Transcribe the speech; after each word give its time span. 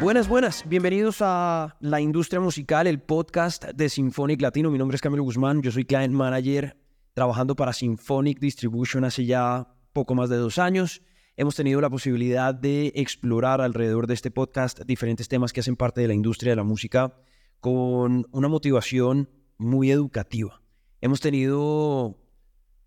Buenas, 0.00 0.28
buenas. 0.28 0.68
Bienvenidos 0.68 1.18
a 1.20 1.76
La 1.78 2.00
Industria 2.00 2.40
Musical, 2.40 2.88
el 2.88 3.00
podcast 3.00 3.64
de 3.66 3.88
Symphonic 3.88 4.42
Latino. 4.42 4.72
Mi 4.72 4.78
nombre 4.78 4.96
es 4.96 5.00
Camilo 5.00 5.22
Guzmán, 5.22 5.62
yo 5.62 5.70
soy 5.70 5.84
client 5.84 6.12
manager 6.12 6.76
trabajando 7.14 7.54
para 7.54 7.72
Symphonic 7.72 8.40
Distribution 8.40 9.04
hace 9.04 9.24
ya 9.24 9.68
poco 9.92 10.16
más 10.16 10.30
de 10.30 10.36
dos 10.36 10.58
años. 10.58 11.00
Hemos 11.36 11.54
tenido 11.54 11.80
la 11.80 11.90
posibilidad 11.90 12.52
de 12.52 12.90
explorar 12.96 13.60
alrededor 13.60 14.08
de 14.08 14.14
este 14.14 14.32
podcast 14.32 14.80
diferentes 14.80 15.28
temas 15.28 15.52
que 15.52 15.60
hacen 15.60 15.76
parte 15.76 16.00
de 16.00 16.08
la 16.08 16.14
industria 16.14 16.50
de 16.50 16.56
la 16.56 16.64
música 16.64 17.14
con 17.62 18.26
una 18.32 18.48
motivación 18.48 19.30
muy 19.56 19.92
educativa. 19.92 20.60
Hemos 21.00 21.20
tenido 21.20 22.18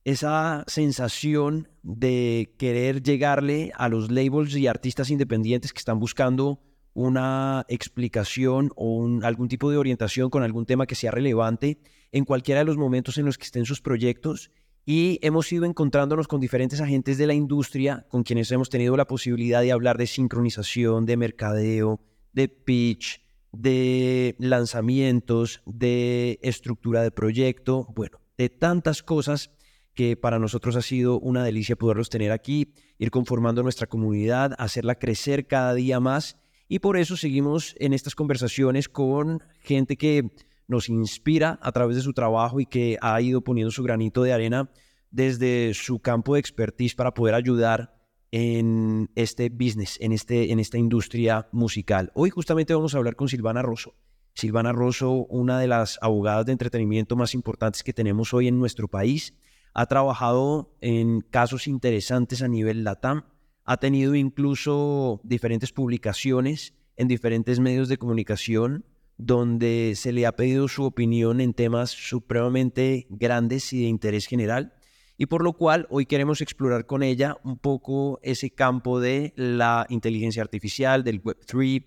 esa 0.04 0.66
sensación 0.68 1.70
de 1.82 2.54
querer 2.60 3.02
llegarle 3.02 3.72
a 3.78 3.88
los 3.88 4.12
labels 4.12 4.54
y 4.58 4.68
artistas 4.68 5.10
independientes 5.10 5.72
que 5.72 5.80
están 5.80 5.98
buscando 5.98 6.60
una 6.94 7.66
explicación 7.70 8.74
o 8.76 9.08
algún 9.24 9.48
tipo 9.48 9.72
de 9.72 9.78
orientación 9.78 10.30
con 10.30 10.44
algún 10.44 10.66
tema 10.66 10.88
que 10.88 10.96
sea 10.96 11.12
relevante 11.12 11.80
en 12.12 12.26
cualquiera 12.26 12.60
de 12.60 12.66
los 12.66 12.76
momentos 12.76 13.18
en 13.18 13.26
los 13.26 13.38
que 13.38 13.46
estén 13.46 13.66
sus 13.66 13.80
proyectos 13.80 14.52
y 14.86 15.20
hemos 15.22 15.50
ido 15.54 15.64
encontrándonos 15.64 16.28
con 16.28 16.42
diferentes 16.42 16.82
agentes 16.82 17.18
de 17.18 17.28
la 17.28 17.34
industria 17.34 18.06
con 18.10 18.24
quienes 18.24 18.52
hemos 18.52 18.70
tenido 18.70 18.98
la 18.98 19.08
posibilidad 19.08 19.62
de 19.62 19.72
hablar 19.72 19.98
de 19.98 20.06
sincronización, 20.06 21.06
de 21.06 21.16
mercadeo, 21.16 22.02
de 22.34 22.50
pitch, 22.50 23.25
de 23.58 24.36
lanzamientos, 24.40 25.62
de 25.66 26.40
estructura 26.42 27.02
de 27.02 27.12
proyecto, 27.12 27.88
bueno, 27.96 28.20
de 28.38 28.50
tantas 28.50 29.04
cosas 29.04 29.52
que 29.94 30.18
para 30.18 30.40
nosotros 30.40 30.76
ha 30.76 30.82
sido 30.82 31.20
una 31.20 31.44
delicia 31.44 31.76
poderlos 31.76 32.10
tener 32.10 32.32
aquí, 32.32 32.74
ir 32.98 33.12
conformando 33.12 33.64
nuestra 33.64 33.88
comunidad, 33.88 34.54
hacerla 34.58 34.96
crecer 34.96 35.48
cada 35.48 35.74
día 35.74 36.00
más. 36.00 36.38
Y 36.68 36.80
por 36.80 36.98
eso 36.98 37.16
seguimos 37.16 37.76
en 37.80 37.94
estas 37.94 38.16
conversaciones 38.16 38.90
con 38.90 39.42
gente 39.62 39.96
que 39.96 40.32
nos 40.68 40.90
inspira 40.90 41.60
a 41.62 41.72
través 41.72 41.96
de 41.96 42.02
su 42.02 42.14
trabajo 42.14 42.60
y 42.60 42.66
que 42.66 42.98
ha 43.02 43.22
ido 43.22 43.42
poniendo 43.42 43.72
su 43.72 43.84
granito 43.84 44.24
de 44.24 44.34
arena 44.34 44.70
desde 45.12 45.74
su 45.74 46.00
campo 46.00 46.34
de 46.34 46.42
expertise 46.42 46.96
para 46.96 47.14
poder 47.14 47.36
ayudar 47.36 47.96
en 48.32 49.10
este 49.16 49.50
business, 49.50 49.98
en, 50.02 50.12
este, 50.12 50.52
en 50.52 50.60
esta 50.60 50.78
industria 50.78 51.48
musical. 51.52 52.12
Hoy 52.16 52.30
justamente 52.30 52.74
vamos 52.74 52.96
a 52.96 52.98
hablar 52.98 53.16
con 53.16 53.30
Silvana 53.30 53.62
Rosso. 53.62 53.96
Silvana 54.34 54.74
Rosso, 54.74 55.26
una 55.30 55.60
de 55.60 55.68
las 55.68 55.98
abogadas 56.02 56.46
de 56.46 56.52
entretenimiento 56.52 57.16
más 57.16 57.34
importantes 57.34 57.84
que 57.84 57.94
tenemos 57.94 58.34
hoy 58.34 58.48
en 58.48 58.60
nuestro 58.60 58.88
país, 58.88 59.34
ha 59.74 59.86
trabajado 59.86 60.76
en 60.82 61.22
casos 61.22 61.68
interesantes 61.68 62.42
a 62.42 62.48
nivel 62.48 62.84
LATAM 62.84 63.24
ha 63.66 63.78
tenido 63.78 64.16
incluso 64.16 65.20
diferentes 65.24 65.72
publicaciones 65.72 66.76
en 66.96 67.08
diferentes 67.08 67.60
medios 67.60 67.90
de 67.90 67.98
comunicación 67.98 68.86
donde 69.18 69.94
se 69.96 70.12
le 70.12 70.26
ha 70.26 70.36
pedido 70.36 70.68
su 70.68 70.84
opinión 70.84 71.42
en 71.42 71.54
temas 71.54 71.90
supremamente 71.90 73.08
grandes 73.10 73.74
y 73.74 73.82
de 73.82 73.88
interés 73.88 74.28
general, 74.28 74.75
y 75.18 75.28
por 75.28 75.44
lo 75.44 75.54
cual 75.54 75.88
hoy 75.90 76.06
queremos 76.06 76.42
explorar 76.42 76.86
con 76.86 77.04
ella 77.04 77.38
un 77.44 77.58
poco 77.58 78.20
ese 78.22 78.52
campo 78.52 79.00
de 79.00 79.34
la 79.36 79.86
inteligencia 79.90 80.42
artificial, 80.42 81.04
del 81.04 81.24
Web3, 81.24 81.86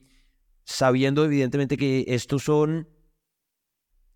sabiendo 0.64 1.24
evidentemente 1.24 1.76
que 1.76 2.04
estos 2.08 2.44
son 2.44 2.88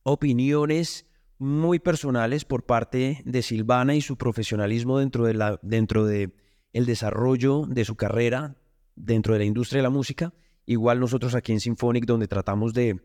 opiniones 0.02 1.06
muy 1.38 1.78
personales 1.78 2.44
por 2.44 2.64
parte 2.64 3.22
de 3.24 3.42
Silvana 3.42 3.94
y 3.94 4.00
su 4.00 4.16
profesionalismo 4.16 4.98
dentro 4.98 5.24
de, 5.24 5.58
dentro 5.62 6.04
de 6.04 6.34
el 6.72 6.86
desarrollo 6.86 7.66
de 7.66 7.84
su 7.84 7.96
carrera 7.96 8.56
dentro 8.94 9.34
de 9.34 9.40
la 9.40 9.44
industria 9.44 9.78
de 9.78 9.82
la 9.84 9.90
música. 9.90 10.34
Igual 10.66 11.00
nosotros 11.00 11.34
aquí 11.34 11.52
en 11.52 11.60
Symphonic, 11.60 12.06
donde 12.06 12.28
tratamos 12.28 12.72
de, 12.74 13.00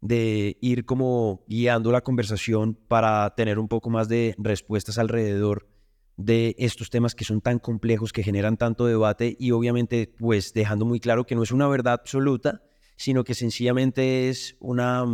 de 0.00 0.58
ir 0.60 0.84
como 0.84 1.44
guiando 1.48 1.90
la 1.92 2.02
conversación 2.02 2.74
para 2.74 3.34
tener 3.34 3.58
un 3.58 3.68
poco 3.68 3.90
más 3.90 4.08
de 4.08 4.34
respuestas 4.38 4.98
alrededor 4.98 5.68
de 6.16 6.56
estos 6.58 6.90
temas 6.90 7.14
que 7.14 7.24
son 7.24 7.40
tan 7.40 7.58
complejos, 7.58 8.12
que 8.12 8.22
generan 8.22 8.56
tanto 8.56 8.86
debate 8.86 9.36
y 9.38 9.52
obviamente 9.52 10.12
pues 10.18 10.52
dejando 10.52 10.84
muy 10.84 11.00
claro 11.00 11.24
que 11.24 11.34
no 11.34 11.42
es 11.42 11.52
una 11.52 11.68
verdad 11.68 11.94
absoluta, 11.94 12.62
sino 12.96 13.24
que 13.24 13.34
sencillamente 13.34 14.28
es 14.28 14.56
una, 14.58 15.04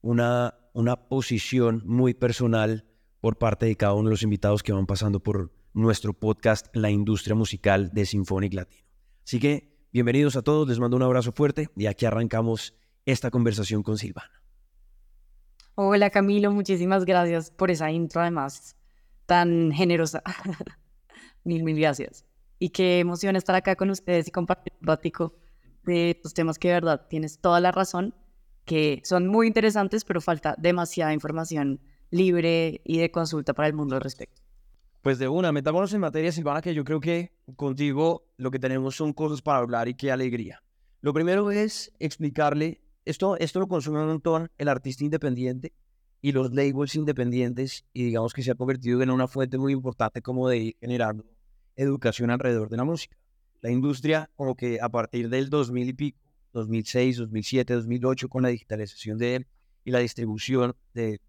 una, 0.00 0.54
una 0.74 1.08
posición 1.08 1.82
muy 1.86 2.14
personal 2.14 2.86
por 3.20 3.38
parte 3.38 3.66
de 3.66 3.76
cada 3.76 3.94
uno 3.94 4.08
de 4.08 4.14
los 4.14 4.22
invitados 4.22 4.62
que 4.62 4.72
van 4.72 4.86
pasando 4.86 5.20
por, 5.20 5.50
nuestro 5.74 6.12
podcast 6.12 6.66
La 6.74 6.90
Industria 6.90 7.34
Musical 7.34 7.90
de 7.92 8.04
Symphonic 8.04 8.54
Latino. 8.54 8.84
Así 9.24 9.38
que 9.38 9.86
bienvenidos 9.92 10.36
a 10.36 10.42
todos, 10.42 10.68
les 10.68 10.78
mando 10.78 10.96
un 10.96 11.02
abrazo 11.02 11.32
fuerte 11.32 11.68
y 11.76 11.86
aquí 11.86 12.04
arrancamos 12.04 12.74
esta 13.06 13.30
conversación 13.30 13.82
con 13.82 13.98
Silvana. 13.98 14.42
Hola 15.74 16.10
Camilo, 16.10 16.50
muchísimas 16.50 17.04
gracias 17.04 17.50
por 17.50 17.70
esa 17.70 17.90
intro 17.90 18.20
además 18.20 18.76
tan 19.26 19.72
generosa. 19.72 20.22
mil, 21.44 21.64
mil 21.64 21.78
gracias. 21.78 22.26
Y 22.58 22.70
qué 22.70 23.00
emoción 23.00 23.36
estar 23.36 23.56
acá 23.56 23.74
con 23.76 23.90
ustedes 23.90 24.28
y 24.28 24.30
compartir 24.30 24.74
un 24.80 24.86
ratico 24.86 25.34
de 25.84 26.20
los 26.22 26.34
temas 26.34 26.58
que 26.58 26.68
de 26.68 26.74
verdad 26.74 27.06
tienes 27.08 27.38
toda 27.40 27.58
la 27.58 27.72
razón, 27.72 28.14
que 28.64 29.00
son 29.04 29.26
muy 29.26 29.46
interesantes, 29.46 30.04
pero 30.04 30.20
falta 30.20 30.54
demasiada 30.58 31.12
información 31.12 31.80
libre 32.10 32.82
y 32.84 32.98
de 32.98 33.10
consulta 33.10 33.54
para 33.54 33.68
el 33.68 33.74
mundo 33.74 33.96
al 33.96 34.02
respecto. 34.02 34.42
Pues 35.00 35.18
de 35.18 35.26
una, 35.26 35.50
metámonos 35.50 35.92
en 35.94 36.00
materia, 36.00 36.30
Silvana, 36.30 36.60
que 36.60 36.74
yo 36.74 36.84
creo 36.84 37.00
que 37.00 37.32
contigo 37.56 38.30
lo 38.36 38.50
que 38.50 38.60
tenemos 38.60 38.94
son 38.94 39.12
cosas 39.12 39.42
para 39.42 39.58
hablar 39.58 39.88
y 39.88 39.94
qué 39.94 40.12
alegría. 40.12 40.62
Lo 41.00 41.12
primero 41.12 41.50
es 41.50 41.90
explicarle, 41.98 42.81
esto, 43.04 43.36
esto 43.38 43.60
lo 43.60 43.68
consume 43.68 44.00
un 44.00 44.08
montón 44.08 44.50
el 44.58 44.68
artista 44.68 45.04
independiente 45.04 45.72
y 46.20 46.32
los 46.32 46.52
labels 46.52 46.94
independientes 46.94 47.84
y 47.92 48.04
digamos 48.04 48.32
que 48.32 48.42
se 48.42 48.52
ha 48.52 48.54
convertido 48.54 49.02
en 49.02 49.10
una 49.10 49.28
fuente 49.28 49.58
muy 49.58 49.72
importante 49.72 50.22
como 50.22 50.48
de 50.48 50.58
ir 50.58 50.76
generando 50.80 51.24
educación 51.76 52.30
alrededor 52.30 52.68
de 52.68 52.76
la 52.76 52.84
música. 52.84 53.16
La 53.60 53.70
industria, 53.70 54.30
como 54.36 54.54
que 54.54 54.80
a 54.80 54.88
partir 54.88 55.28
del 55.28 55.50
2000 55.50 55.88
y 55.88 55.92
pico, 55.92 56.18
2006, 56.52 57.16
2007, 57.16 57.74
2008, 57.74 58.28
con 58.28 58.42
la 58.42 58.48
digitalización 58.50 59.18
de 59.18 59.46
y 59.84 59.90
la 59.90 59.98
distribución 59.98 60.74
de, 60.94 61.20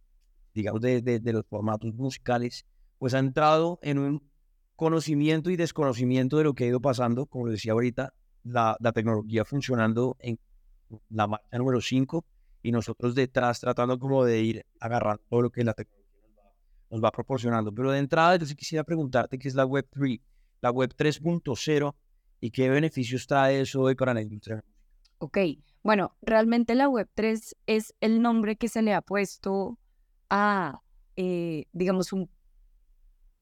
digamos, 0.53 0.81
de, 0.81 1.01
de 1.01 1.33
los 1.33 1.45
formatos 1.47 1.93
musicales, 1.95 2.65
pues 2.99 3.13
ha 3.13 3.19
entrado 3.19 3.79
en 3.81 3.97
un 3.97 4.29
conocimiento 4.75 5.49
y 5.49 5.55
desconocimiento 5.55 6.37
de 6.37 6.43
lo 6.43 6.53
que 6.53 6.65
ha 6.65 6.67
ido 6.67 6.81
pasando, 6.81 7.25
como 7.25 7.47
decía 7.47 7.73
ahorita, 7.73 8.13
la, 8.43 8.77
tecnología 8.93 9.45
funcionando 9.45 10.17
en 10.19 10.39
la 11.09 11.27
marcha 11.27 11.57
número 11.57 11.81
5 11.81 12.25
y 12.61 12.71
nosotros 12.71 13.15
detrás 13.15 13.59
tratando 13.59 13.99
como 13.99 14.23
de 14.23 14.41
ir 14.41 14.65
agarrando 14.79 15.21
todo 15.29 15.41
lo 15.41 15.49
que 15.51 15.63
la 15.63 15.73
tecnología 15.73 16.03
nos 16.89 17.03
va, 17.03 17.11
proporcionando. 17.11 17.71
Pero 17.73 17.91
de 17.91 17.99
entrada, 17.99 18.33
entonces 18.33 18.55
quisiera 18.55 18.83
preguntarte 18.83 19.37
qué 19.37 19.47
es 19.47 19.55
la 19.55 19.65
Web 19.65 19.87
3, 19.91 20.19
la 20.61 20.71
Web 20.71 20.93
3.0 20.97 21.95
y 22.39 22.51
qué 22.51 22.69
beneficios 22.69 23.27
trae 23.27 23.61
eso 23.61 23.81
hoy 23.81 23.95
para 23.95 24.13
la 24.13 24.21
industria. 24.21 24.63
Ok, 25.17 25.37
bueno, 25.83 26.15
realmente 26.21 26.75
la 26.75 26.89
Web 26.89 27.09
3 27.13 27.55
es 27.67 27.93
el 28.01 28.21
nombre 28.21 28.55
que 28.55 28.67
se 28.67 28.81
le 28.81 28.93
ha 28.93 29.01
puesto 29.01 29.77
a, 30.29 30.81
eh, 31.15 31.65
digamos, 31.71 32.13
un 32.13 32.29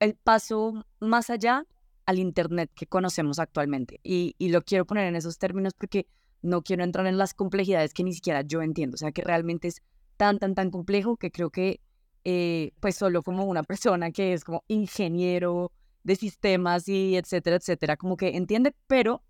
el 0.02 0.16
paso 0.16 0.86
más 1.00 1.30
allá 1.30 1.66
al 2.08 2.20
Internet 2.20 2.72
que 2.76 2.88
conocemos 2.88 3.40
actualmente. 3.40 4.00
Y, 4.04 4.36
lo 4.50 4.64
quiero 4.64 4.86
poner 4.86 5.08
en 5.08 5.16
esos 5.16 5.38
términos 5.38 5.74
porque 5.76 6.08
no 6.42 6.64
quiero 6.64 6.84
entrar 6.84 7.06
en 7.08 7.18
las 7.18 7.34
complejidades 7.34 7.94
que 7.94 8.04
ni 8.04 8.14
siquiera 8.14 8.42
yo 8.42 8.62
entiendo. 8.62 8.96
O 8.96 8.98
sea, 8.98 9.12
que 9.12 9.22
realmente 9.22 9.68
es 9.68 9.82
tan, 10.18 10.40
tan, 10.40 10.56
tan 10.56 10.72
complejo 10.72 11.18
que 11.18 11.32
creo 11.32 11.50
que, 11.50 11.82
eh, 12.24 12.74
pues 12.80 12.96
solo 12.96 13.24
como 13.24 13.46
una 13.46 13.64
persona 13.64 14.12
que 14.12 14.34
es 14.34 14.44
como 14.44 14.64
ingeniero 14.68 15.72
de 16.04 16.16
sistemas 16.16 16.88
y 16.88 17.16
etcétera, 17.16 17.58
etcétera, 17.58 17.98
como 17.98 18.18
que 18.18 18.36
entiende, 18.36 18.76
pero, 18.88 19.24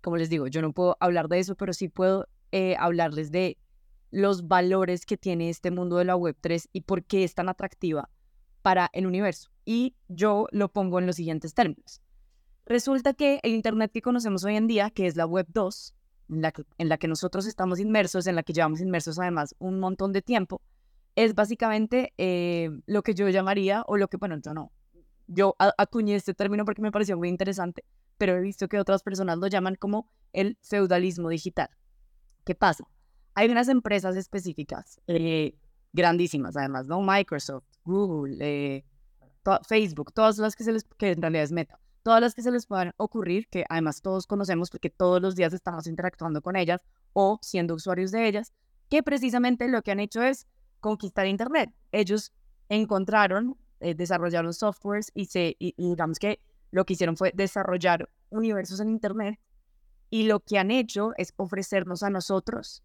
como 0.00 0.16
les 0.16 0.30
digo, 0.30 0.46
yo 0.46 0.62
no 0.62 0.72
puedo 0.72 0.96
hablar 1.00 1.28
de 1.28 1.38
eso, 1.38 1.54
pero 1.54 1.72
sí 1.72 1.88
puedo 1.88 2.26
eh, 2.52 2.76
hablarles 2.78 3.30
de 3.30 3.58
los 4.10 4.48
valores 4.48 5.04
que 5.04 5.16
tiene 5.16 5.50
este 5.50 5.70
mundo 5.70 5.96
de 5.96 6.04
la 6.04 6.16
Web3 6.16 6.68
y 6.72 6.82
por 6.82 7.04
qué 7.04 7.24
es 7.24 7.34
tan 7.34 7.48
atractiva 7.48 8.08
para 8.62 8.90
el 8.92 9.06
universo. 9.06 9.50
Y 9.64 9.94
yo 10.08 10.46
lo 10.50 10.70
pongo 10.70 10.98
en 10.98 11.06
los 11.06 11.16
siguientes 11.16 11.54
términos. 11.54 12.00
Resulta 12.64 13.14
que 13.14 13.40
el 13.42 13.52
Internet 13.52 13.92
que 13.92 14.02
conocemos 14.02 14.44
hoy 14.44 14.56
en 14.56 14.66
día, 14.66 14.90
que 14.90 15.06
es 15.06 15.16
la 15.16 15.26
Web 15.26 15.46
2, 15.50 15.94
en 16.28 16.42
la 16.42 16.52
que, 16.52 16.64
en 16.78 16.88
la 16.88 16.98
que 16.98 17.08
nosotros 17.08 17.46
estamos 17.46 17.80
inmersos, 17.80 18.26
en 18.26 18.36
la 18.36 18.42
que 18.42 18.52
llevamos 18.52 18.80
inmersos 18.80 19.18
además 19.18 19.54
un 19.58 19.80
montón 19.80 20.12
de 20.12 20.22
tiempo, 20.22 20.60
es 21.16 21.34
básicamente 21.34 22.12
eh, 22.18 22.70
lo 22.86 23.02
que 23.02 23.14
yo 23.14 23.28
llamaría, 23.28 23.82
o 23.86 23.96
lo 23.96 24.08
que, 24.08 24.16
bueno, 24.16 24.36
yo 24.40 24.54
no, 24.54 24.72
yo 25.26 25.56
acuñé 25.58 26.14
este 26.14 26.34
término 26.34 26.64
porque 26.64 26.82
me 26.82 26.92
pareció 26.92 27.16
muy 27.16 27.28
interesante, 27.28 27.84
pero 28.16 28.36
he 28.36 28.40
visto 28.40 28.68
que 28.68 28.78
otras 28.78 29.02
personas 29.02 29.38
lo 29.38 29.46
llaman 29.46 29.74
como 29.74 30.10
el 30.32 30.58
feudalismo 30.62 31.28
digital. 31.28 31.70
¿Qué 32.44 32.54
pasa? 32.54 32.84
Hay 33.34 33.48
unas 33.50 33.68
empresas 33.68 34.16
específicas, 34.16 35.00
eh, 35.06 35.54
grandísimas 35.92 36.56
además, 36.56 36.86
¿no? 36.86 37.02
Microsoft, 37.02 37.64
Google, 37.84 38.38
eh, 38.40 38.84
Facebook, 39.66 40.12
todas 40.12 40.38
las 40.38 40.56
que 40.56 40.64
se 40.64 40.72
les, 40.72 40.84
que 40.84 41.12
en 41.12 41.22
realidad 41.22 41.44
es 41.44 41.52
Meta, 41.52 41.78
todas 42.02 42.20
las 42.20 42.34
que 42.34 42.42
se 42.42 42.50
les 42.50 42.66
puedan 42.66 42.92
ocurrir, 42.96 43.48
que 43.48 43.64
además 43.68 44.02
todos 44.02 44.26
conocemos 44.26 44.70
porque 44.70 44.90
todos 44.90 45.20
los 45.20 45.36
días 45.36 45.52
estamos 45.52 45.86
interactuando 45.86 46.42
con 46.42 46.56
ellas 46.56 46.82
o 47.12 47.38
siendo 47.42 47.74
usuarios 47.74 48.10
de 48.10 48.26
ellas, 48.26 48.52
que 48.88 49.02
precisamente 49.02 49.68
lo 49.68 49.82
que 49.82 49.90
han 49.90 50.00
hecho 50.00 50.22
es 50.22 50.46
conquistar 50.80 51.26
Internet. 51.26 51.72
Ellos 51.92 52.32
encontraron, 52.68 53.56
eh, 53.80 53.94
desarrollaron 53.94 54.54
softwares 54.54 55.10
y, 55.14 55.26
se, 55.26 55.56
y 55.58 55.74
digamos 55.76 56.18
que 56.18 56.40
lo 56.70 56.84
que 56.84 56.94
hicieron 56.94 57.16
fue 57.16 57.32
desarrollar 57.34 58.08
universos 58.30 58.80
en 58.80 58.90
Internet 58.90 59.38
y 60.10 60.24
lo 60.24 60.40
que 60.40 60.58
han 60.58 60.70
hecho 60.70 61.12
es 61.16 61.32
ofrecernos 61.36 62.02
a 62.02 62.10
nosotros 62.10 62.82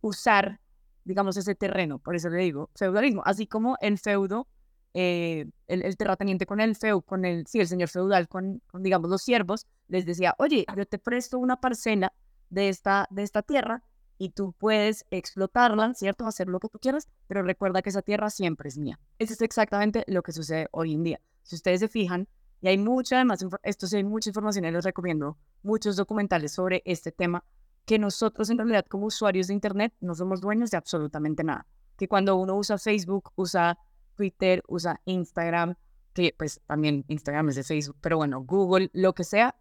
usar, 0.00 0.60
digamos, 1.04 1.36
ese 1.36 1.54
terreno. 1.54 1.98
Por 1.98 2.16
eso 2.16 2.28
le 2.28 2.38
digo 2.38 2.70
feudalismo. 2.74 3.22
Así 3.24 3.46
como 3.46 3.76
el 3.80 3.98
feudo, 3.98 4.46
eh, 4.94 5.46
el, 5.68 5.96
terrateniente 5.96 6.46
con 6.46 6.60
el 6.60 6.76
feu, 6.76 7.02
con 7.02 7.24
el, 7.24 7.46
sí, 7.46 7.60
el 7.60 7.68
señor 7.68 7.88
feudal, 7.88 8.28
con, 8.28 8.62
digamos, 8.74 9.10
los 9.10 9.22
siervos, 9.22 9.66
les 9.88 10.06
decía, 10.06 10.34
oye, 10.38 10.66
yo 10.76 10.86
te 10.86 10.98
presto 10.98 11.38
una 11.38 11.60
parcela 11.60 12.12
de 12.48 12.68
esta, 12.68 13.06
de 13.10 13.22
esta 13.22 13.42
tierra 13.42 13.84
y 14.18 14.30
tú 14.30 14.52
puedes 14.52 15.06
explotarla, 15.10 15.94
¿cierto? 15.94 16.26
Hacer 16.26 16.48
lo 16.48 16.60
que 16.60 16.68
tú 16.68 16.78
quieras, 16.78 17.08
pero 17.26 17.42
recuerda 17.42 17.82
que 17.82 17.90
esa 17.90 18.02
tierra 18.02 18.30
siempre 18.30 18.68
es 18.68 18.76
mía. 18.76 18.98
Eso 19.18 19.32
es 19.32 19.40
exactamente 19.40 20.04
lo 20.08 20.22
que 20.22 20.32
sucede 20.32 20.68
hoy 20.72 20.92
en 20.94 21.04
día. 21.04 21.20
Si 21.42 21.54
ustedes 21.56 21.80
se 21.80 21.88
fijan, 21.88 22.28
y 22.60 22.68
hay 22.68 22.76
mucha, 22.76 23.16
además, 23.16 23.44
esto 23.62 23.86
sí 23.86 23.96
hay 23.96 24.04
mucha 24.04 24.28
información 24.28 24.66
y 24.66 24.70
les 24.70 24.84
recomiendo 24.84 25.38
muchos 25.62 25.96
documentales 25.96 26.52
sobre 26.52 26.82
este 26.84 27.12
tema, 27.12 27.44
que 27.86 27.98
nosotros 27.98 28.50
en 28.50 28.58
realidad 28.58 28.84
como 28.86 29.06
usuarios 29.06 29.46
de 29.46 29.54
Internet 29.54 29.94
no 30.00 30.14
somos 30.14 30.40
dueños 30.40 30.70
de 30.70 30.76
absolutamente 30.76 31.42
nada. 31.42 31.66
Que 31.96 32.08
cuando 32.08 32.36
uno 32.36 32.56
usa 32.56 32.76
Facebook, 32.76 33.32
usa 33.36 33.78
Twitter, 34.20 34.62
usa 34.68 35.00
Instagram, 35.06 35.76
que 36.12 36.34
pues 36.36 36.60
también 36.66 37.06
Instagram 37.08 37.48
es 37.48 37.54
de 37.54 37.64
Facebook, 37.64 37.96
pero 38.02 38.18
bueno, 38.18 38.42
Google, 38.42 38.90
lo 38.92 39.14
que 39.14 39.24
sea, 39.24 39.56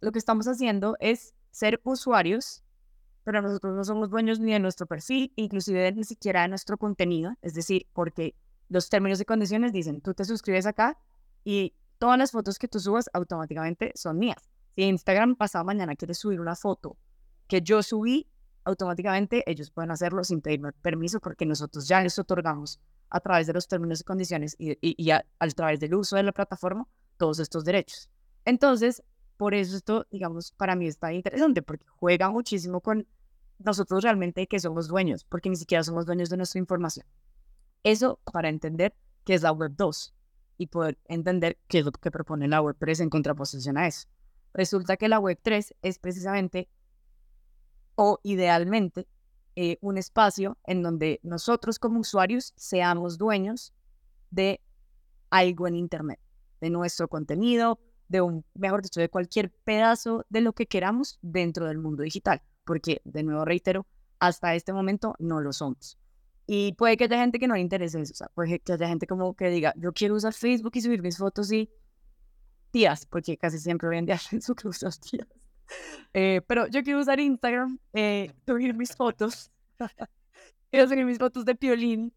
lo 0.00 0.12
que 0.12 0.20
estamos 0.20 0.46
haciendo 0.46 0.96
es 1.00 1.34
ser 1.50 1.80
usuarios, 1.82 2.62
pero 3.24 3.42
nosotros 3.42 3.74
no 3.74 3.82
somos 3.82 4.10
dueños 4.10 4.38
ni 4.38 4.52
de 4.52 4.60
nuestro 4.60 4.86
perfil, 4.86 5.32
inclusive 5.34 5.90
ni 5.90 6.04
siquiera 6.04 6.42
de 6.42 6.48
nuestro 6.48 6.78
contenido, 6.78 7.34
es 7.42 7.54
decir, 7.54 7.88
porque 7.92 8.36
los 8.68 8.88
términos 8.88 9.20
y 9.20 9.24
condiciones 9.24 9.72
dicen, 9.72 10.00
tú 10.00 10.14
te 10.14 10.24
suscribes 10.24 10.66
acá 10.66 10.96
y 11.42 11.74
todas 11.98 12.16
las 12.16 12.30
fotos 12.30 12.60
que 12.60 12.68
tú 12.68 12.78
subas 12.78 13.10
automáticamente 13.14 13.90
son 13.96 14.20
mías. 14.20 14.48
Si 14.76 14.82
Instagram 14.82 15.34
pasado 15.34 15.64
mañana 15.64 15.96
quiere 15.96 16.14
subir 16.14 16.40
una 16.40 16.54
foto 16.54 16.96
que 17.48 17.62
yo 17.62 17.82
subí, 17.82 18.28
automáticamente 18.62 19.42
ellos 19.50 19.72
pueden 19.72 19.90
hacerlo 19.90 20.22
sin 20.22 20.40
pedirme 20.40 20.70
permiso 20.70 21.18
porque 21.18 21.46
nosotros 21.46 21.88
ya 21.88 22.00
les 22.00 22.16
otorgamos 22.16 22.78
a 23.10 23.20
través 23.20 23.46
de 23.46 23.52
los 23.52 23.68
términos 23.68 24.00
y 24.00 24.04
condiciones 24.04 24.56
y, 24.58 25.10
a, 25.10 25.24
través 25.54 25.80
del 25.80 25.94
uso 25.94 26.16
de 26.16 26.22
la 26.22 26.32
plataforma 26.32 26.86
todos 27.16 27.38
estos 27.38 27.64
derechos. 27.64 28.10
Entonces, 28.44 29.02
por 29.36 29.54
eso 29.54 29.76
esto, 29.76 30.06
digamos, 30.10 30.52
para 30.52 30.74
mí 30.76 30.86
está 30.86 31.12
interesante 31.12 31.62
porque 31.62 31.86
juega 31.88 32.30
muchísimo 32.30 32.80
con 32.80 33.06
nosotros 33.58 34.02
realmente 34.02 34.46
que 34.46 34.58
somos 34.58 34.88
dueños, 34.88 35.24
porque 35.24 35.50
ni 35.50 35.56
siquiera 35.56 35.82
somos 35.84 36.06
dueños 36.06 36.28
de 36.28 36.36
nuestra 36.36 36.58
información. 36.58 37.06
Eso 37.82 38.20
para 38.32 38.48
entender 38.48 38.94
qué 39.24 39.34
es 39.34 39.42
la 39.42 39.52
Web 39.52 39.74
2 39.76 40.14
y 40.58 40.66
poder 40.68 40.98
entender 41.06 41.58
qué 41.68 41.80
es 41.80 41.84
lo 41.84 41.92
que 41.92 42.10
propone 42.10 42.48
la 42.48 42.60
Web 42.60 42.76
3 42.78 43.00
en 43.00 43.10
contraposición 43.10 43.76
a 43.76 43.86
eso. 43.86 44.08
Resulta 44.52 44.96
que 44.96 45.08
la 45.08 45.18
Web 45.18 45.38
3 45.42 45.74
es 45.82 45.98
precisamente 45.98 46.68
o 47.96 48.20
idealmente 48.22 49.06
eh, 49.56 49.78
un 49.80 49.98
espacio 49.98 50.58
en 50.64 50.82
donde 50.82 51.20
nosotros 51.22 51.78
como 51.78 52.00
usuarios 52.00 52.52
seamos 52.56 53.18
dueños 53.18 53.72
de 54.30 54.60
algo 55.30 55.68
en 55.68 55.76
Internet, 55.76 56.20
de 56.60 56.70
nuestro 56.70 57.08
contenido, 57.08 57.78
de 58.08 58.20
un, 58.20 58.44
mejor 58.54 58.82
dicho, 58.82 59.00
de 59.00 59.08
cualquier 59.08 59.50
pedazo 59.50 60.24
de 60.28 60.40
lo 60.40 60.52
que 60.52 60.66
queramos 60.66 61.18
dentro 61.22 61.66
del 61.66 61.78
mundo 61.78 62.02
digital, 62.02 62.42
porque, 62.64 63.00
de 63.04 63.22
nuevo 63.22 63.44
reitero, 63.44 63.86
hasta 64.18 64.54
este 64.54 64.72
momento 64.72 65.14
no 65.18 65.40
lo 65.40 65.52
somos. 65.52 65.98
Y 66.46 66.74
puede 66.74 66.96
que 66.96 67.04
haya 67.04 67.18
gente 67.18 67.38
que 67.38 67.48
no 67.48 67.54
le 67.54 67.60
interese 67.60 68.00
eso, 68.00 68.12
o 68.12 68.16
sea, 68.16 68.28
puede 68.34 68.60
que 68.60 68.72
haya 68.72 68.88
gente 68.88 69.06
como 69.06 69.34
que 69.34 69.48
diga, 69.48 69.72
yo 69.76 69.92
quiero 69.92 70.14
usar 70.14 70.32
Facebook 70.34 70.72
y 70.74 70.82
subir 70.82 71.02
mis 71.02 71.16
fotos 71.16 71.50
y 71.52 71.70
tías, 72.70 73.06
porque 73.06 73.36
casi 73.36 73.58
siempre 73.58 73.88
hoy 73.88 73.98
en 73.98 74.06
Facebook 74.18 74.58
usa 74.64 74.90
tías. 74.90 75.28
Eh, 76.12 76.42
pero 76.46 76.66
yo 76.68 76.82
quiero 76.82 77.00
usar 77.00 77.18
Instagram, 77.20 77.78
eh, 77.92 78.32
subir 78.46 78.74
mis 78.74 78.94
fotos, 78.94 79.50
quiero 80.70 80.88
subir 80.88 81.04
mis 81.04 81.18
fotos 81.18 81.44
de 81.44 81.54
piolín 81.54 82.12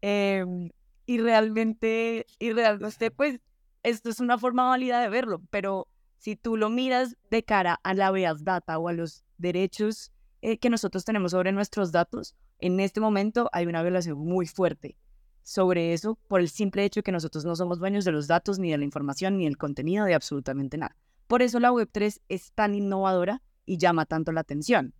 em, 0.00 0.70
y 1.06 1.18
realmente, 1.18 2.26
y 2.38 2.52
realmente, 2.52 3.10
pues, 3.10 3.40
esto 3.82 4.10
es 4.10 4.20
una 4.20 4.38
forma 4.38 4.68
válida 4.68 5.00
de 5.00 5.08
verlo, 5.08 5.40
pero 5.50 5.88
si 6.18 6.36
tú 6.36 6.56
lo 6.56 6.68
miras 6.68 7.16
de 7.30 7.42
cara 7.42 7.80
a 7.82 7.94
la 7.94 8.12
Data 8.40 8.78
o 8.78 8.88
a 8.88 8.92
los 8.92 9.24
derechos 9.38 10.12
eh, 10.42 10.58
que 10.58 10.68
nosotros 10.68 11.04
tenemos 11.04 11.30
sobre 11.30 11.52
nuestros 11.52 11.92
datos, 11.92 12.34
en 12.58 12.80
este 12.80 13.00
momento 13.00 13.48
hay 13.52 13.66
una 13.66 13.82
violación 13.82 14.18
muy 14.18 14.46
fuerte 14.46 14.96
sobre 15.42 15.94
eso 15.94 16.18
por 16.28 16.40
el 16.40 16.50
simple 16.50 16.84
hecho 16.84 17.00
de 17.00 17.04
que 17.04 17.12
nosotros 17.12 17.44
no 17.44 17.56
somos 17.56 17.78
dueños 17.78 18.04
de 18.04 18.12
los 18.12 18.26
datos, 18.26 18.58
ni 18.58 18.70
de 18.70 18.78
la 18.78 18.84
información, 18.84 19.38
ni 19.38 19.44
del 19.44 19.56
contenido, 19.56 20.04
de 20.04 20.14
absolutamente 20.14 20.76
nada. 20.76 20.94
Por 21.28 21.42
eso 21.42 21.60
la 21.60 21.70
Web3 21.70 22.20
es 22.28 22.52
tan 22.52 22.74
innovadora 22.74 23.42
y 23.64 23.78
llama 23.78 24.06
tanto 24.06 24.32
la 24.32 24.40
atención, 24.40 24.94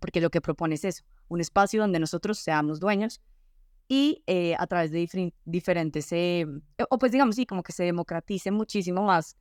porque 0.00 0.22
lo 0.22 0.30
que 0.30 0.40
propone 0.40 0.76
es 0.76 0.84
eso, 0.84 1.04
un 1.28 1.40
espacio 1.40 1.82
donde 1.82 1.98
nosotros 1.98 2.38
seamos 2.38 2.80
dueños 2.80 3.20
y 3.88 4.22
eh, 4.26 4.54
a 4.58 4.66
través 4.66 4.90
de 4.90 5.32
diferentes, 5.44 6.10
eh, 6.12 6.46
o 6.88 6.98
pues 6.98 7.12
digamos, 7.12 7.36
sí, 7.36 7.44
como 7.44 7.62
que 7.62 7.72
se 7.72 7.84
democratice 7.84 8.50
muchísimo 8.50 9.02
más 9.02 9.36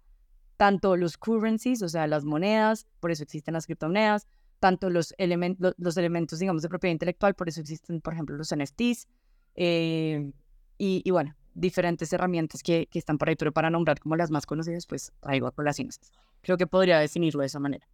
tanto 0.61 0.95
los 0.95 1.17
currencies, 1.17 1.81
o 1.81 1.89
sea, 1.89 2.05
las 2.05 2.23
monedas, 2.23 2.85
por 2.99 3.09
eso 3.09 3.23
existen 3.23 3.55
las 3.55 3.65
criptomonedas, 3.65 4.27
tanto 4.59 4.91
los, 4.91 5.11
elementos 5.17 5.73
los 5.79 5.97
elementos, 5.97 6.37
digamos, 6.37 6.61
de 6.61 6.69
propiedad 6.69 6.91
intelectual, 6.91 7.33
por 7.33 7.49
eso 7.49 7.61
existen, 7.61 7.99
por 7.99 8.13
ejemplo, 8.13 8.37
los 8.37 8.55
NFTs, 8.55 9.07
eh, 9.55 10.31
y, 10.77 11.09
bueno, 11.09 11.35
diferentes 11.53 12.11
herramientas 12.13 12.63
que, 12.63 12.87
que, 12.87 12.99
están 12.99 13.17
por 13.17 13.29
ahí, 13.29 13.35
pero 13.35 13.51
para 13.51 13.69
nombrar 13.69 13.99
como 13.99 14.15
las 14.15 14.31
más 14.31 14.45
conocidas, 14.45 14.85
pues 14.85 15.11
traigo 15.19 15.47
a 15.47 15.51
colaciones. 15.51 15.99
Creo 16.41 16.57
que 16.57 16.67
podría 16.67 16.99
definirlo 16.99 17.41
de 17.41 17.47
esa 17.47 17.59
manera. 17.59 17.87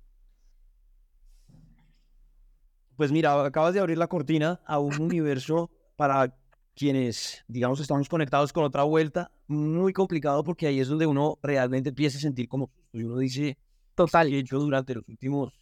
Pues 2.96 3.12
mira, 3.12 3.46
acabas 3.46 3.74
de 3.74 3.80
abrir 3.80 3.98
la 3.98 4.08
cortina 4.08 4.60
a 4.66 4.80
un 4.80 5.00
universo 5.00 5.70
para 5.96 6.36
quienes, 6.76 7.44
digamos, 7.48 7.80
estamos 7.80 8.10
conectados 8.10 8.54
con 8.54 8.64
otra 8.64 8.84
vuelta, 8.84 9.32
muy 9.48 9.94
complicado 9.94 10.44
porque 10.44 10.68
ahí 10.68 10.80
es 10.80 10.88
donde 10.88 11.06
uno 11.06 11.38
realmente 11.42 11.90
empieza 11.90 12.18
a 12.18 12.22
sentir 12.22 12.48
como 12.48 12.72
y 12.92 13.04
uno 13.04 13.18
dice, 13.18 13.58
total, 13.96 14.34
he 14.34 14.40
hecho 14.40 14.60
durante 14.60 14.96
los 14.96 15.08
últimos 15.08 15.54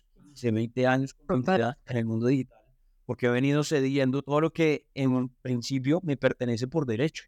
20 0.41 0.87
años 0.87 1.15
en 1.29 1.97
el 1.97 2.05
mundo 2.05 2.27
digital, 2.27 2.59
porque 3.05 3.27
he 3.27 3.29
venido 3.29 3.63
cediendo 3.63 4.21
todo 4.21 4.41
lo 4.41 4.51
que 4.51 4.87
en 4.93 5.29
principio 5.41 6.01
me 6.03 6.17
pertenece 6.17 6.67
por 6.67 6.85
derecho. 6.85 7.25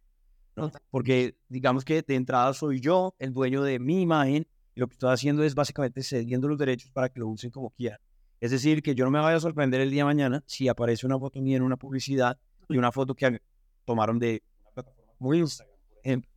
Porque 0.89 1.37
digamos 1.49 1.85
que 1.85 2.01
de 2.01 2.15
entrada 2.15 2.53
soy 2.53 2.79
yo 2.79 3.15
el 3.19 3.33
dueño 3.33 3.63
de 3.63 3.79
mi 3.79 4.01
imagen 4.01 4.47
y 4.75 4.79
lo 4.79 4.87
que 4.87 4.93
estoy 4.93 5.11
haciendo 5.11 5.43
es 5.43 5.55
básicamente 5.55 6.03
cediendo 6.03 6.47
los 6.47 6.57
derechos 6.57 6.91
para 6.91 7.09
que 7.09 7.19
lo 7.19 7.27
usen 7.27 7.51
como 7.51 7.71
quieran. 7.71 7.99
Es 8.39 8.51
decir, 8.51 8.83
que 8.83 8.93
yo 8.93 9.05
no 9.05 9.11
me 9.11 9.19
vaya 9.19 9.37
a 9.37 9.39
sorprender 9.39 9.81
el 9.81 9.89
día 9.89 10.01
de 10.01 10.05
mañana 10.05 10.43
si 10.45 10.67
aparece 10.67 11.05
una 11.05 11.17
foto 11.17 11.41
mía 11.41 11.57
en 11.57 11.63
una 11.63 11.77
publicidad 11.77 12.37
y 12.69 12.77
una 12.77 12.91
foto 12.91 13.15
que 13.15 13.41
tomaron 13.85 14.19
de 14.19 14.43
una 14.61 14.71
plataforma 14.71 15.13
como 15.17 15.33
Instagram, 15.33 15.75
por 15.87 15.97
ejemplo. 16.03 16.31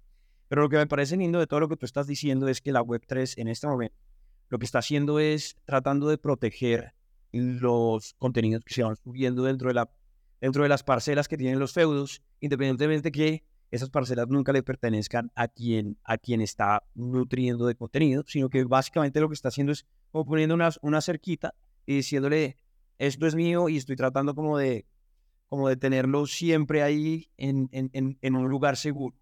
Pero 0.48 0.62
lo 0.62 0.68
que 0.68 0.76
me 0.76 0.86
parece 0.86 1.16
lindo 1.16 1.38
de 1.38 1.46
todo 1.46 1.60
lo 1.60 1.68
que 1.68 1.76
tú 1.76 1.86
estás 1.86 2.06
diciendo 2.06 2.48
es 2.48 2.60
que 2.60 2.72
la 2.72 2.82
Web3 2.82 3.34
en 3.36 3.48
este 3.48 3.66
momento 3.66 3.96
lo 4.50 4.58
que 4.58 4.64
está 4.64 4.80
haciendo 4.80 5.20
es 5.20 5.56
tratando 5.64 6.08
de 6.08 6.18
proteger 6.18 6.92
los 7.32 8.14
contenidos 8.14 8.64
que 8.64 8.74
se 8.74 8.82
van 8.82 8.96
subiendo 8.96 9.44
dentro 9.44 9.68
de, 9.68 9.74
la, 9.74 9.90
dentro 10.40 10.64
de 10.64 10.68
las 10.68 10.82
parcelas 10.82 11.28
que 11.28 11.36
tienen 11.36 11.60
los 11.60 11.72
feudos, 11.72 12.20
independientemente 12.40 13.10
de 13.10 13.12
que 13.12 13.44
esas 13.70 13.90
parcelas 13.90 14.28
nunca 14.28 14.52
le 14.52 14.62
pertenezcan 14.62 15.30
a 15.34 15.48
quien, 15.48 15.96
a 16.04 16.18
quien 16.18 16.40
está 16.40 16.84
nutriendo 16.94 17.66
de 17.66 17.76
contenido, 17.76 18.24
sino 18.26 18.48
que 18.48 18.64
básicamente 18.64 19.20
lo 19.20 19.28
que 19.28 19.34
está 19.34 19.48
haciendo 19.48 19.72
es 19.72 19.86
como 20.10 20.26
poniendo 20.26 20.54
una, 20.54 20.70
una 20.82 21.00
cerquita 21.00 21.54
y 21.86 21.96
diciéndole, 21.96 22.56
esto 22.98 23.26
es 23.26 23.34
mío 23.34 23.68
y 23.68 23.76
estoy 23.76 23.96
tratando 23.96 24.34
como 24.34 24.58
de, 24.58 24.86
como 25.48 25.68
de 25.68 25.76
tenerlo 25.76 26.26
siempre 26.26 26.82
ahí 26.82 27.28
en, 27.36 27.68
en, 27.72 28.18
en, 28.20 28.34
un 28.34 28.48
lugar 28.48 28.76
seguro. 28.76 29.16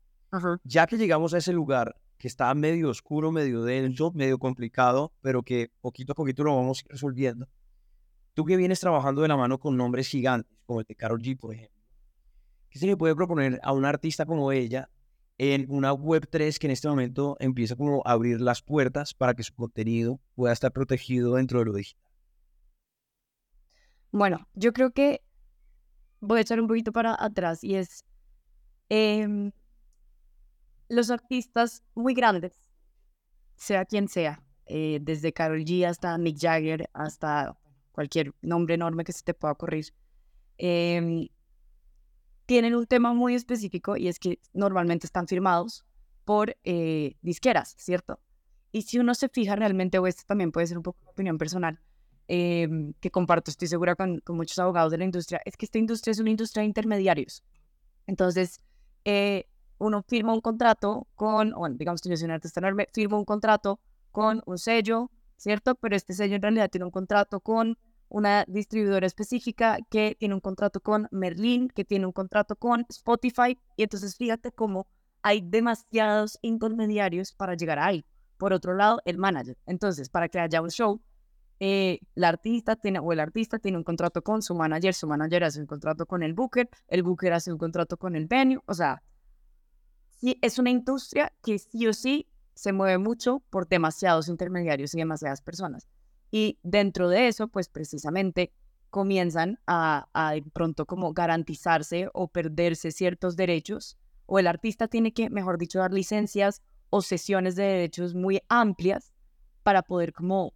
Ya 0.65 0.87
que 0.87 0.97
llegamos 0.97 1.35
a 1.35 1.39
ese 1.39 1.53
lugar, 1.53 1.97
que 2.19 2.29
está 2.29 2.53
medio 2.55 2.91
oscuro, 2.91 3.31
medio 3.31 3.63
denso, 3.63 4.13
medio 4.13 4.39
complicado, 4.39 5.13
pero 5.21 5.43
que 5.43 5.71
poquito 5.81 6.13
a 6.13 6.15
poquito 6.15 6.43
lo 6.45 6.57
vamos 6.57 6.85
resolviendo. 6.89 7.49
Tú 8.35 8.45
que 8.45 8.57
vienes 8.57 8.81
trabajando 8.81 9.23
de 9.23 9.29
la 9.29 9.37
mano 9.37 9.59
con 9.59 9.77
nombres 9.77 10.09
gigantes, 10.09 10.59
como 10.67 10.81
el 10.81 10.87
de 10.87 10.95
Carol 10.95 11.21
G, 11.21 11.39
por 11.39 11.55
ejemplo, 11.55 11.78
¿qué 12.71 12.79
se 12.79 12.87
le 12.87 12.97
puede 12.97 13.15
proponer 13.15 13.61
a 13.63 13.73
un 13.73 13.85
artista 13.85 14.27
como 14.27 14.53
ella 14.53 14.89
en 15.39 15.67
una 15.69 15.93
Web3 15.93 16.59
que 16.59 16.67
en 16.67 16.73
este 16.73 16.89
momento 16.89 17.37
empieza 17.39 17.77
como 17.77 18.03
a 18.05 18.13
abrir 18.13 18.41
las 18.41 18.61
puertas 18.63 19.15
para 19.15 19.35
que 19.35 19.45
su 19.45 19.55
contenido 19.55 20.21
pueda 20.35 20.53
estar 20.53 20.73
protegido 20.73 21.35
dentro 21.35 21.61
de 21.61 21.65
lo 21.67 21.73
digital? 21.73 22.11
Bueno, 24.11 24.49
yo 24.55 24.73
creo 24.73 24.91
que 24.91 25.23
voy 26.21 26.39
a 26.39 26.43
echar 26.43 26.61
un 26.61 26.67
poquito 26.67 26.93
para 26.93 27.17
atrás 27.19 27.63
y 27.63 27.77
es 27.77 28.05
em, 28.89 29.53
los 30.89 31.11
artistas 31.11 31.85
muy 31.95 32.15
grandes, 32.15 32.53
sea 33.57 33.85
quien 33.85 34.09
sea, 34.09 34.43
eh, 34.67 34.99
desde 35.03 35.33
Carol 35.33 35.65
G 35.65 35.87
hasta 35.87 36.17
Mick 36.19 36.39
Jagger, 36.41 36.89
hasta 36.95 37.57
cualquier 37.93 38.33
nombre 38.41 38.75
enorme 38.75 39.05
que 39.05 39.13
se 39.13 39.23
te 39.23 39.35
pueda 39.35 39.53
ocurrir, 39.53 39.93
em, 40.57 41.29
tienen 42.49 42.75
un 42.75 42.87
tema 42.87 43.13
muy 43.13 43.35
específico 43.35 43.99
y 43.99 44.09
es 44.09 44.19
que 44.19 44.41
normalmente 44.55 45.07
están 45.07 45.29
firmados 45.29 45.85
por 46.25 46.57
eh, 46.65 47.17
disqueras, 47.21 47.75
¿cierto? 47.77 48.21
Y 48.73 48.83
si 48.83 48.99
uno 48.99 49.15
se 49.15 49.29
fija 49.29 49.55
realmente, 49.55 49.99
o 49.99 50.07
esto 50.07 50.23
también 50.27 50.51
puede 50.51 50.67
ser 50.67 50.79
un 50.79 50.83
poco 50.83 50.99
de 51.05 51.11
opinión 51.11 51.37
personal, 51.37 51.79
em, 52.27 52.95
que 53.01 53.11
comparto, 53.11 53.51
estoy 53.51 53.69
segura 53.69 53.97
con, 53.97 54.21
con, 54.21 54.37
muchos 54.37 54.59
abogados 54.59 54.91
de 54.93 54.97
la 54.97 55.05
industria, 55.05 55.43
es 55.45 55.59
que 55.59 55.67
esta 55.67 55.77
industria 55.77 56.13
es 56.13 56.21
una 56.21 56.31
industria 56.31 56.63
de 56.63 56.69
intermediarios. 56.69 57.43
Entonces, 58.07 58.61
eh, 59.05 59.45
uno 59.77 60.03
firma 60.09 60.33
un 60.33 60.41
contrato 60.41 61.07
con, 61.17 61.51
bueno, 61.51 61.77
digamos 61.79 62.01
que 62.01 62.09
yo 62.09 62.17
soy 62.17 62.25
un 62.25 62.31
artista 62.31 62.61
enorme, 62.61 62.89
firma 62.95 63.19
un 63.19 63.27
contrato 63.27 63.79
con 64.11 64.43
un 64.47 64.57
sello, 64.57 65.11
¿cierto? 65.37 65.75
Pero 65.75 65.97
este 65.97 66.15
sello 66.15 66.37
en 66.37 66.43
realidad 66.43 66.71
tiene 66.71 66.87
un 66.87 66.93
contrato 66.93 67.41
con 67.41 67.77
una 68.09 68.45
distribuidora 68.49 69.07
específica 69.07 69.79
que 69.91 70.17
tiene 70.19 70.35
un 70.35 70.41
contrato 70.41 70.81
con 70.81 71.09
Merlin, 71.11 71.69
que 71.69 71.85
tiene 71.85 72.07
un 72.07 72.13
contrato 72.13 72.57
con 72.57 72.87
Spotify, 72.89 73.59
y 73.77 73.83
entonces 73.83 74.17
fíjate 74.17 74.53
cómo 74.53 74.87
hay 75.23 75.41
demasiados 75.43 76.39
intermediarios 76.43 77.33
para 77.33 77.55
llegar 77.55 77.79
ahí. 77.79 78.05
Por 78.37 78.53
otro 78.53 78.75
lado, 78.75 79.01
el 79.05 79.19
manager. 79.19 79.59
Entonces, 79.67 80.09
para 80.09 80.29
que 80.29 80.39
haya 80.39 80.63
un 80.63 80.71
show, 80.71 81.01
eh, 81.61 81.99
la 82.15 82.29
artista 82.29 82.77
tiene, 82.77 83.01
o 83.01 83.13
el 83.13 83.19
artista 83.19 83.59
tiene 83.59 83.79
un 83.79 83.85
contrato 83.85 84.23
con 84.23 84.43
su 84.43 84.55
manager, 84.55 84.95
su 84.95 85.09
manager 85.09 85.45
hace 85.45 85.61
un 85.61 85.67
contrato 85.67 86.07
con 86.07 86.23
el 86.23 86.33
booker, 86.33 86.69
el 86.87 87.03
booker 87.03 87.33
hace 87.33 87.53
un 87.53 87.59
contrato 87.59 87.97
con 87.97 88.15
el 88.15 88.27
venue, 88.27 88.61
o 88.67 88.75
sea, 88.75 89.03
sí, 90.09 90.39
es 90.41 90.59
una 90.61 90.71
industria 90.71 91.33
que 91.43 91.59
sí 91.59 91.87
o 91.89 91.93
sí 91.93 92.29
se 92.55 92.73
mueve 92.73 92.99
mucho 92.99 93.43
por 93.51 93.69
demasiados 93.69 94.29
intermediarios 94.29 94.95
y 94.95 94.99
demasiadas 94.99 95.43
personas. 95.43 95.89
Y 96.31 96.59
dentro 96.63 97.09
de 97.09 97.29
eso, 97.29 97.49
pues 97.49 97.69
precisamente 97.69 98.53
comienzan 98.91 99.59
a, 99.67 100.09
a 100.13 100.33
de 100.33 100.43
pronto 100.43 100.87
como 100.87 101.13
garantizarse 101.13 102.09
o 102.13 102.29
perderse 102.29 102.91
ciertos 102.91 103.37
derechos, 103.37 103.99
o 104.27 104.39
el 104.39 104.47
artista 104.47 104.89
tiene 104.89 105.13
que, 105.13 105.31
mejor 105.31 105.59
dicho, 105.59 105.79
dar 105.79 105.93
licencias 105.93 106.63
o 106.91 107.03
sesiones 107.03 107.57
de 107.57 107.65
derechos 107.65 108.15
muy 108.15 108.43
amplias 108.49 109.13
para 109.63 109.83
poder 109.83 110.13
como 110.13 110.55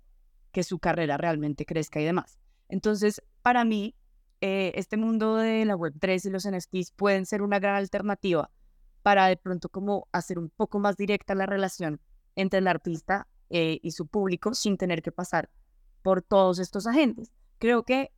que 0.53 0.63
su 0.63 0.79
carrera 0.79 1.17
realmente 1.17 1.65
crezca 1.65 2.01
y 2.01 2.05
demás. 2.05 2.39
Entonces, 2.69 3.23
para 3.43 3.65
mí, 3.65 3.95
eh, 4.41 4.73
este 4.75 4.97
mundo 4.97 5.37
de 5.37 5.65
la 5.65 5.77
Web3 5.77 6.27
y 6.27 6.31
los 6.31 6.49
NFTs 6.49 6.93
pueden 6.93 7.27
ser 7.27 7.43
una 7.43 7.59
gran 7.59 7.77
alternativa 7.77 8.51
para 9.03 9.27
de 9.27 9.37
pronto 9.37 9.69
como 9.69 10.09
hacer 10.13 10.39
un 10.39 10.51
poco 10.51 10.79
más 10.79 10.97
directa 10.97 11.35
la 11.35 11.47
relación 11.47 12.01
entre 12.37 12.59
el 12.59 12.69
artista 12.69 13.29
eh, 13.51 13.79
y 13.83 13.93
su 13.93 14.07
público 14.07 14.55
sin 14.55 14.77
tener 14.77 15.03
que 15.03 15.13
pasar 15.13 15.51
por 16.03 16.23
todos 16.23 16.59
estos 16.59 16.87
agentes. 16.87 17.33
Creo 17.59 17.85
que 17.85 18.13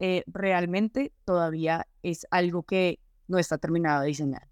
eh, 0.00 0.24
realmente 0.26 1.12
todavía 1.24 1.86
es 2.02 2.26
algo 2.30 2.62
que 2.62 3.00
no 3.26 3.38
está 3.38 3.58
terminado 3.58 4.02
de 4.02 4.08
diseñar. 4.08 4.48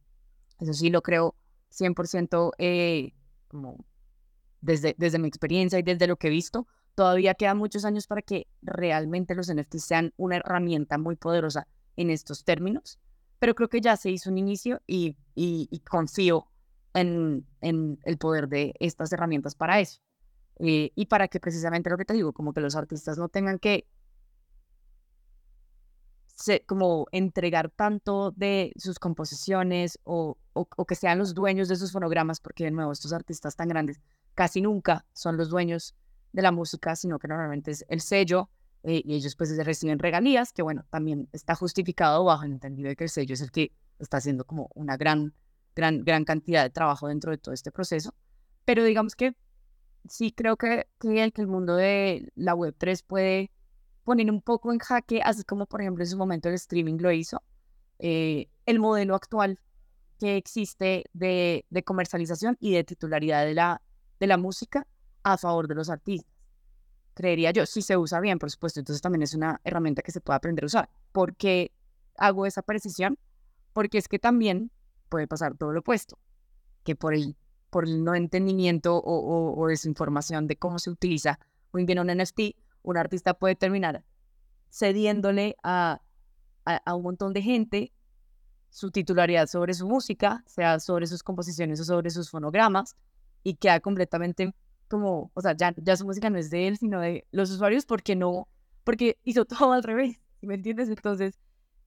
Eso 0.58 0.72
sí 0.72 0.90
lo 0.90 1.02
creo 1.02 1.34
100% 1.72 2.52
eh, 2.58 3.12
desde, 4.60 4.94
desde 4.98 5.18
mi 5.18 5.28
experiencia 5.28 5.78
y 5.78 5.82
desde 5.82 6.06
lo 6.06 6.16
que 6.16 6.28
he 6.28 6.30
visto. 6.30 6.66
Todavía 6.94 7.34
quedan 7.34 7.58
muchos 7.58 7.84
años 7.84 8.06
para 8.06 8.22
que 8.22 8.48
realmente 8.62 9.34
los 9.34 9.52
NFTs 9.52 9.84
sean 9.84 10.14
una 10.16 10.36
herramienta 10.36 10.96
muy 10.96 11.16
poderosa 11.16 11.66
en 11.96 12.10
estos 12.10 12.44
términos, 12.44 12.98
pero 13.38 13.54
creo 13.54 13.68
que 13.68 13.80
ya 13.80 13.96
se 13.96 14.10
hizo 14.10 14.30
un 14.30 14.38
inicio 14.38 14.80
y, 14.86 15.16
y, 15.34 15.80
confío 15.80 16.48
en, 16.94 17.46
el 17.60 18.18
poder 18.18 18.48
de 18.48 18.74
estas 18.80 19.12
herramientas 19.12 19.54
para 19.54 19.80
eso. 19.80 20.00
Eh, 20.58 20.90
y 20.94 21.06
para 21.06 21.28
que 21.28 21.40
precisamente 21.40 21.90
lo 21.90 21.98
que 21.98 22.04
te 22.04 22.14
digo, 22.14 22.32
como 22.32 22.52
que 22.52 22.60
los 22.60 22.76
artistas 22.76 23.18
no 23.18 23.28
tengan 23.28 23.58
que 23.58 23.86
como 26.66 27.06
entregar 27.12 27.70
tanto 27.70 28.30
de 28.32 28.72
sus 28.76 28.98
composiciones 28.98 29.98
o, 30.04 30.36
o, 30.52 30.84
que 30.84 30.94
sean 30.94 31.18
los 31.18 31.34
dueños 31.34 31.68
de 31.68 31.76
sus 31.76 31.92
fonogramas, 31.92 32.40
porque 32.40 32.64
de 32.64 32.70
nuevo 32.70 32.92
estos 32.92 33.12
artistas 33.12 33.56
tan 33.56 33.68
grandes 33.68 34.00
casi 34.34 34.60
nunca 34.60 35.06
son 35.14 35.36
los 35.38 35.48
dueños 35.48 35.94
de 36.32 36.42
la 36.42 36.52
música, 36.52 36.94
sino 36.94 37.18
que 37.18 37.26
normalmente 37.26 37.70
es 37.70 37.86
el 37.88 38.02
sello 38.02 38.50
eh, 38.82 39.02
y 39.04 39.14
ellos 39.14 39.34
pues 39.34 39.56
reciben 39.64 39.98
regalías, 39.98 40.52
que 40.52 40.62
bueno, 40.62 40.84
también 40.90 41.28
está 41.32 41.54
justificado 41.54 42.24
bajo 42.24 42.44
el 42.44 42.52
entendido 42.52 42.88
de 42.88 42.96
que 42.96 43.04
el 43.04 43.10
sello 43.10 43.32
es 43.34 43.40
el 43.40 43.50
que 43.50 43.72
está 43.98 44.18
haciendo 44.18 44.44
como 44.44 44.68
una 44.74 44.96
gran, 44.96 45.32
gran, 45.74 46.04
gran 46.04 46.24
cantidad 46.24 46.62
de 46.62 46.70
trabajo 46.70 47.08
dentro 47.08 47.30
de 47.30 47.38
todo 47.38 47.54
este 47.54 47.72
proceso. 47.72 48.14
Pero 48.66 48.84
digamos 48.84 49.16
que 49.16 49.34
sí 50.08 50.32
creo 50.32 50.56
que, 50.56 50.86
que 50.98 51.32
el 51.34 51.46
mundo 51.46 51.76
de 51.76 52.30
la 52.34 52.54
Web3 52.54 53.04
puede 53.06 53.50
poner 54.04 54.30
un 54.30 54.40
poco 54.40 54.72
en 54.72 54.78
jaque, 54.78 55.20
así 55.22 55.44
como 55.44 55.66
por 55.66 55.80
ejemplo 55.80 56.04
en 56.04 56.10
su 56.10 56.16
momento 56.16 56.48
el 56.48 56.54
streaming 56.54 56.98
lo 56.98 57.10
hizo, 57.12 57.42
eh, 57.98 58.48
el 58.66 58.78
modelo 58.78 59.14
actual 59.14 59.58
que 60.18 60.36
existe 60.36 61.04
de, 61.12 61.66
de, 61.70 61.82
comercialización 61.82 62.56
y 62.60 62.72
de 62.72 62.84
titularidad 62.84 63.44
de 63.44 63.54
la, 63.54 63.82
de 64.18 64.26
la 64.26 64.38
música 64.38 64.86
a 65.22 65.36
favor 65.36 65.68
de 65.68 65.74
los 65.74 65.90
artistas. 65.90 66.32
Creería 67.14 67.50
yo, 67.50 67.66
si 67.66 67.82
se 67.82 67.96
usa 67.96 68.20
bien, 68.20 68.38
por 68.38 68.50
supuesto, 68.50 68.80
entonces 68.80 69.02
también 69.02 69.22
es 69.22 69.34
una 69.34 69.60
herramienta 69.64 70.02
que 70.02 70.12
se 70.12 70.20
puede 70.20 70.36
aprender 70.36 70.64
a 70.64 70.66
usar. 70.66 70.90
¿Por 71.12 71.34
qué 71.34 71.72
hago 72.16 72.46
esa 72.46 72.62
precisión? 72.62 73.18
Porque 73.72 73.98
es 73.98 74.08
que 74.08 74.18
también 74.18 74.70
puede 75.08 75.26
pasar 75.26 75.56
todo 75.56 75.72
lo 75.72 75.80
opuesto, 75.80 76.18
que 76.84 76.94
por 76.94 77.14
el, 77.14 77.36
por 77.76 77.84
el 77.84 78.02
no 78.02 78.14
entendimiento 78.14 78.96
o, 78.96 79.02
o, 79.02 79.60
o 79.60 79.66
desinformación 79.66 80.46
de 80.46 80.56
cómo 80.56 80.78
se 80.78 80.88
utiliza 80.88 81.38
muy 81.74 81.84
bien 81.84 81.98
un 81.98 82.06
NFT, 82.06 82.56
un 82.84 82.96
artista 82.96 83.34
puede 83.34 83.54
terminar 83.54 84.02
cediéndole 84.70 85.56
a, 85.62 86.00
a, 86.64 86.94
un 86.94 87.02
montón 87.02 87.34
de 87.34 87.42
gente 87.42 87.92
su 88.70 88.90
titularidad 88.90 89.46
sobre 89.46 89.74
su 89.74 89.86
música, 89.86 90.42
sea 90.46 90.80
sobre 90.80 91.06
sus 91.06 91.22
composiciones 91.22 91.78
o 91.80 91.84
sobre 91.84 92.08
sus 92.08 92.30
fonogramas, 92.30 92.96
y 93.42 93.56
queda 93.56 93.78
completamente 93.80 94.54
como, 94.88 95.30
o 95.34 95.40
sea, 95.42 95.54
ya, 95.54 95.74
ya 95.76 95.98
su 95.98 96.06
música 96.06 96.30
no 96.30 96.38
es 96.38 96.48
de 96.48 96.68
él, 96.68 96.78
sino 96.78 97.00
de 97.00 97.26
los 97.30 97.50
usuarios, 97.50 97.84
porque 97.84 98.16
no, 98.16 98.48
porque 98.84 99.18
hizo 99.22 99.44
todo 99.44 99.74
al 99.74 99.82
revés, 99.82 100.18
¿me 100.40 100.54
entiendes? 100.54 100.88
Entonces, 100.88 101.38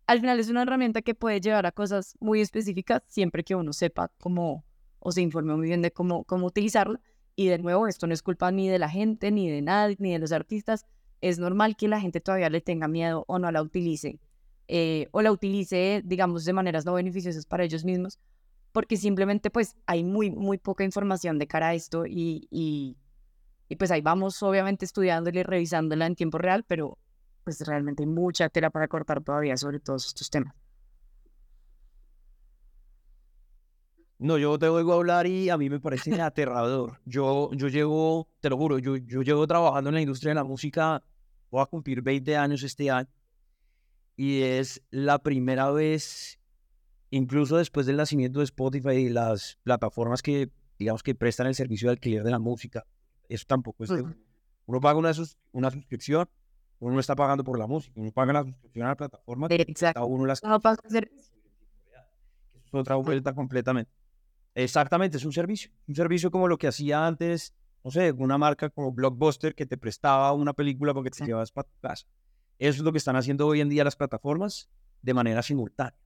al 0.05 0.19
final 0.19 0.39
es 0.39 0.49
una 0.49 0.61
herramienta 0.61 1.01
que 1.01 1.15
puede 1.15 1.41
llevar 1.41 1.65
a 1.65 1.71
cosas 1.71 2.15
muy 2.19 2.41
específicas 2.41 3.01
siempre 3.07 3.43
que 3.43 3.55
uno 3.55 3.73
sepa 3.73 4.11
cómo, 4.19 4.63
o 4.99 5.11
se 5.11 5.21
informe 5.21 5.55
muy 5.55 5.67
bien 5.67 5.81
de 5.81 5.91
cómo, 5.91 6.23
cómo 6.23 6.47
utilizarla, 6.47 6.99
y 7.39 7.47
de 7.47 7.57
nuevo, 7.57 7.87
esto 7.87 8.05
no 8.05 8.13
es 8.13 8.21
culpa 8.21 8.51
ni 8.51 8.67
de 8.67 8.79
la 8.79 8.89
gente, 8.89 9.31
ni 9.31 9.49
de 9.49 9.61
nadie, 9.61 9.95
ni 9.99 10.11
de 10.11 10.19
los 10.19 10.33
artistas. 10.33 10.85
Es 11.21 11.39
normal 11.39 11.77
que 11.77 11.87
la 11.87 12.01
gente 12.01 12.19
todavía 12.19 12.49
le 12.49 12.59
tenga 12.59 12.89
miedo 12.89 13.23
o 13.27 13.39
no 13.39 13.49
la 13.49 13.61
utilice. 13.61 14.19
Eh, 14.67 15.07
o 15.11 15.21
la 15.21 15.31
utilice, 15.31 16.01
digamos, 16.03 16.43
de 16.43 16.51
maneras 16.51 16.85
no 16.85 16.93
beneficiosas 16.93 17.45
para 17.45 17.63
ellos 17.63 17.85
mismos, 17.85 18.19
porque 18.73 18.97
simplemente 18.97 19.49
pues 19.49 19.77
hay 19.85 20.03
muy, 20.03 20.31
muy 20.31 20.57
poca 20.57 20.83
información 20.83 21.39
de 21.39 21.47
cara 21.47 21.69
a 21.69 21.73
esto 21.75 22.05
y, 22.05 22.49
y, 22.51 22.97
y 23.69 23.75
pues 23.77 23.89
ahí 23.91 24.01
vamos 24.01 24.43
obviamente 24.43 24.83
estudiándola 24.83 25.39
y 25.39 25.43
revisándola 25.43 26.07
en 26.07 26.15
tiempo 26.15 26.39
real, 26.39 26.65
pero 26.67 26.97
pues 27.45 27.61
realmente 27.61 28.03
hay 28.03 28.07
mucha 28.07 28.49
tela 28.49 28.69
para 28.69 28.89
cortar 28.89 29.23
todavía 29.23 29.55
sobre 29.55 29.79
todos 29.79 30.07
estos 30.07 30.29
temas. 30.29 30.58
No, 34.19 34.37
yo 34.37 34.59
te 34.59 34.67
oigo 34.67 34.91
hablar 34.93 35.27
y 35.27 35.49
a 35.49 35.57
mí 35.57 35.69
me 35.69 35.79
parece 35.79 36.21
aterrador. 36.21 36.99
Yo, 37.05 37.49
yo 37.53 37.69
llevo, 37.69 38.27
te 38.41 38.49
lo 38.49 38.57
juro, 38.57 38.77
yo, 38.77 38.97
yo 38.97 39.21
llevo 39.21 39.47
trabajando 39.47 39.89
en 39.89 39.95
la 39.95 40.01
industria 40.01 40.31
de 40.31 40.35
la 40.35 40.43
música, 40.43 41.01
voy 41.49 41.61
a 41.61 41.65
cumplir 41.65 42.01
20 42.01 42.35
años 42.35 42.61
este 42.63 42.91
año, 42.91 43.07
y 44.17 44.41
es 44.41 44.81
la 44.91 45.19
primera 45.19 45.71
vez, 45.71 46.37
incluso 47.11 47.55
después 47.55 47.85
del 47.85 47.95
nacimiento 47.95 48.39
de 48.39 48.45
Spotify 48.45 48.95
y 48.95 49.09
las 49.09 49.57
plataformas 49.63 50.21
que, 50.21 50.49
digamos, 50.77 51.01
que 51.01 51.15
prestan 51.15 51.47
el 51.47 51.55
servicio 51.55 51.87
de 51.87 51.93
alquiler 51.93 52.23
de 52.23 52.31
la 52.31 52.39
música, 52.39 52.85
eso 53.29 53.45
tampoco 53.47 53.85
es... 53.85 53.89
Uno 54.65 54.81
paga 54.81 54.99
una, 54.99 55.11
una 55.53 55.71
suscripción, 55.71 56.29
uno 56.79 56.93
no 56.93 56.99
está 56.99 57.15
pagando 57.15 57.45
por 57.45 57.57
la 57.57 57.67
música, 57.67 57.93
uno 57.95 58.11
paga 58.11 58.33
la 58.33 58.43
suscripción 58.43 58.85
a 58.85 58.89
la 58.89 58.97
plataforma, 58.97 59.47
Exacto. 59.49 60.05
uno 60.05 60.25
las... 60.25 60.43
No, 60.43 60.59
es 62.65 62.73
otra 62.73 62.95
vuelta 62.97 63.33
completamente. 63.33 63.98
Exactamente, 64.63 65.17
es 65.17 65.25
un 65.25 65.31
servicio. 65.31 65.71
Un 65.87 65.95
servicio 65.95 66.31
como 66.31 66.47
lo 66.47 66.57
que 66.57 66.67
hacía 66.67 67.07
antes, 67.07 67.53
no 67.83 67.91
sé, 67.91 68.11
una 68.11 68.37
marca 68.37 68.69
como 68.69 68.91
Blockbuster 68.91 69.55
que 69.55 69.65
te 69.65 69.77
prestaba 69.77 70.33
una 70.33 70.53
película 70.53 70.93
porque 70.93 71.11
te 71.11 71.25
llevas 71.25 71.51
para 71.51 71.69
tu 71.69 71.79
casa. 71.79 72.05
Eso 72.57 72.79
es 72.79 72.83
lo 72.83 72.91
que 72.91 72.97
están 72.97 73.15
haciendo 73.15 73.47
hoy 73.47 73.61
en 73.61 73.69
día 73.69 73.85
las 73.85 73.95
plataformas 73.95 74.69
de 75.01 75.13
manera 75.13 75.41
simultánea. 75.41 75.97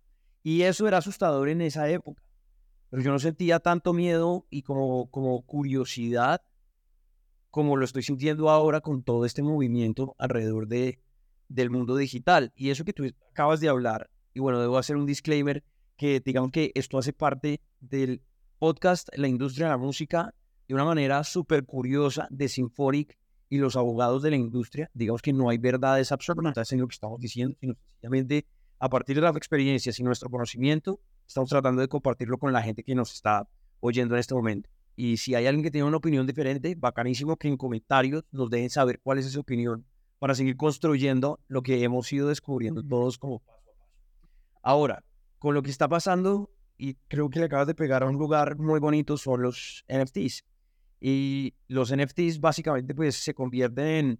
Y 0.43 0.61
eso 0.61 0.87
era 0.87 0.99
asustador 0.99 1.49
en 1.49 1.61
esa 1.61 1.89
época. 1.89 2.21
Pero 2.91 3.01
yo 3.01 3.11
no 3.11 3.17
sentía 3.17 3.59
tanto 3.59 3.91
miedo 3.91 4.45
y 4.51 4.61
como, 4.61 5.09
como 5.09 5.41
curiosidad 5.45 6.43
como 7.49 7.77
lo 7.77 7.85
estoy 7.85 8.03
sintiendo 8.03 8.49
ahora 8.49 8.81
con 8.81 9.03
todo 9.03 9.25
este 9.25 9.41
movimiento 9.41 10.15
alrededor 10.19 10.67
de, 10.67 10.99
del 11.49 11.71
mundo 11.71 11.95
digital. 11.95 12.51
Y 12.55 12.69
eso 12.69 12.85
que 12.85 12.93
tú 12.93 13.03
acabas 13.31 13.59
de 13.59 13.69
hablar 13.69 14.09
Y 14.33 14.39
bueno, 14.39 14.59
debo 14.59 14.77
hacer 14.77 14.95
un 14.95 15.05
disclaimer 15.05 15.63
que 15.97 16.19
digamos 16.19 16.51
que 16.51 16.71
esto 16.75 16.97
hace 16.97 17.13
parte 17.13 17.61
del 17.79 18.21
podcast 18.63 19.09
La 19.17 19.27
industria 19.27 19.65
de 19.65 19.71
la 19.71 19.77
música 19.77 20.33
de 20.69 20.73
una 20.73 20.85
manera 20.85 21.21
súper 21.25 21.65
curiosa 21.65 22.29
de 22.29 22.47
Symphonic 22.47 23.17
y 23.49 23.57
los 23.57 23.75
abogados 23.75 24.23
de 24.23 24.29
la 24.29 24.37
industria. 24.37 24.89
Digamos 24.93 25.21
que 25.21 25.33
no 25.33 25.49
hay 25.49 25.57
verdades 25.57 26.13
absolutas 26.13 26.71
en 26.71 26.79
lo 26.79 26.87
que 26.87 26.93
estamos 26.93 27.19
diciendo, 27.19 27.57
sino 27.59 27.73
sencillamente 27.73 28.47
a 28.79 28.87
partir 28.87 29.17
de 29.17 29.21
las 29.23 29.35
experiencias 29.35 29.99
y 29.99 30.03
nuestro 30.03 30.29
conocimiento, 30.29 31.01
estamos 31.27 31.49
tratando 31.49 31.81
de 31.81 31.89
compartirlo 31.89 32.37
con 32.37 32.53
la 32.53 32.61
gente 32.61 32.85
que 32.85 32.95
nos 32.95 33.11
está 33.11 33.45
oyendo 33.81 34.15
en 34.15 34.21
este 34.21 34.33
momento. 34.33 34.69
Y 34.95 35.17
si 35.17 35.35
hay 35.35 35.45
alguien 35.45 35.65
que 35.65 35.71
tiene 35.71 35.85
una 35.85 35.97
opinión 35.97 36.25
diferente, 36.25 36.73
bacanísimo 36.73 37.35
que 37.35 37.49
en 37.49 37.57
comentarios 37.57 38.23
nos 38.31 38.49
dejen 38.49 38.69
saber 38.69 39.01
cuál 39.03 39.17
es 39.17 39.25
esa 39.25 39.41
opinión 39.41 39.85
para 40.19 40.35
seguir 40.35 40.55
construyendo 40.55 41.41
lo 41.49 41.63
que 41.63 41.83
hemos 41.83 42.13
ido 42.13 42.29
descubriendo 42.29 42.81
todos 42.81 43.17
como 43.17 43.39
paso 43.39 43.59
a 43.59 43.75
paso. 43.75 43.91
Ahora, 44.61 45.03
con 45.37 45.53
lo 45.53 45.61
que 45.63 45.69
está 45.69 45.89
pasando, 45.89 46.49
y 46.83 46.97
creo 47.07 47.29
que 47.29 47.39
le 47.39 47.45
acabas 47.45 47.65
de 47.65 47.75
pegar 47.75 48.03
a 48.03 48.07
un 48.07 48.17
lugar 48.17 48.57
muy 48.57 48.77
bonito, 48.81 49.15
son 49.15 49.41
los 49.41 49.85
NFTs. 49.87 50.43
Y 50.99 51.53
los 51.69 51.95
NFTs 51.95 52.41
básicamente 52.41 52.93
pues 52.93 53.15
se 53.15 53.33
convierten 53.33 53.87
en, 53.87 54.19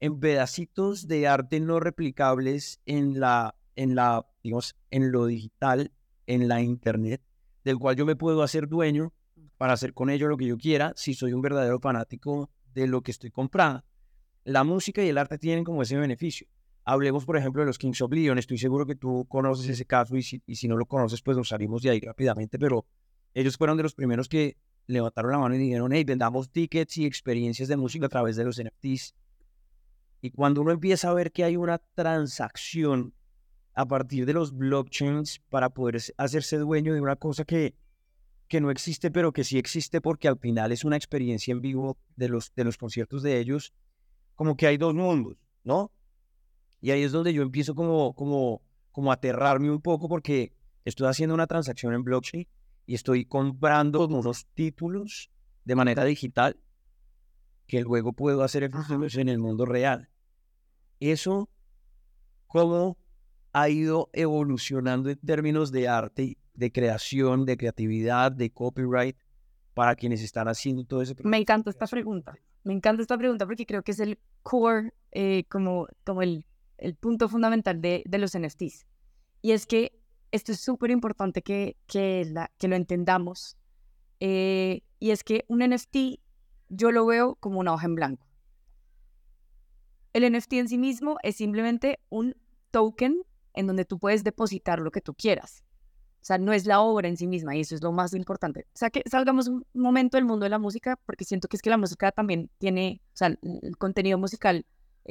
en 0.00 0.18
pedacitos 0.18 1.06
de 1.08 1.28
arte 1.28 1.60
no 1.60 1.78
replicables 1.78 2.80
en 2.86 3.20
la, 3.20 3.54
en 3.76 3.94
la, 3.96 4.26
digamos, 4.42 4.76
en 4.90 5.12
lo 5.12 5.26
digital, 5.26 5.92
en 6.26 6.48
la 6.48 6.62
internet, 6.62 7.20
del 7.64 7.76
cual 7.76 7.96
yo 7.96 8.06
me 8.06 8.16
puedo 8.16 8.42
hacer 8.42 8.66
dueño 8.66 9.12
para 9.58 9.74
hacer 9.74 9.92
con 9.92 10.08
ello 10.08 10.26
lo 10.26 10.38
que 10.38 10.46
yo 10.46 10.56
quiera 10.56 10.94
si 10.96 11.12
soy 11.12 11.34
un 11.34 11.42
verdadero 11.42 11.80
fanático 11.80 12.48
de 12.72 12.86
lo 12.86 13.02
que 13.02 13.10
estoy 13.10 13.30
comprando. 13.30 13.84
La 14.44 14.64
música 14.64 15.04
y 15.04 15.10
el 15.10 15.18
arte 15.18 15.36
tienen 15.36 15.64
como 15.64 15.82
ese 15.82 15.98
beneficio. 15.98 16.48
Hablemos, 16.90 17.24
por 17.24 17.36
ejemplo, 17.36 17.62
de 17.62 17.66
los 17.66 17.78
Kings 17.78 18.02
of 18.02 18.10
Leon. 18.10 18.36
Estoy 18.36 18.58
seguro 18.58 18.84
que 18.84 18.96
tú 18.96 19.24
conoces 19.28 19.68
ese 19.68 19.84
caso 19.84 20.16
y 20.16 20.24
si, 20.24 20.42
y 20.44 20.56
si 20.56 20.66
no 20.66 20.76
lo 20.76 20.86
conoces, 20.86 21.22
pues 21.22 21.36
nos 21.36 21.50
salimos 21.50 21.82
de 21.82 21.90
ahí 21.90 22.00
rápidamente, 22.00 22.58
pero 22.58 22.84
ellos 23.32 23.56
fueron 23.56 23.76
de 23.76 23.84
los 23.84 23.94
primeros 23.94 24.28
que 24.28 24.56
levantaron 24.88 25.30
la 25.30 25.38
mano 25.38 25.54
y 25.54 25.58
dijeron, 25.58 25.92
hey, 25.92 26.02
vendamos 26.02 26.50
tickets 26.50 26.98
y 26.98 27.06
experiencias 27.06 27.68
de 27.68 27.76
música 27.76 28.06
a 28.06 28.08
través 28.08 28.34
de 28.34 28.42
los 28.42 28.60
NFTs. 28.60 29.14
Y 30.20 30.32
cuando 30.32 30.62
uno 30.62 30.72
empieza 30.72 31.10
a 31.10 31.14
ver 31.14 31.30
que 31.30 31.44
hay 31.44 31.56
una 31.56 31.78
transacción 31.94 33.14
a 33.74 33.86
partir 33.86 34.26
de 34.26 34.32
los 34.32 34.52
blockchains 34.52 35.38
para 35.48 35.70
poder 35.70 36.02
hacerse 36.16 36.58
dueño 36.58 36.92
de 36.92 37.00
una 37.00 37.14
cosa 37.14 37.44
que, 37.44 37.76
que 38.48 38.60
no 38.60 38.68
existe, 38.72 39.12
pero 39.12 39.32
que 39.32 39.44
sí 39.44 39.58
existe 39.58 40.00
porque 40.00 40.26
al 40.26 40.40
final 40.40 40.72
es 40.72 40.84
una 40.84 40.96
experiencia 40.96 41.52
en 41.52 41.60
vivo 41.60 41.98
de 42.16 42.30
los, 42.30 42.52
de 42.56 42.64
los 42.64 42.76
conciertos 42.76 43.22
de 43.22 43.38
ellos, 43.38 43.72
como 44.34 44.56
que 44.56 44.66
hay 44.66 44.76
dos 44.76 44.92
mundos, 44.92 45.36
¿no? 45.62 45.92
Y 46.80 46.90
ahí 46.90 47.02
es 47.02 47.12
donde 47.12 47.32
yo 47.32 47.42
empiezo 47.42 47.74
como, 47.74 48.14
como, 48.14 48.62
como 48.90 49.10
a 49.10 49.14
aterrarme 49.14 49.70
un 49.70 49.80
poco 49.80 50.08
porque 50.08 50.52
estoy 50.84 51.08
haciendo 51.08 51.34
una 51.34 51.46
transacción 51.46 51.94
en 51.94 52.04
blockchain 52.04 52.48
y 52.86 52.94
estoy 52.94 53.24
comprando 53.24 54.06
unos 54.06 54.46
títulos 54.54 55.30
de 55.64 55.74
manera 55.74 56.04
digital 56.04 56.58
que 57.66 57.82
luego 57.82 58.12
puedo 58.12 58.42
hacer 58.42 58.64
en 58.64 59.28
el 59.28 59.38
mundo 59.38 59.64
real. 59.64 60.08
Eso, 60.98 61.48
¿cómo 62.46 62.98
ha 63.52 63.68
ido 63.68 64.10
evolucionando 64.12 65.10
en 65.10 65.18
términos 65.18 65.70
de 65.72 65.88
arte, 65.88 66.36
de 66.54 66.72
creación, 66.72 67.46
de 67.46 67.56
creatividad, 67.56 68.32
de 68.32 68.50
copyright, 68.50 69.16
para 69.74 69.94
quienes 69.94 70.22
están 70.22 70.48
haciendo 70.48 70.84
todo 70.84 71.02
ese 71.02 71.14
Me 71.22 71.38
encanta 71.38 71.70
esta 71.70 71.86
pregunta. 71.86 72.34
Me 72.64 72.74
encanta 72.74 73.02
esta 73.02 73.16
pregunta 73.16 73.46
porque 73.46 73.66
creo 73.66 73.82
que 73.82 73.92
es 73.92 74.00
el 74.00 74.18
core, 74.42 74.92
eh, 75.12 75.44
como, 75.48 75.86
como 76.04 76.22
el, 76.22 76.44
el 76.80 76.96
punto 76.96 77.28
fundamental 77.28 77.80
de, 77.80 78.02
de 78.06 78.18
los 78.18 78.36
NFTs. 78.36 78.86
Y 79.42 79.52
es 79.52 79.66
que 79.66 80.00
esto 80.32 80.52
es 80.52 80.60
súper 80.60 80.90
importante 80.90 81.42
que, 81.42 81.76
que, 81.86 82.24
la, 82.30 82.50
que 82.58 82.68
lo 82.68 82.76
entendamos. 82.76 83.56
Eh, 84.20 84.82
y 84.98 85.10
es 85.10 85.24
que 85.24 85.44
un 85.48 85.60
NFT 85.60 86.20
yo 86.68 86.92
lo 86.92 87.06
veo 87.06 87.36
como 87.36 87.60
una 87.60 87.72
hoja 87.72 87.86
en 87.86 87.94
blanco. 87.94 88.26
El 90.12 90.30
NFT 90.30 90.54
en 90.54 90.68
sí 90.68 90.78
mismo 90.78 91.18
es 91.22 91.36
simplemente 91.36 92.00
un 92.08 92.36
token 92.70 93.22
en 93.54 93.66
donde 93.66 93.84
tú 93.84 93.98
puedes 93.98 94.24
depositar 94.24 94.80
lo 94.80 94.90
que 94.90 95.00
tú 95.00 95.14
quieras. 95.14 95.64
O 96.20 96.24
sea, 96.24 96.36
no 96.36 96.52
es 96.52 96.66
la 96.66 96.80
obra 96.80 97.08
en 97.08 97.16
sí 97.16 97.26
misma 97.26 97.56
y 97.56 97.60
eso 97.60 97.74
es 97.74 97.82
lo 97.82 97.92
más 97.92 98.12
importante. 98.12 98.66
O 98.74 98.78
sea, 98.78 98.90
que 98.90 99.02
salgamos 99.08 99.48
un 99.48 99.64
momento 99.72 100.16
del 100.18 100.26
mundo 100.26 100.44
de 100.44 100.50
la 100.50 100.58
música 100.58 100.98
porque 101.06 101.24
siento 101.24 101.48
que 101.48 101.56
es 101.56 101.62
que 101.62 101.70
la 101.70 101.78
música 101.78 102.12
también 102.12 102.50
tiene, 102.58 103.00
o 103.06 103.16
sea, 103.16 103.28
el 103.28 103.76
contenido 103.78 104.18
musical 104.18 104.66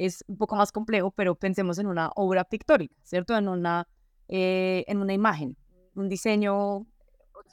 es 0.06 0.24
un 0.26 0.36
poco 0.38 0.56
más 0.56 0.72
complejo, 0.72 1.10
pero 1.10 1.34
pensemos 1.34 1.78
en 1.78 1.86
una 1.86 2.10
obra 2.16 2.44
pictórica, 2.44 2.94
¿cierto? 3.02 3.36
En 3.36 3.48
una, 3.48 3.86
eh, 4.28 4.84
en 4.88 4.98
una 4.98 5.12
imagen, 5.12 5.56
un 5.94 6.08
diseño, 6.08 6.86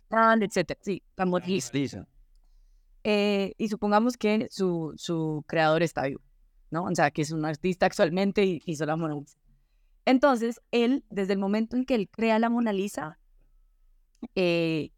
etcétera. 0.09 0.79
Sí, 0.81 1.03
estamos 1.09 1.45
listos. 1.45 1.97
Eh, 3.03 3.53
y 3.57 3.67
supongamos 3.67 4.15
que 4.15 4.47
su, 4.49 4.93
su 4.95 5.43
creador 5.45 5.83
está 5.83 6.03
vivo, 6.03 6.21
¿no? 6.71 6.85
O 6.85 6.95
sea, 6.95 7.11
que 7.11 7.21
es 7.21 7.31
un 7.31 7.43
artista 7.45 7.85
actualmente 7.85 8.45
y 8.45 8.61
hizo 8.65 8.85
la 8.85 8.95
Mona 8.95 9.15
Lisa. 9.15 9.37
Entonces, 10.05 10.61
él, 10.71 11.03
desde 11.09 11.33
el 11.33 11.39
momento 11.39 11.75
en 11.75 11.85
que 11.85 11.95
él 11.95 12.09
crea 12.09 12.39
la 12.39 12.49
Mona 12.49 12.71
Lisa, 12.71 13.19
eh, 14.35 14.91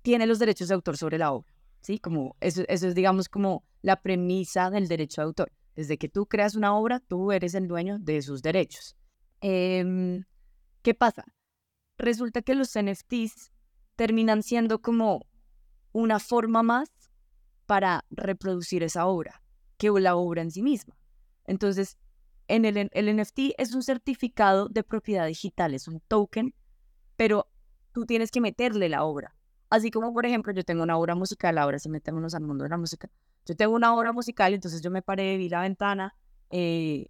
tiene 0.00 0.26
los 0.26 0.38
derechos 0.38 0.68
de 0.68 0.74
autor 0.74 0.96
sobre 0.96 1.18
la 1.18 1.32
obra, 1.32 1.52
¿sí? 1.82 1.98
Como 1.98 2.36
eso, 2.40 2.62
eso 2.68 2.88
es, 2.88 2.94
digamos, 2.94 3.28
como 3.28 3.64
la 3.82 4.00
premisa 4.00 4.70
del 4.70 4.88
derecho 4.88 5.20
de 5.20 5.26
autor. 5.26 5.52
Desde 5.74 5.98
que 5.98 6.08
tú 6.08 6.26
creas 6.26 6.54
una 6.54 6.76
obra, 6.76 7.00
tú 7.00 7.32
eres 7.32 7.54
el 7.54 7.66
dueño 7.68 7.98
de 7.98 8.22
sus 8.22 8.42
derechos. 8.42 8.96
Em, 9.40 10.24
¿Qué 10.82 10.94
pasa? 10.94 11.24
Resulta 11.98 12.42
que 12.42 12.54
los 12.54 12.76
NFTs 12.76 13.52
terminan 13.96 14.42
siendo 14.42 14.80
como 14.80 15.26
una 15.92 16.18
forma 16.18 16.62
más 16.62 16.90
para 17.66 18.04
reproducir 18.10 18.82
esa 18.82 19.06
obra 19.06 19.42
que 19.76 19.90
la 20.00 20.16
obra 20.16 20.42
en 20.42 20.50
sí 20.50 20.62
misma. 20.62 20.96
Entonces, 21.46 21.98
en 22.48 22.64
el, 22.64 22.90
el 22.92 23.16
NFT 23.16 23.54
es 23.58 23.74
un 23.74 23.82
certificado 23.82 24.68
de 24.68 24.82
propiedad 24.82 25.26
digital, 25.26 25.74
es 25.74 25.88
un 25.88 26.00
token, 26.00 26.54
pero 27.16 27.46
tú 27.92 28.06
tienes 28.06 28.30
que 28.30 28.40
meterle 28.40 28.88
la 28.88 29.04
obra. 29.04 29.34
Así 29.70 29.90
como, 29.90 30.12
por 30.12 30.26
ejemplo, 30.26 30.52
yo 30.52 30.62
tengo 30.62 30.82
una 30.82 30.96
obra 30.96 31.14
musical, 31.14 31.58
ahora 31.58 31.78
se 31.78 31.88
metémonos 31.88 32.34
al 32.34 32.42
mundo 32.44 32.64
de 32.64 32.70
la 32.70 32.76
música. 32.76 33.10
Yo 33.46 33.56
tengo 33.56 33.74
una 33.74 33.94
obra 33.94 34.12
musical, 34.12 34.54
entonces 34.54 34.80
yo 34.80 34.90
me 34.90 35.02
paré, 35.02 35.36
vi 35.36 35.48
la 35.48 35.60
ventana, 35.60 36.14
eh, 36.50 37.08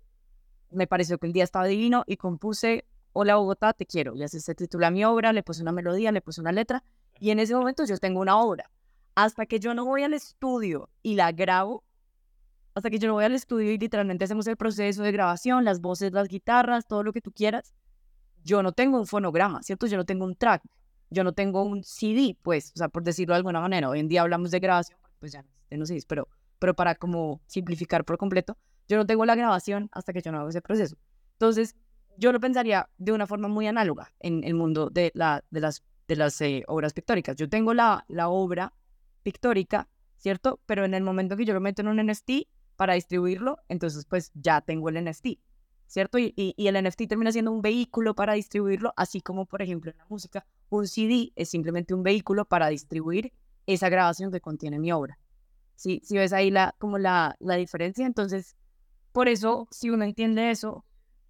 me 0.71 0.87
pareció 0.87 1.19
que 1.19 1.27
el 1.27 1.33
día 1.33 1.45
estaba 1.45 1.67
divino 1.67 2.05
y 2.07 2.17
compuse 2.17 2.85
Hola 3.13 3.37
Bogotá, 3.37 3.73
te 3.73 3.87
quiero. 3.87 4.17
Y 4.17 4.25
así 4.25 4.41
se 4.41 4.55
titula 4.57 4.91
mi 4.91 5.05
obra, 5.05 5.33
le 5.33 5.45
puse 5.45 5.63
una 5.63 5.71
melodía, 5.71 6.11
le 6.11 6.21
puse 6.21 6.41
una 6.41 6.51
letra 6.51 6.83
y 7.21 7.31
en 7.31 7.39
ese 7.39 7.55
momento 7.55 7.85
yo 7.85 7.97
tengo 7.99 8.21
una 8.21 8.37
obra. 8.39 8.71
Hasta 9.15 9.47
que 9.47 9.61
yo 9.61 9.75
no 9.75 9.85
voy 9.85 10.03
al 10.03 10.15
estudio 10.15 10.91
y 11.03 11.15
la 11.15 11.31
grabo, 11.31 11.85
hasta 12.75 12.91
que 12.91 12.99
yo 12.99 13.07
no 13.07 13.15
voy 13.15 13.25
al 13.25 13.35
estudio 13.35 13.71
y 13.71 13.79
literalmente 13.79 14.25
hacemos 14.25 14.49
el 14.49 14.57
proceso 14.57 15.05
de 15.05 15.13
grabación, 15.13 15.65
las 15.65 15.81
voces, 15.81 16.13
las 16.13 16.27
guitarras, 16.27 16.87
todo 16.89 17.05
lo 17.05 17.13
que 17.13 17.21
tú 17.21 17.31
quieras, 17.31 17.73
yo 18.43 18.65
no 18.65 18.73
tengo 18.73 18.99
un 18.99 19.07
fonograma, 19.07 19.63
¿cierto? 19.63 19.87
Yo 19.87 19.97
no 19.97 20.05
tengo 20.05 20.25
un 20.25 20.35
track, 20.35 20.63
yo 21.11 21.23
no 21.23 21.33
tengo 21.33 21.63
un 21.63 21.85
CD, 21.85 22.37
pues, 22.43 22.73
o 22.75 22.79
sea, 22.79 22.89
por 22.89 23.05
decirlo 23.05 23.35
de 23.35 23.39
alguna 23.39 23.61
manera. 23.61 23.89
Hoy 23.89 24.01
en 24.01 24.09
día 24.09 24.23
hablamos 24.23 24.51
de 24.51 24.59
grabación, 24.59 24.99
pues 25.19 25.33
ya 25.33 25.45
no 25.71 25.87
sé, 25.87 25.99
pero, 26.07 26.29
pero 26.59 26.75
para 26.75 26.95
como 26.95 27.41
simplificar 27.47 28.05
por 28.05 28.19
completo, 28.19 28.57
yo 28.89 28.97
no 28.97 29.07
tengo 29.07 29.25
la 29.25 29.35
grabación 29.35 29.89
hasta 29.93 30.13
que 30.13 30.23
yo 30.23 30.31
no 30.31 30.39
hago 30.39 30.49
ese 30.49 30.61
proceso. 30.61 30.97
Entonces, 31.33 31.75
yo 32.17 32.33
lo 32.33 32.41
pensaría 32.41 32.89
de 32.99 33.13
una 33.13 33.27
forma 33.27 33.49
muy 33.49 33.67
análoga 33.67 34.13
en 34.21 34.45
el 34.45 34.55
mundo 34.55 34.91
de, 34.91 35.11
la, 35.15 35.45
de 35.51 35.61
las, 35.61 35.83
de 36.07 36.17
las 36.17 36.41
eh, 36.41 36.63
obras 36.69 36.93
pictóricas. 36.93 37.37
Yo 37.37 37.49
tengo 37.49 37.75
la, 37.75 38.05
la 38.09 38.29
obra 38.29 38.73
pictórica, 39.23 39.89
¿cierto? 40.19 40.61
Pero 40.67 40.85
en 40.85 40.95
el 40.95 41.03
momento 41.03 41.37
que 41.37 41.45
yo 41.45 41.55
lo 41.55 41.61
meto 41.61 41.83
en 41.83 41.89
un 41.89 42.07
NFT, 42.07 42.47
para 42.77 42.95
distribuirlo, 42.95 43.59
entonces 43.69 44.05
pues 44.05 44.33
ya 44.35 44.61
tengo 44.61 44.89
el 44.89 45.03
NFT, 45.05 45.39
¿cierto? 45.87 46.19
Y, 46.19 46.35
y, 46.37 46.67
el 46.67 46.83
NFT 46.83 47.07
termina 47.09 47.31
siendo 47.33 47.53
un 47.53 47.63
vehículo 47.63 48.15
para 48.15 48.35
distribuirlo, 48.35 48.93
así 48.97 49.21
como 49.21 49.47
por 49.47 49.63
ejemplo 49.63 49.91
en 49.91 49.99
la 49.99 50.07
música, 50.09 50.47
un 50.71 50.89
CD 50.89 51.33
es 51.37 51.49
simplemente 51.49 51.95
un 51.95 52.03
vehículo 52.03 52.45
para 52.45 52.69
distribuir 52.69 53.33
esa 53.67 53.89
grabación 53.89 54.31
que 54.31 54.41
contiene 54.41 54.79
mi 54.79 54.93
obra. 54.93 55.19
Si 55.77 56.01
¿Sí? 56.05 56.17
ves 56.17 56.33
ahí 56.33 56.51
la, 56.51 56.75
como 56.79 56.99
la, 56.99 57.37
la 57.41 57.57
diferencia, 57.57 58.07
entonces, 58.07 58.57
por 59.13 59.29
eso, 59.29 59.69
si 59.71 59.91
uno 59.91 60.05
entiende 60.05 60.51
eso, 60.51 60.85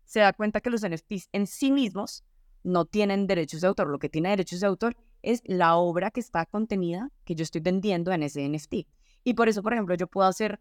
se 0.04 0.20
da 0.20 0.32
cuenta 0.32 0.60
que 0.60 0.70
los 0.70 0.82
NFTs 0.82 1.28
en 1.32 1.46
sí 1.46 1.72
mismos 1.72 2.24
no 2.62 2.86
tienen 2.86 3.26
derechos 3.26 3.60
de 3.60 3.68
autor. 3.68 3.88
Lo 3.88 3.98
que 3.98 4.08
tiene 4.08 4.30
derechos 4.30 4.60
de 4.60 4.66
autor 4.66 4.96
es 5.22 5.42
la 5.44 5.76
obra 5.76 6.10
que 6.10 6.20
está 6.20 6.46
contenida, 6.46 7.10
que 7.24 7.34
yo 7.34 7.42
estoy 7.42 7.60
vendiendo 7.60 8.12
en 8.12 8.22
ese 8.22 8.48
NFT. 8.48 8.86
Y 9.22 9.34
por 9.34 9.48
eso, 9.48 9.62
por 9.62 9.72
ejemplo, 9.72 9.94
yo 9.94 10.06
puedo 10.06 10.28
hacer 10.28 10.60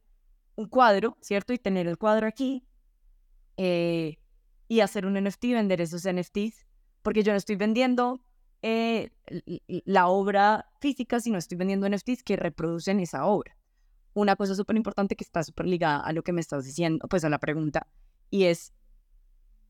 un 0.56 0.68
cuadro, 0.68 1.18
¿cierto? 1.22 1.54
Y 1.54 1.58
tener 1.58 1.88
el 1.88 1.98
cuadro 1.98 2.28
aquí 2.28 2.64
eh, 3.58 4.20
y 4.68 4.82
hacer 4.82 5.06
un 5.06 5.22
NFT, 5.22 5.46
vender 5.46 5.82
esos 5.82 6.04
NFTs, 6.08 6.66
porque 7.02 7.24
yo 7.24 7.32
no 7.32 7.38
estoy 7.38 7.56
vendiendo 7.56 8.22
eh, 8.64 9.12
la 9.86 10.08
obra 10.08 10.66
física, 10.80 11.20
sino 11.20 11.38
estoy 11.38 11.58
vendiendo 11.58 11.88
NFTs 11.88 12.24
que 12.24 12.38
reproducen 12.38 13.00
esa 13.00 13.26
obra. 13.26 13.56
Una 14.14 14.36
cosa 14.36 14.56
súper 14.56 14.78
importante 14.78 15.16
que 15.16 15.24
está 15.24 15.44
súper 15.44 15.68
ligada 15.68 16.00
a 16.00 16.14
lo 16.14 16.24
que 16.24 16.34
me 16.34 16.42
estás 16.42 16.66
diciendo, 16.66 17.06
pues 17.10 17.26
a 17.26 17.30
la 17.30 17.40
pregunta, 17.40 17.88
y 18.30 18.46
es 18.46 18.74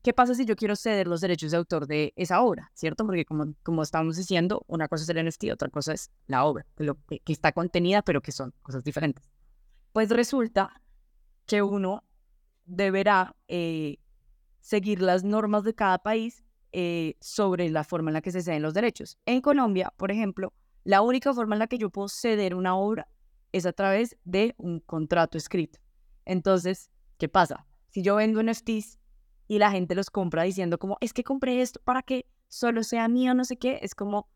¿qué 0.04 0.12
pasa 0.12 0.34
si 0.34 0.44
yo 0.44 0.54
quiero 0.54 0.76
ceder 0.76 1.08
los 1.08 1.22
derechos 1.22 1.50
de 1.50 1.56
autor 1.56 1.86
de 1.86 2.12
esa 2.14 2.42
obra? 2.42 2.70
¿Cierto? 2.74 3.04
Porque 3.04 3.24
como, 3.24 3.54
como 3.64 3.82
estábamos 3.82 4.16
diciendo, 4.16 4.62
una 4.68 4.86
cosa 4.86 5.02
es 5.02 5.08
el 5.08 5.26
NFT, 5.26 5.44
otra 5.52 5.70
cosa 5.70 5.94
es 5.94 6.10
la 6.26 6.44
obra, 6.44 6.64
lo 6.76 6.96
que, 7.06 7.20
está 7.26 7.52
contenida, 7.52 8.02
pero 8.02 8.20
que 8.20 8.30
son 8.30 8.54
cosas 8.62 8.84
diferentes. 8.84 9.28
Pues 9.92 10.10
resulta 10.10 10.82
que 11.46 11.62
uno 11.62 12.04
deberá 12.66 13.34
eh, 13.48 13.98
seguir 14.60 15.02
las 15.02 15.24
normas 15.24 15.64
de 15.64 15.74
cada 15.74 15.98
país 15.98 16.44
eh, 16.76 17.16
sobre 17.20 17.70
la 17.70 17.84
forma 17.84 18.10
en 18.10 18.14
la 18.14 18.20
que 18.20 18.32
se 18.32 18.42
ceden 18.42 18.60
los 18.60 18.74
derechos. 18.74 19.16
En 19.26 19.40
Colombia, 19.40 19.92
por 19.96 20.10
ejemplo, 20.10 20.52
la 20.82 21.02
única 21.02 21.32
forma 21.32 21.54
en 21.54 21.60
la 21.60 21.68
que 21.68 21.78
yo 21.78 21.88
puedo 21.88 22.08
ceder 22.08 22.52
una 22.52 22.74
obra 22.74 23.06
es 23.52 23.64
a 23.64 23.72
través 23.72 24.16
de 24.24 24.56
un 24.58 24.80
contrato 24.80 25.38
escrito. 25.38 25.78
Entonces, 26.24 26.90
¿qué 27.16 27.28
pasa? 27.28 27.64
Si 27.90 28.02
yo 28.02 28.16
vendo 28.16 28.42
NFTs 28.42 28.98
y 29.46 29.60
la 29.60 29.70
gente 29.70 29.94
los 29.94 30.10
compra 30.10 30.42
diciendo 30.42 30.76
como, 30.80 30.98
es 31.00 31.12
que 31.12 31.22
compré 31.22 31.62
esto 31.62 31.80
para 31.84 32.02
que 32.02 32.26
solo 32.48 32.82
sea 32.82 33.06
mío, 33.06 33.34
no 33.34 33.44
sé 33.44 33.56
qué, 33.56 33.78
es 33.80 33.94
como, 33.94 34.28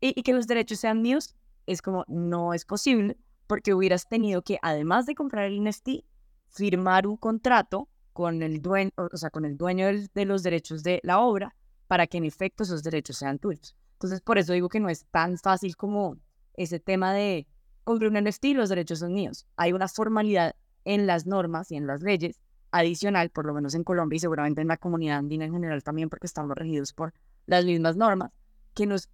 y, 0.00 0.22
que 0.22 0.32
los 0.32 0.46
derechos 0.46 0.80
sean 0.80 1.02
míos, 1.02 1.36
es 1.66 1.82
como, 1.82 2.06
no 2.08 2.54
es 2.54 2.64
posible, 2.64 3.18
porque 3.46 3.74
hubieras 3.74 4.08
tenido 4.08 4.40
que, 4.40 4.58
además 4.62 5.04
de 5.04 5.14
comprar 5.14 5.44
el 5.44 5.62
NFT, 5.62 6.02
firmar 6.48 7.06
un 7.06 7.18
contrato 7.18 7.90
con 8.14 8.42
el 8.42 8.62
dueño, 8.62 8.90
o 8.96 9.16
sea, 9.18 9.28
con 9.28 9.44
el 9.44 9.58
dueño 9.58 9.86
de 10.14 10.24
los 10.24 10.42
derechos 10.42 10.82
de 10.82 11.00
la 11.02 11.20
obra 11.20 11.54
para 11.86 12.06
que 12.06 12.18
en 12.18 12.24
efecto 12.24 12.62
esos 12.62 12.82
derechos 12.82 13.18
sean 13.18 13.38
tuyos. 13.38 13.76
Entonces, 13.94 14.20
por 14.20 14.38
eso 14.38 14.52
digo 14.52 14.68
que 14.68 14.80
no 14.80 14.88
es 14.88 15.06
tan 15.06 15.38
fácil 15.38 15.76
como 15.76 16.16
ese 16.54 16.80
tema 16.80 17.12
de 17.12 17.46
compré 17.84 18.08
un 18.08 18.14
NFT 18.14 18.46
los 18.54 18.68
derechos 18.68 19.00
son 19.00 19.12
míos. 19.12 19.46
Hay 19.56 19.72
una 19.72 19.88
formalidad 19.88 20.56
en 20.84 21.06
las 21.06 21.26
normas 21.26 21.70
y 21.70 21.76
en 21.76 21.86
las 21.86 22.02
leyes 22.02 22.40
adicional, 22.70 23.30
por 23.30 23.46
lo 23.46 23.54
menos 23.54 23.74
en 23.74 23.84
Colombia 23.84 24.16
y 24.16 24.20
seguramente 24.20 24.60
en 24.60 24.68
la 24.68 24.76
comunidad 24.76 25.18
andina 25.18 25.44
en 25.44 25.52
general 25.52 25.82
también, 25.82 26.08
porque 26.08 26.26
estamos 26.26 26.56
regidos 26.56 26.92
por 26.92 27.12
las 27.46 27.64
mismas 27.64 27.96
normas, 27.96 28.32
que 28.74 28.86
nos 28.86 29.08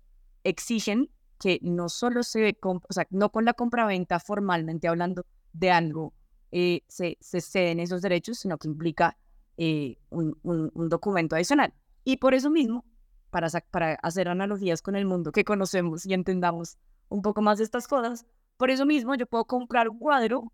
exigen 0.44 1.10
que 1.38 1.58
no 1.62 1.88
solo 1.88 2.22
se, 2.22 2.56
o 2.62 2.80
sea, 2.92 3.06
no 3.10 3.30
con 3.30 3.44
la 3.44 3.54
compraventa 3.54 4.20
formalmente 4.20 4.88
hablando 4.88 5.24
de 5.52 5.70
algo, 5.70 6.14
eh, 6.52 6.82
se, 6.88 7.16
se, 7.20 7.40
ceden 7.40 7.80
esos 7.80 8.02
derechos, 8.02 8.38
sino 8.38 8.58
que 8.58 8.68
implica 8.68 9.16
eh, 9.56 9.98
un, 10.10 10.38
un, 10.42 10.88
documento 10.88 11.36
adicional. 11.36 11.72
Y 12.04 12.16
por 12.16 12.34
eso 12.34 12.50
mismo, 12.50 12.84
para, 13.30 13.48
para 13.70 13.94
hacer 13.94 14.28
analogías 14.28 14.82
con 14.82 14.96
el 14.96 15.04
mundo 15.06 15.32
que 15.32 15.44
conocemos 15.44 16.06
y 16.06 16.14
entendamos 16.14 16.78
un 17.08 17.22
poco 17.22 17.42
más 17.42 17.58
de 17.58 17.64
estas 17.64 17.86
cosas, 17.86 18.26
por 18.56 18.70
eso 18.70 18.86
mismo 18.86 19.14
yo 19.14 19.26
puedo 19.26 19.44
comprar 19.44 19.88
un 19.88 19.98
cuadro 19.98 20.52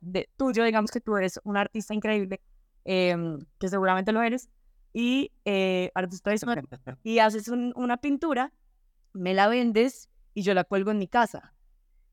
de 0.00 0.28
tuyo, 0.36 0.64
digamos 0.64 0.90
que 0.90 1.00
tú 1.00 1.16
eres 1.16 1.40
un 1.44 1.56
artista 1.56 1.94
increíble, 1.94 2.40
em, 2.84 3.38
que 3.58 3.68
seguramente 3.68 4.12
lo 4.12 4.22
eres, 4.22 4.48
y 4.92 5.32
eh, 5.44 5.90
artista 5.94 6.32
y 7.02 7.18
haces 7.18 7.48
una 7.48 7.96
pintura, 7.98 8.52
me 9.12 9.34
la 9.34 9.48
vendes 9.48 10.08
y 10.34 10.42
yo 10.42 10.54
la 10.54 10.64
cuelgo 10.64 10.90
en 10.90 10.98
mi 10.98 11.08
casa. 11.08 11.54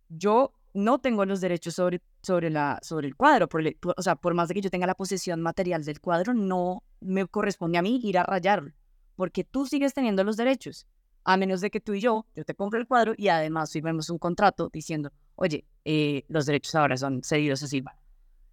Yo 0.09 0.53
no 0.73 0.99
tengo 0.99 1.25
los 1.25 1.41
derechos 1.41 1.75
sobre, 1.75 2.01
sobre, 2.27 2.49
la, 2.49 2.79
sobre 2.83 3.07
el 3.07 3.15
cuadro, 3.15 3.47
por, 3.47 3.63
o 3.95 4.01
sea, 4.01 4.15
por 4.15 4.33
más 4.33 4.49
de 4.49 4.53
que 4.53 4.61
yo 4.61 4.69
tenga 4.69 4.85
la 4.85 4.95
posesión 4.95 5.41
material 5.41 5.83
del 5.83 6.01
cuadro, 6.01 6.33
no 6.33 6.83
me 6.99 7.25
corresponde 7.25 7.77
a 7.77 7.81
mí 7.81 7.99
ir 8.03 8.17
a 8.17 8.23
rayarlo, 8.23 8.73
porque 9.15 9.43
tú 9.45 9.65
sigues 9.65 9.93
teniendo 9.93 10.23
los 10.23 10.35
derechos, 10.35 10.85
a 11.23 11.37
menos 11.37 11.61
de 11.61 11.69
que 11.71 11.79
tú 11.79 11.93
y 11.93 12.01
yo, 12.01 12.25
yo 12.35 12.43
te 12.43 12.53
compre 12.53 12.79
el 12.79 12.87
cuadro 12.87 13.13
y 13.17 13.29
además 13.29 13.71
firmemos 13.71 14.09
un 14.09 14.17
contrato 14.17 14.69
diciendo, 14.71 15.11
oye, 15.35 15.65
eh, 15.85 16.25
los 16.27 16.45
derechos 16.45 16.75
ahora 16.75 16.97
son 16.97 17.21
cedidos 17.23 17.63
a 17.63 17.67
Silva. 17.67 17.97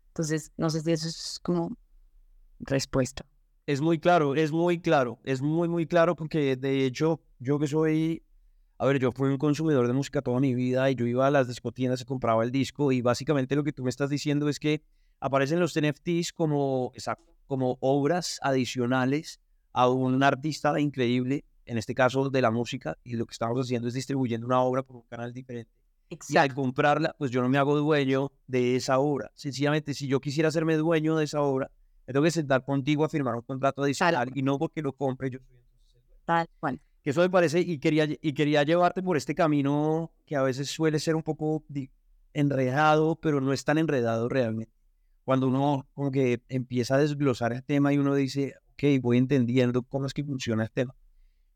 Entonces, 0.09 0.53
no 0.57 0.71
sé 0.71 0.81
si 0.81 0.93
eso 0.93 1.09
es 1.09 1.41
como 1.43 1.77
respuesta. 2.61 3.27
Es 3.67 3.81
muy 3.81 3.99
claro, 3.99 4.37
es 4.37 4.53
muy 4.53 4.81
claro, 4.81 5.19
es 5.25 5.43
muy, 5.43 5.69
muy 5.69 5.87
claro 5.87 6.15
porque 6.15 6.55
de 6.55 6.85
hecho 6.85 7.21
yo 7.41 7.59
que 7.59 7.67
soy, 7.67 8.23
a 8.79 8.87
ver, 8.87 8.99
yo 8.99 9.13
fui 9.13 9.29
un 9.29 9.39
consumidor 9.39 9.87
de 9.87 9.93
música 9.93 10.23
toda 10.23 10.41
mi 10.41 10.55
vida 10.55 10.91
y 10.91 10.95
yo 10.95 11.07
iba 11.07 11.27
a 11.27 11.31
las 11.31 11.49
discotiendas 11.49 12.01
y 12.01 12.05
compraba 12.05 12.45
el 12.45 12.51
disco 12.51 12.93
y 12.93 13.03
básicamente 13.03 13.55
lo 13.57 13.65
que 13.65 13.73
tú 13.73 13.85
me 13.85 13.91
estás 13.91 14.11
diciendo 14.11 14.49
es 14.49 14.59
que 14.59 14.83
aparecen 15.21 15.61
los 15.61 15.79
NFTs 15.79 16.33
como, 16.33 16.93
como 17.47 17.79
obras 17.81 18.39
adicionales 18.43 19.41
a 19.73 19.89
un 19.89 20.23
artista 20.23 20.79
increíble, 20.79 21.45
en 21.67 21.79
este 21.79 21.95
caso 21.95 22.31
de 22.31 22.43
la 22.43 22.51
música, 22.51 22.99
y 23.05 23.15
lo 23.15 23.27
que 23.27 23.33
estamos 23.33 23.59
haciendo 23.59 23.89
es 23.89 23.95
distribuyendo 23.95 24.47
una 24.47 24.61
obra 24.61 24.83
por 24.83 24.97
un 24.97 25.03
canal 25.03 25.33
diferente 25.33 25.71
y 26.29 26.37
al 26.37 26.55
comprarla, 26.55 27.15
pues 27.19 27.31
yo 27.31 27.43
no 27.43 27.49
me 27.49 27.59
hago 27.59 27.77
dueño 27.77 28.31
de 28.47 28.77
esa 28.77 28.99
obra. 28.99 29.31
Sencillamente, 29.35 29.95
si 29.95 30.07
yo 30.07 30.21
quisiera 30.21 30.49
hacerme 30.49 30.77
dueño 30.77 31.17
de 31.17 31.25
esa 31.25 31.41
obra, 31.41 31.71
me 32.07 32.13
tengo 32.13 32.25
que 32.25 32.31
sentar 32.31 32.65
contigo 32.65 33.05
a 33.05 33.09
firmar 33.09 33.35
un 33.35 33.43
contrato 33.43 33.83
adicional 33.83 34.31
y 34.35 34.43
no 34.43 34.59
porque 34.59 34.83
lo 34.83 34.93
compre 34.93 35.31
yo 35.31 35.39
Tal 36.25 36.49
cual. 36.61 36.81
Que 37.05 37.11
eso 37.11 37.21
me 37.21 37.29
parece, 37.29 37.61
y 37.61 37.79
quería, 37.79 38.09
y 38.09 38.33
quería 38.33 38.63
llevarte 38.63 39.03
por 39.03 39.19
este 39.19 39.35
camino 39.35 40.11
que 40.25 40.37
a 40.37 40.43
veces 40.43 40.71
suele 40.71 40.99
ser 40.99 41.15
un 41.15 41.23
poco 41.23 41.63
enredado, 42.33 43.17
pero 43.17 43.43
no 43.43 43.53
es 43.53 43.63
tan 43.65 43.77
enredado 43.77 44.29
realmente. 44.31 44.73
Cuando 45.23 45.49
uno 45.49 45.87
como 45.93 46.11
que 46.11 46.43
empieza 46.49 46.95
a 46.95 46.99
desglosar 46.99 47.53
el 47.53 47.63
tema 47.63 47.93
y 47.93 47.99
uno 47.99 48.15
dice, 48.15 48.55
ok, 48.73 49.03
voy 49.03 49.19
entendiendo 49.19 49.83
cómo 49.83 50.07
es 50.07 50.15
que 50.15 50.25
funciona 50.25 50.65
el 50.65 50.71
tema. 50.71 50.95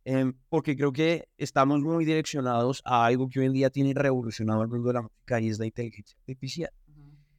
Em, 0.04 0.34
porque 0.48 0.76
creo 0.76 0.92
que 0.92 1.28
estamos 1.38 1.80
muy 1.80 2.04
direccionados 2.04 2.82
a 2.84 3.06
algo 3.06 3.28
que 3.28 3.40
hoy 3.40 3.46
en 3.46 3.52
día 3.52 3.70
tiene 3.70 3.92
revolucionado 3.94 4.62
el 4.62 4.68
mundo 4.68 4.88
de 4.88 4.94
la 4.94 5.02
música 5.02 5.40
y 5.40 5.48
es 5.48 5.58
la 5.58 5.66
inteligencia 5.66 6.16
artificial. 6.20 6.70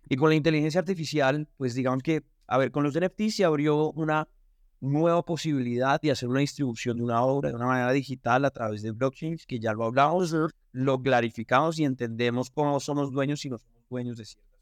Y 0.08 0.16
con 0.16 0.30
la 0.30 0.36
inteligencia 0.36 0.80
artificial, 0.80 1.48
pues 1.58 1.76
digamos 1.76 2.02
que, 2.02 2.24
a 2.48 2.58
ver, 2.58 2.72
con 2.72 2.84
los 2.84 3.00
NFT 3.00 3.30
se 3.30 3.46
abrió 3.46 3.92
una 3.92 4.28
nueva 4.82 5.24
posibilidad 5.24 6.00
de 6.02 6.12
hacer 6.12 6.30
una 6.30 6.40
distribución 6.40 6.98
de 6.98 7.04
una 7.04 7.22
obra 7.22 7.50
de 7.50 7.56
una 7.56 7.66
manera 7.66 7.92
digital 7.92 8.46
a 8.46 8.52
través 8.52 8.82
de 8.82 8.92
blockchains, 8.92 9.46
que 9.46 9.60
ya 9.60 9.74
lo 9.74 9.84
hablamos, 9.84 10.36
lo 10.72 11.02
clarificamos 11.02 11.80
y 11.80 11.86
entendemos 11.86 12.50
cómo 12.50 12.80
somos 12.80 13.12
dueños 13.12 13.44
y 13.46 13.50
no 13.50 13.58
somos 13.58 13.84
dueños 13.90 14.18
de 14.18 14.26
ciertas. 14.26 14.60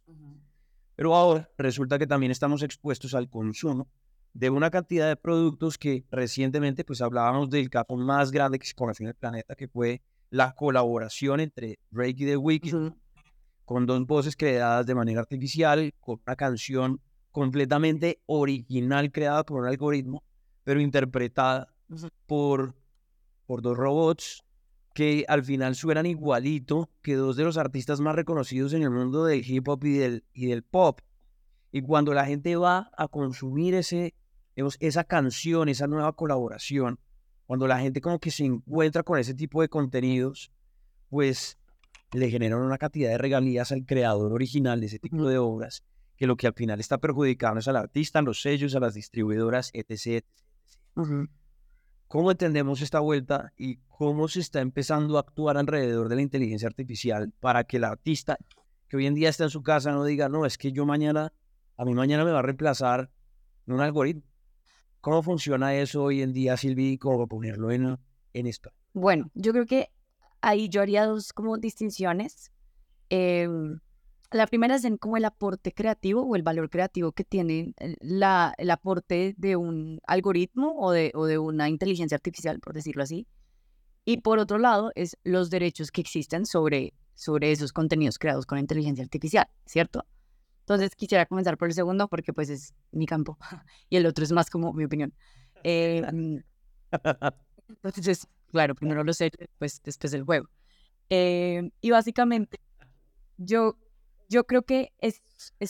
Pero 0.96 1.16
ahora 1.16 1.50
resulta 1.58 2.00
que 2.00 2.08
también 2.08 2.32
estamos 2.32 2.64
expuestos 2.64 3.14
al 3.14 3.30
consumo 3.30 3.88
de 4.34 4.50
una 4.50 4.70
cantidad 4.70 5.08
de 5.08 5.16
productos 5.16 5.78
que 5.78 6.06
recientemente 6.12 6.84
pues 6.84 7.02
hablábamos 7.02 7.50
del 7.50 7.70
capo 7.70 7.98
más 7.98 8.32
grande 8.32 8.60
que 8.60 8.68
se 8.68 8.74
conoció 8.74 9.04
en 9.04 9.10
el 9.10 9.16
planeta, 9.16 9.56
que 9.56 9.68
fue 9.68 10.02
la 10.30 10.54
colaboración 10.54 11.40
entre 11.40 11.80
Drake 11.92 12.16
y 12.18 12.26
The 12.26 12.38
Weeknd, 12.38 12.94
con 13.66 13.86
dos 13.86 14.06
voces 14.06 14.36
creadas 14.36 14.86
de 14.86 14.96
manera 14.96 15.22
artificial, 15.22 15.94
con 16.00 16.20
una 16.26 16.36
canción 16.36 17.02
completamente 17.38 18.20
original 18.26 19.12
creada 19.12 19.44
por 19.44 19.62
un 19.62 19.68
algoritmo, 19.68 20.24
pero 20.64 20.82
interpretada 20.82 21.72
por, 22.26 22.74
por 23.46 23.62
dos 23.62 23.78
robots 23.78 24.44
que 24.96 25.24
al 25.28 25.44
final 25.44 25.76
suenan 25.76 26.08
igualito 26.08 26.90
que 27.04 27.14
dos 27.14 27.36
de 27.36 27.44
los 27.44 27.60
artistas 27.60 28.00
más 28.00 28.16
reconocidos 28.16 28.74
en 28.74 28.82
el 28.82 28.90
mundo 28.90 29.24
del 29.24 29.48
hip 29.48 29.68
hop 29.68 29.86
y 29.86 29.98
del, 29.98 30.24
y 30.34 30.48
del 30.48 30.64
pop. 30.64 31.02
Y 31.72 31.84
cuando 31.84 32.12
la 32.12 32.26
gente 32.26 32.56
va 32.56 32.90
a 32.98 33.08
consumir 33.08 33.76
ese, 33.76 34.16
esa 34.80 35.04
canción, 35.04 35.70
esa 35.70 35.86
nueva 35.86 36.14
colaboración, 36.14 36.98
cuando 37.46 37.68
la 37.68 37.80
gente 37.80 38.02
como 38.02 38.18
que 38.18 38.32
se 38.32 38.46
encuentra 38.46 39.04
con 39.04 39.20
ese 39.20 39.36
tipo 39.36 39.62
de 39.62 39.70
contenidos, 39.70 40.52
pues 41.08 41.60
le 42.14 42.32
generan 42.32 42.62
una 42.62 42.80
cantidad 42.80 43.12
de 43.12 43.20
regalías 43.20 43.72
al 43.72 43.86
creador 43.86 44.34
original 44.34 44.80
de 44.80 44.88
ese 44.88 44.98
tipo 44.98 45.30
de 45.30 45.38
obras, 45.38 45.84
que 46.18 46.28
lo 46.28 46.36
que 46.36 46.48
al 46.48 46.54
final 46.54 46.80
está 46.80 46.98
perjudicando 46.98 47.60
es 47.60 47.68
al 47.68 47.78
artista, 47.78 48.20
a 48.20 48.24
los 48.24 48.42
sellos, 48.42 48.76
a 48.76 48.80
las 48.80 48.96
distribuidoras, 48.96 49.72
etc. 49.74 50.26
¿Cómo 52.08 52.32
entendemos 52.32 52.82
esta 52.82 53.00
vuelta 53.00 53.54
y 53.56 53.78
cómo 53.88 54.28
se 54.28 54.40
está 54.40 54.62
empezando 54.62 55.18
a 55.18 55.22
actuar 55.22 55.58
alrededor 55.58 56.10
de 56.10 56.16
la 56.16 56.22
inteligencia 56.22 56.68
artificial 56.68 57.32
para 57.40 57.64
que 57.66 57.78
el 57.78 57.84
artista 57.84 58.38
que 58.88 58.98
hoy 58.98 59.06
en 59.06 59.14
día 59.14 59.30
está 59.30 59.44
en 59.44 59.50
su 59.50 59.62
casa 59.62 59.92
no 59.92 60.04
diga, 60.04 60.30
no, 60.30 60.46
es 60.46 60.58
que 60.58 60.72
yo 60.72 60.86
mañana, 60.86 61.34
a 61.76 61.86
mí 61.86 61.94
mañana 61.94 62.26
me 62.26 62.32
va 62.32 62.40
a 62.40 62.44
reemplazar 62.44 63.12
un 63.68 63.82
algoritmo? 63.82 64.24
¿Cómo 65.02 65.22
funciona 65.22 65.76
eso 65.76 66.04
hoy 66.04 66.22
en 66.22 66.34
día, 66.34 66.58
Silvi? 66.58 66.98
¿Cómo 66.98 67.28
ponerlo 67.28 67.72
en, 67.72 67.98
en 68.34 68.48
esto? 68.48 68.72
Bueno, 68.94 69.30
yo 69.36 69.52
creo 69.52 69.66
que 69.66 69.90
ahí 70.42 70.70
yo 70.70 70.82
haría 70.82 71.06
dos 71.06 71.34
como 71.34 71.58
distinciones. 71.58 72.52
Em, 73.10 73.80
la 74.32 74.48
primera 74.48 74.76
es 74.76 74.84
en 74.84 74.98
como 74.98 75.18
el 75.18 75.26
aporte 75.26 75.74
creativo 75.74 76.22
o 76.22 76.36
el 76.36 76.44
valor 76.44 76.70
creativo 76.70 77.12
que 77.12 77.24
tiene 77.24 77.74
la, 78.00 78.54
el 78.58 78.70
aporte 78.72 79.36
de 79.38 79.56
un 79.56 80.00
algoritmo 80.06 80.76
o 80.78 80.92
de, 80.92 81.12
o 81.16 81.26
de 81.26 81.38
una 81.38 81.70
inteligencia 81.70 82.16
artificial, 82.16 82.60
por 82.60 82.74
decirlo 82.74 83.04
así. 83.04 83.28
Y 84.04 84.22
por 84.22 84.40
otro 84.40 84.58
lado, 84.58 84.92
es 84.96 85.18
los 85.24 85.50
derechos 85.50 85.92
que 85.92 86.02
existen 86.02 86.46
sobre, 86.46 86.94
sobre 87.14 87.52
esos 87.52 87.74
contenidos 87.74 88.20
creados 88.20 88.46
con 88.46 88.58
inteligencia 88.58 89.04
artificial, 89.04 89.48
¿cierto? 89.66 90.06
Entonces 90.62 90.96
quisiera 90.96 91.26
comenzar 91.26 91.58
por 91.58 91.70
el 91.70 91.74
segundo 91.74 92.10
porque 92.10 92.34
pues 92.34 92.50
es 92.50 92.74
mi 92.92 93.06
campo 93.06 93.38
y 93.90 93.96
el 93.96 94.06
otro 94.06 94.24
es 94.24 94.32
más 94.32 94.50
como 94.50 94.74
mi 94.74 94.84
opinión. 94.84 95.14
Eh, 95.64 96.04
entonces, 97.84 98.28
claro, 98.52 98.76
primero 98.76 99.04
lo 99.04 99.14
sé, 99.14 99.32
pues 99.58 99.82
después 99.84 100.14
el 100.14 100.24
juego. 100.24 100.50
Eh, 101.10 101.70
y 101.80 101.92
básicamente, 101.92 102.60
yo, 103.38 103.78
yo 104.30 104.46
creo 104.46 104.64
que 104.64 104.94
es 105.00 105.22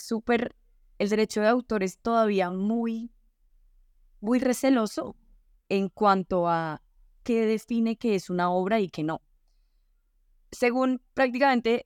súper, 0.02 0.56
el 1.00 1.10
derecho 1.10 1.42
de 1.42 1.48
autor 1.48 1.84
es 1.84 2.00
todavía 2.00 2.50
muy 2.50 3.12
muy 4.20 4.40
receloso 4.40 5.16
en 5.70 5.90
cuanto 5.90 6.48
a 6.48 6.82
qué 7.24 7.46
define 7.46 7.98
que 7.98 8.16
es 8.16 8.30
una 8.30 8.50
obra 8.50 8.80
y 8.80 8.90
qué 8.90 9.04
no. 9.04 9.22
Según 10.52 11.02
prácticamente 11.14 11.86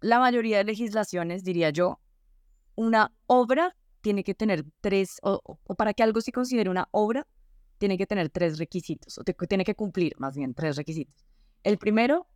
la 0.00 0.18
mayoría 0.18 0.58
de 0.58 0.64
legislaciones, 0.64 1.44
diría 1.44 1.70
yo, 1.70 2.00
una 2.74 3.12
obra 3.26 3.76
tiene 4.00 4.24
que 4.24 4.34
tener 4.34 4.64
tres, 4.80 5.18
o, 5.22 5.58
para 5.76 5.92
que 5.94 6.02
algo 6.02 6.20
se 6.20 6.32
considere 6.32 6.70
una 6.70 6.88
obra, 6.90 7.26
tiene 7.78 7.96
que 7.96 8.06
tener 8.06 8.28
tres 8.28 8.58
requisitos, 8.58 9.18
o 9.18 9.24
tiene 9.24 9.64
que 9.64 9.74
cumplir 9.74 10.14
más 10.18 10.36
bien 10.36 10.54
tres 10.54 10.76
requisitos. 10.76 11.26
El 11.62 11.78
primero 11.78 12.26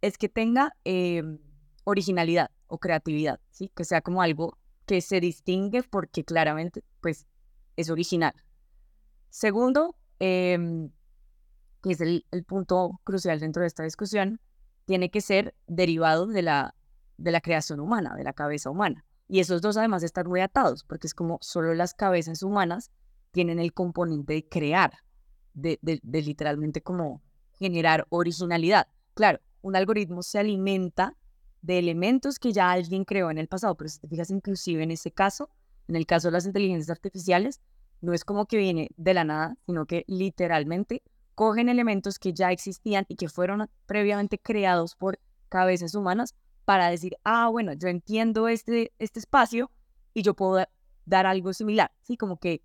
es 0.00 0.18
que 0.18 0.28
tenga 0.28 0.72
em, 0.84 1.38
originalidad 1.84 2.50
o 2.68 2.78
creatividad, 2.78 3.40
¿sí? 3.50 3.70
que 3.74 3.84
sea 3.84 4.00
como 4.00 4.22
algo 4.22 4.58
que 4.86 5.00
se 5.00 5.20
distingue 5.20 5.82
porque 5.82 6.24
claramente 6.24 6.84
pues, 7.00 7.26
es 7.76 7.90
original. 7.90 8.32
Segundo, 9.30 9.96
eh, 10.20 10.88
que 11.82 11.92
es 11.92 12.00
el, 12.00 12.24
punto 12.46 13.00
crucial 13.04 13.40
dentro 13.40 13.62
de 13.62 13.68
esta 13.68 13.82
discusión, 13.82 14.40
tiene 14.84 15.10
que 15.10 15.20
ser 15.20 15.54
derivado 15.66 16.26
de 16.26 16.42
la, 16.42 16.74
de 17.18 17.30
la 17.30 17.40
creación 17.40 17.80
humana, 17.80 18.14
de 18.16 18.24
la 18.24 18.32
cabeza 18.32 18.70
humana. 18.70 19.04
Y 19.28 19.40
esos 19.40 19.60
dos 19.60 19.76
además 19.76 20.02
están 20.02 20.26
muy 20.26 20.40
atados, 20.40 20.84
porque 20.84 21.06
es 21.06 21.14
como 21.14 21.38
solo 21.42 21.74
las 21.74 21.92
cabezas 21.92 22.42
humanas 22.42 22.90
tienen 23.30 23.58
el 23.58 23.74
componente 23.74 24.32
de 24.32 24.48
crear, 24.48 24.92
de 25.52 25.78
literalmente 26.02 26.82
como 26.82 27.22
generar 27.58 28.06
originalidad. 28.08 28.88
Claro, 29.12 29.40
un 29.60 29.76
algoritmo 29.76 30.22
se 30.22 30.38
alimenta 30.38 31.17
de 31.62 31.78
elementos 31.78 32.38
que 32.38 32.52
ya 32.52 32.70
alguien 32.70 33.04
creó 33.04 33.30
en 33.30 33.38
el 33.38 33.48
pasado, 33.48 33.76
pero 33.76 33.88
si 33.88 33.98
te 34.00 34.08
fijas 34.08 34.30
inclusive 34.30 34.82
en 34.82 34.90
ese 34.90 35.10
caso, 35.10 35.50
en 35.88 35.96
el 35.96 36.06
caso 36.06 36.28
de 36.28 36.32
las 36.32 36.46
inteligencias 36.46 36.90
artificiales, 36.90 37.60
no 38.00 38.12
es 38.12 38.24
como 38.24 38.46
que 38.46 38.58
viene 38.58 38.90
de 38.96 39.14
la 39.14 39.24
nada, 39.24 39.56
sino 39.66 39.86
que 39.86 40.04
literalmente 40.06 41.02
cogen 41.34 41.68
elementos 41.68 42.18
que 42.18 42.32
ya 42.32 42.52
existían 42.52 43.04
y 43.08 43.16
que 43.16 43.28
fueron 43.28 43.68
previamente 43.86 44.38
creados 44.38 44.94
por 44.94 45.18
cabezas 45.48 45.94
humanas 45.94 46.34
para 46.64 46.90
decir, 46.90 47.16
ah, 47.24 47.48
bueno, 47.48 47.72
yo 47.72 47.88
entiendo 47.88 48.48
este, 48.48 48.92
este 48.98 49.20
espacio 49.20 49.70
y 50.14 50.22
yo 50.22 50.34
puedo 50.34 50.66
dar 51.06 51.26
algo 51.26 51.52
similar, 51.52 51.92
¿sí? 52.02 52.16
Como 52.16 52.38
que 52.38 52.62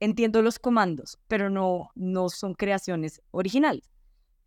entiendo 0.00 0.42
los 0.42 0.58
comandos, 0.58 1.18
pero 1.28 1.50
no, 1.50 1.90
no 1.94 2.28
son 2.28 2.54
creaciones 2.54 3.22
originales. 3.30 3.88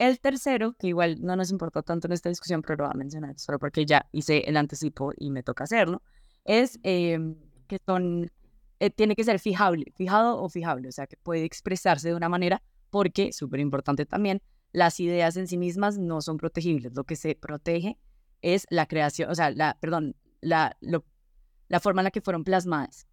El 0.02 0.20
tercero, 0.20 0.74
que 0.80 0.88
igual 0.88 1.18
no 1.22 1.36
nos 1.36 1.52
importa 1.52 1.84
tanto 1.84 2.08
en 2.08 2.14
esta 2.14 2.28
discusión, 2.28 2.64
pero 2.64 2.78
lo 2.78 2.84
voy 2.86 2.92
a 2.96 2.98
mencionar 2.98 3.38
solo 3.38 3.60
porque 3.60 3.86
ya 3.86 4.08
hice 4.12 4.40
el 4.48 4.58
anticipo 4.58 5.12
y 5.16 5.30
me 5.30 5.44
toca 5.44 5.66
hacerlo, 5.66 6.02
es 6.44 6.80
em, 6.82 7.36
que 7.68 7.78
son, 7.86 8.32
eh, 8.80 8.90
tiene 8.90 9.16
que 9.16 9.24
ser 9.24 9.38
fijable, 9.38 9.94
fijado 9.96 10.42
o 10.42 10.50
fijable, 10.50 10.90
o 10.90 10.92
sea, 10.92 11.06
que 11.06 11.18
puede 11.18 11.44
expresarse 11.44 12.08
de 12.08 12.16
una 12.16 12.30
manera 12.30 12.64
porque, 12.90 13.32
súper 13.32 13.60
importante 13.60 14.08
también, 14.08 14.42
las 14.72 15.00
ideas 15.00 15.38
en 15.38 15.48
sí 15.48 15.60
mismas 15.60 16.00
no 16.00 16.20
son 16.22 16.38
protegibles. 16.38 16.96
Lo 16.96 17.04
que 17.04 17.16
se 17.16 17.36
protege 17.36 18.00
es 18.42 18.66
la 18.72 18.88
creación, 18.88 19.30
o 19.30 19.36
sea, 19.36 19.52
la, 19.52 19.78
perdón, 19.80 20.16
la, 20.42 20.76
la 20.80 21.80
forma 21.80 22.02
en 22.02 22.06
la 22.06 22.12
que 22.12 22.22
fueron 22.22 22.44
plasmadas. 22.44 23.06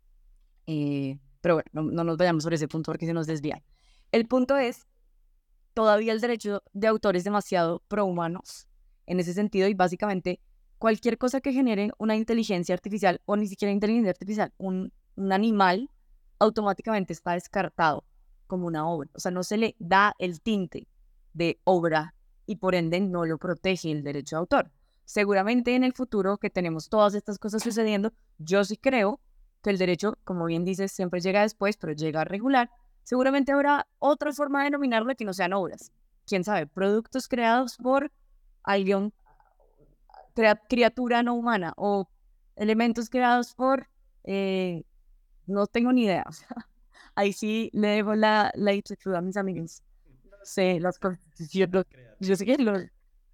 Eh, 0.66 1.18
pero 1.42 1.56
bueno, 1.56 1.68
no, 1.74 1.82
no, 1.82 2.04
nos 2.04 2.16
vayamos 2.16 2.44
sobre 2.44 2.56
ese 2.56 2.66
punto 2.66 2.92
porque 2.92 3.04
se 3.04 3.12
nos 3.12 3.26
desvía. 3.26 3.62
El 4.10 4.26
punto 4.26 4.56
es 4.56 4.86
todavía 5.78 6.12
el 6.12 6.20
derecho 6.20 6.64
de 6.72 6.88
autor 6.88 7.14
es 7.14 7.22
demasiado 7.22 7.84
prohumanos 7.86 8.66
en 9.06 9.20
ese 9.20 9.32
sentido 9.32 9.68
y 9.68 9.74
básicamente 9.74 10.40
cualquier 10.76 11.18
cosa 11.18 11.40
que 11.40 11.52
genere 11.52 11.92
una 11.98 12.16
inteligencia 12.16 12.74
artificial 12.74 13.20
o 13.26 13.36
ni 13.36 13.46
siquiera 13.46 13.70
inteligencia 13.70 14.10
artificial, 14.10 14.52
un, 14.58 14.92
un 15.14 15.32
animal, 15.32 15.88
automáticamente 16.40 17.12
está 17.12 17.34
descartado 17.34 18.02
como 18.48 18.66
una 18.66 18.88
obra. 18.88 19.08
O 19.14 19.20
sea, 19.20 19.30
no 19.30 19.44
se 19.44 19.56
le 19.56 19.76
da 19.78 20.16
el 20.18 20.40
tinte 20.40 20.88
de 21.32 21.60
obra 21.62 22.12
y 22.44 22.56
por 22.56 22.74
ende 22.74 22.98
no 22.98 23.24
lo 23.24 23.38
protege 23.38 23.92
el 23.92 24.02
derecho 24.02 24.34
de 24.34 24.40
autor. 24.40 24.72
Seguramente 25.04 25.76
en 25.76 25.84
el 25.84 25.92
futuro 25.92 26.38
que 26.38 26.50
tenemos 26.50 26.88
todas 26.88 27.14
estas 27.14 27.38
cosas 27.38 27.62
sucediendo, 27.62 28.12
yo 28.38 28.64
sí 28.64 28.76
creo 28.76 29.20
que 29.62 29.70
el 29.70 29.78
derecho, 29.78 30.18
como 30.24 30.46
bien 30.46 30.64
dices, 30.64 30.90
siempre 30.90 31.20
llega 31.20 31.42
después, 31.42 31.76
pero 31.76 31.92
llega 31.92 32.22
a 32.22 32.24
regular 32.24 32.68
Seguramente 33.08 33.52
habrá 33.52 33.86
otra 34.00 34.34
forma 34.34 34.58
de 34.58 34.64
denominarlo 34.64 35.14
que 35.16 35.24
no 35.24 35.32
sean 35.32 35.54
obras. 35.54 35.92
Quién 36.26 36.44
sabe, 36.44 36.66
productos 36.66 37.26
creados 37.26 37.78
por 37.78 38.12
alguien, 38.62 39.14
criatura 40.68 41.22
no 41.22 41.34
humana 41.34 41.72
o 41.78 42.06
elementos 42.54 43.08
creados 43.08 43.54
por, 43.54 43.88
eh, 44.24 44.82
no 45.46 45.66
tengo 45.66 45.90
ni 45.90 46.04
idea. 46.04 46.22
ahí 47.14 47.32
sí 47.32 47.70
le 47.72 47.88
debo 47.88 48.14
la, 48.14 48.52
la 48.54 48.72
a 48.72 49.20
mis 49.22 49.38
amigos. 49.38 49.82
Sé, 50.42 50.78
yo 52.20 52.36
sé 52.36 52.44
que 52.44 52.58
los, 52.58 52.82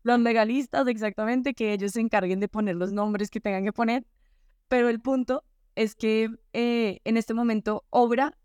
los 0.04 0.20
legalistas 0.20 0.86
exactamente, 0.86 1.52
que 1.52 1.72
ellos 1.72 1.90
se 1.90 2.00
encarguen 2.00 2.38
de 2.38 2.46
poner 2.46 2.76
los 2.76 2.92
nombres 2.92 3.28
que 3.28 3.40
tengan 3.40 3.64
que 3.64 3.72
poner, 3.72 4.06
pero 4.68 4.88
el 4.88 5.00
punto 5.00 5.42
es 5.74 5.96
que 5.96 6.30
eh, 6.52 7.00
en 7.02 7.16
este 7.16 7.34
momento 7.34 7.84
obra 7.90 8.38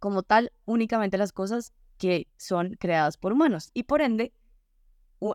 como 0.00 0.24
tal 0.24 0.52
únicamente 0.64 1.18
las 1.18 1.32
cosas 1.32 1.72
que 1.98 2.26
son 2.36 2.76
creadas 2.80 3.16
por 3.16 3.32
humanos. 3.32 3.70
Y 3.74 3.84
por 3.84 4.00
ende, 4.00 4.32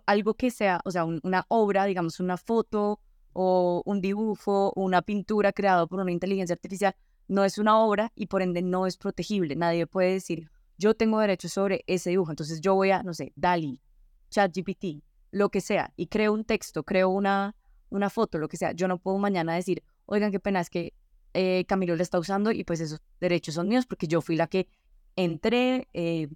algo 0.06 0.34
que 0.34 0.52
sea, 0.52 0.82
o 0.84 0.92
sea, 0.92 1.06
una 1.06 1.46
obra, 1.48 1.86
digamos, 1.86 2.20
una 2.20 2.38
foto 2.38 3.00
o 3.34 3.84
un 3.86 4.02
dibujo 4.02 4.74
o 4.76 4.82
una 4.82 5.02
pintura 5.02 5.54
creado 5.54 5.88
por 5.88 6.00
una 6.00 6.12
inteligencia 6.12 6.54
artificial, 6.54 6.96
no 7.28 7.46
es 7.46 7.58
una 7.58 7.80
obra 7.80 8.12
y 8.16 8.26
por 8.26 8.42
ende 8.42 8.62
no 8.62 8.88
es 8.88 8.98
protegible. 8.98 9.56
Nadie 9.56 9.88
puede 9.88 10.14
decir, 10.14 10.50
yo 10.78 10.96
tengo 10.96 11.20
derecho 11.20 11.48
sobre 11.50 11.84
ese 11.88 12.10
dibujo, 12.10 12.32
entonces 12.32 12.62
yo 12.62 12.76
voy 12.76 12.92
a, 12.92 13.04
no 13.04 13.14
sé, 13.14 13.32
DALI, 13.36 13.82
ChatGPT, 14.30 15.04
lo 15.32 15.50
que 15.50 15.62
sea, 15.62 15.94
y 15.96 16.08
creo 16.08 16.34
un 16.34 16.46
texto, 16.46 16.84
creo 16.84 17.10
una, 17.10 17.56
una 17.90 18.10
foto, 18.10 18.38
lo 18.38 18.48
que 18.48 18.58
sea. 18.58 18.72
Yo 18.72 18.88
no 18.88 18.98
puedo 18.98 19.18
mañana 19.18 19.54
decir, 19.54 19.84
oigan, 20.06 20.32
qué 20.32 20.40
pena, 20.40 20.62
es 20.62 20.70
que 20.70 20.94
eh, 21.36 21.66
Camilo 21.68 21.96
le 21.96 22.04
está 22.04 22.18
usando 22.18 22.52
y 22.52 22.64
pues 22.64 22.80
esos 22.80 23.02
derechos 23.20 23.56
son 23.56 23.68
míos 23.68 23.86
porque 23.86 24.08
yo 24.08 24.22
fui 24.22 24.36
la 24.36 24.48
que 24.48 24.68
entré, 25.16 25.90
eh, 25.94 26.30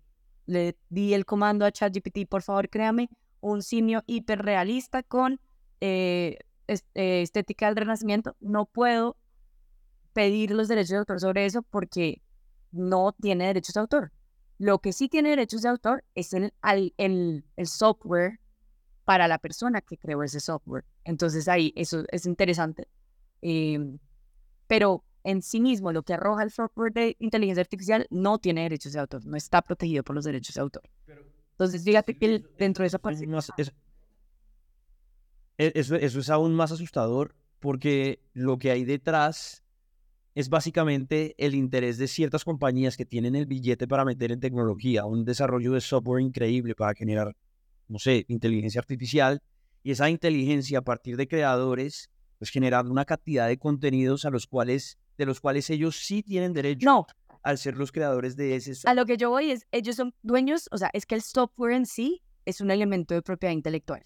le 0.46 0.78
di 0.90 1.14
el 1.14 1.26
comando 1.26 1.66
a 1.66 1.72
ChatGPT, 1.72 2.28
por 2.28 2.42
favor 2.42 2.70
créame 2.70 3.10
un 3.40 3.64
simio 3.64 4.04
hiperrealista 4.08 5.02
con 5.04 5.40
eh, 5.80 6.38
estética 6.68 7.68
del 7.68 7.78
renacimiento. 7.78 8.36
No 8.42 8.66
puedo 8.66 9.16
pedir 10.14 10.52
los 10.52 10.68
derechos 10.68 10.90
de 10.90 10.98
autor 10.98 11.20
sobre 11.22 11.46
eso 11.46 11.62
porque 11.64 12.22
no 12.72 13.14
tiene 13.14 13.48
derechos 13.48 13.76
de 13.76 13.80
autor. 13.80 14.12
Lo 14.58 14.80
que 14.80 14.92
sí 14.92 15.08
tiene 15.08 15.30
derechos 15.30 15.62
de 15.62 15.70
autor 15.70 16.04
es 16.14 16.34
el, 16.34 16.54
el, 16.98 17.46
el 17.56 17.68
software 17.68 18.40
para 19.06 19.30
la 19.30 19.38
persona 19.38 19.80
que 19.80 19.98
creó 19.98 20.24
ese 20.24 20.42
software. 20.42 20.84
Entonces 21.06 21.48
ahí 21.48 21.72
eso 21.78 22.04
es 22.12 22.26
interesante. 22.26 22.90
Eh, 23.42 23.80
pero 24.70 25.04
en 25.24 25.42
sí 25.42 25.60
mismo 25.60 25.92
lo 25.92 26.04
que 26.04 26.14
arroja 26.14 26.44
el 26.44 26.52
software 26.52 26.94
de 26.94 27.18
inteligencia 27.20 27.62
artificial 27.62 28.06
no 28.12 28.38
tiene 28.38 28.62
derechos 28.62 28.94
de 28.94 29.00
autor, 29.00 29.26
no 29.26 29.36
está 29.36 29.64
protegido 29.64 30.04
por 30.04 30.16
los 30.16 30.24
derechos 30.24 30.54
de 30.54 30.62
autor. 30.62 30.84
Entonces, 31.52 31.84
fíjate 31.84 32.16
que 32.16 32.46
dentro 32.58 32.84
de 32.84 32.88
esa 32.88 33.00
parte... 33.00 33.28
E, 35.58 35.72
eso, 35.76 35.96
eso 35.96 36.20
es 36.20 36.30
aún 36.30 36.54
más 36.54 36.72
asustador 36.72 37.36
porque 37.60 38.22
lo 38.34 38.60
que 38.60 38.70
hay 38.70 38.86
detrás 38.86 39.64
es 40.36 40.50
básicamente 40.50 41.34
el 41.40 41.56
interés 41.56 41.98
de 41.98 42.08
ciertas 42.08 42.46
compañías 42.46 42.96
que 42.96 43.06
tienen 43.06 43.36
el 43.36 43.48
billete 43.48 43.88
para 43.88 44.06
meter 44.06 44.32
en 44.32 44.40
tecnología, 44.40 45.04
un 45.06 45.26
desarrollo 45.26 45.74
de 45.74 45.82
software 45.82 46.22
increíble 46.22 46.76
para 46.76 46.94
generar, 46.94 47.36
no 47.88 47.98
sé, 47.98 48.24
inteligencia 48.28 48.80
artificial, 48.80 49.42
y 49.82 49.92
esa 49.92 50.12
inteligencia 50.12 50.78
a 50.78 50.84
partir 50.84 51.18
de 51.18 51.28
creadores 51.28 52.12
pues 52.40 52.50
generando 52.50 52.92
una 52.92 53.06
cantidad 53.06 53.48
de 53.48 53.60
contenidos 53.60 54.26
a 54.26 54.30
los 54.30 54.48
cuales, 54.48 54.98
de 55.18 55.26
los 55.26 55.42
cuales 55.42 55.70
ellos 55.70 55.98
sí 55.98 56.24
tienen 56.24 56.54
derecho. 56.54 56.86
No. 56.86 57.06
Al 57.44 57.58
ser 57.58 57.78
los 57.78 57.92
creadores 57.92 58.36
de 58.36 58.56
ese 58.56 58.74
A 58.86 58.94
lo 58.94 59.06
que 59.06 59.16
yo 59.16 59.30
voy 59.30 59.52
es, 59.52 59.66
ellos 59.72 59.96
son 59.96 60.14
dueños, 60.24 60.68
o 60.72 60.78
sea, 60.78 60.90
es 60.94 61.06
que 61.06 61.16
el 61.16 61.22
software 61.22 61.74
en 61.74 61.86
sí 61.86 62.22
es 62.46 62.60
un 62.60 62.72
elemento 62.72 63.14
de 63.14 63.22
propiedad 63.22 63.54
intelectual. 63.54 64.04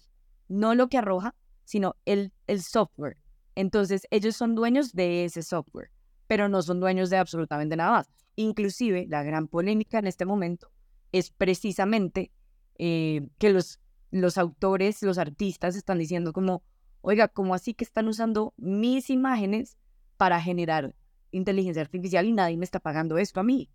No 0.48 0.74
lo 0.74 0.88
que 0.88 0.98
arroja, 0.98 1.34
sino 1.64 1.96
el, 2.04 2.32
el 2.46 2.62
software. 2.62 3.16
Entonces, 3.54 4.06
ellos 4.10 4.36
son 4.36 4.54
dueños 4.54 4.92
de 4.92 5.24
ese 5.24 5.42
software, 5.42 5.90
pero 6.26 6.48
no 6.48 6.62
son 6.62 6.80
dueños 6.80 7.10
de 7.10 7.16
absolutamente 7.16 7.76
nada 7.76 7.92
más. 7.92 8.10
Inclusive, 8.36 9.06
la 9.08 9.22
gran 9.22 9.48
polémica 9.48 9.98
en 9.98 10.06
este 10.06 10.26
momento 10.26 10.70
es 11.12 11.30
precisamente 11.30 12.32
eh, 12.78 13.28
que 13.38 13.50
los, 13.50 13.80
los 14.10 14.38
autores, 14.38 15.02
los 15.02 15.18
artistas 15.18 15.76
están 15.76 15.98
diciendo 15.98 16.32
como, 16.32 16.62
oiga, 17.04 17.28
¿cómo 17.28 17.54
así 17.54 17.74
que 17.74 17.84
están 17.84 18.08
usando 18.08 18.54
mis 18.56 19.10
imágenes 19.10 19.76
para 20.16 20.40
generar 20.40 20.94
inteligencia 21.30 21.82
artificial 21.82 22.26
y 22.26 22.32
nadie 22.32 22.56
me 22.56 22.64
está 22.64 22.80
pagando 22.80 23.18
esto 23.18 23.40
a 23.40 23.42
mí? 23.42 23.70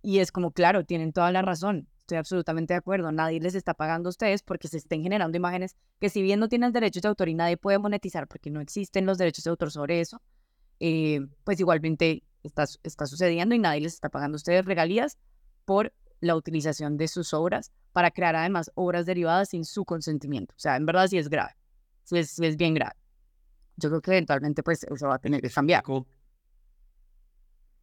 Y 0.00 0.20
es 0.20 0.30
como, 0.30 0.52
claro, 0.52 0.84
tienen 0.84 1.12
toda 1.12 1.32
la 1.32 1.42
razón. 1.42 1.88
Estoy 1.98 2.18
absolutamente 2.18 2.74
de 2.74 2.78
acuerdo. 2.78 3.10
Nadie 3.10 3.40
les 3.40 3.56
está 3.56 3.74
pagando 3.74 4.08
a 4.08 4.10
ustedes 4.10 4.44
porque 4.44 4.68
se 4.68 4.76
estén 4.76 5.02
generando 5.02 5.36
imágenes 5.36 5.74
que 5.98 6.08
si 6.08 6.22
bien 6.22 6.38
no 6.38 6.48
tienen 6.48 6.72
derechos 6.72 7.02
de 7.02 7.08
autor 7.08 7.28
y 7.28 7.34
nadie 7.34 7.56
puede 7.56 7.78
monetizar 7.80 8.28
porque 8.28 8.50
no 8.50 8.60
existen 8.60 9.06
los 9.06 9.18
derechos 9.18 9.42
de 9.42 9.50
autor 9.50 9.72
sobre 9.72 10.00
eso, 10.00 10.22
eh, 10.78 11.26
pues 11.42 11.58
igualmente 11.58 12.22
está, 12.44 12.64
está 12.84 13.06
sucediendo 13.06 13.56
y 13.56 13.58
nadie 13.58 13.80
les 13.80 13.94
está 13.94 14.08
pagando 14.08 14.36
a 14.36 14.38
ustedes 14.38 14.64
regalías 14.64 15.18
por 15.64 15.92
la 16.20 16.36
utilización 16.36 16.96
de 16.96 17.08
sus 17.08 17.34
obras 17.34 17.72
para 17.92 18.12
crear 18.12 18.36
además 18.36 18.70
obras 18.76 19.04
derivadas 19.04 19.48
sin 19.48 19.64
su 19.64 19.84
consentimiento. 19.84 20.54
O 20.56 20.60
sea, 20.60 20.76
en 20.76 20.86
verdad 20.86 21.08
sí 21.08 21.18
es 21.18 21.28
grave, 21.28 21.56
es, 22.10 22.38
es 22.38 22.56
bien 22.56 22.74
grave. 22.74 22.94
Yo 23.76 23.88
creo 23.90 24.00
que 24.00 24.10
eventualmente 24.12 24.62
pues 24.62 24.84
eso 24.84 25.08
va 25.08 25.16
a 25.16 25.18
tener 25.18 25.40
que 25.40 25.50
cambiar. 25.50 25.82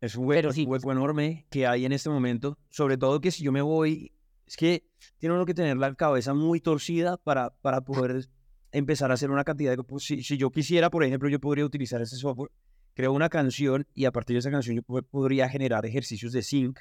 Es 0.02 0.16
un 0.16 0.26
hueco, 0.26 0.52
sí. 0.52 0.68
enorme 0.92 1.46
que 1.50 1.66
hay 1.66 1.86
en 1.86 1.94
este 1.94 2.10
momento, 2.10 2.58
sobre 2.70 2.98
todo 2.98 3.22
que 3.22 3.32
si 3.32 3.44
yo 3.44 3.52
me 3.52 3.62
voy, 3.62 4.14
es 4.46 4.58
que 4.58 4.86
tiene 5.18 5.36
uno 5.36 5.46
que 5.46 5.54
tener 5.54 5.78
la 5.78 5.94
cabeza 5.96 6.34
muy 6.34 6.60
torcida 6.60 7.18
para, 7.18 7.52
para 7.62 7.82
poder 7.82 8.28
empezar 8.72 9.12
a 9.12 9.14
hacer 9.14 9.32
una 9.32 9.44
cantidad 9.44 9.76
de... 9.76 9.82
Pues, 9.84 10.04
si, 10.04 10.22
si 10.24 10.38
yo 10.38 10.50
quisiera, 10.50 10.90
por 10.90 11.04
ejemplo, 11.04 11.30
yo 11.30 11.40
podría 11.40 11.64
utilizar 11.64 12.02
ese 12.02 12.18
software, 12.18 12.52
creo 12.94 13.14
una 13.14 13.30
canción 13.30 13.88
y 13.94 14.06
a 14.06 14.12
partir 14.12 14.36
de 14.36 14.40
esa 14.40 14.52
canción 14.52 14.76
yo 14.76 14.84
podría 14.84 15.48
generar 15.48 15.86
ejercicios 15.86 16.34
de 16.34 16.42
sync 16.42 16.80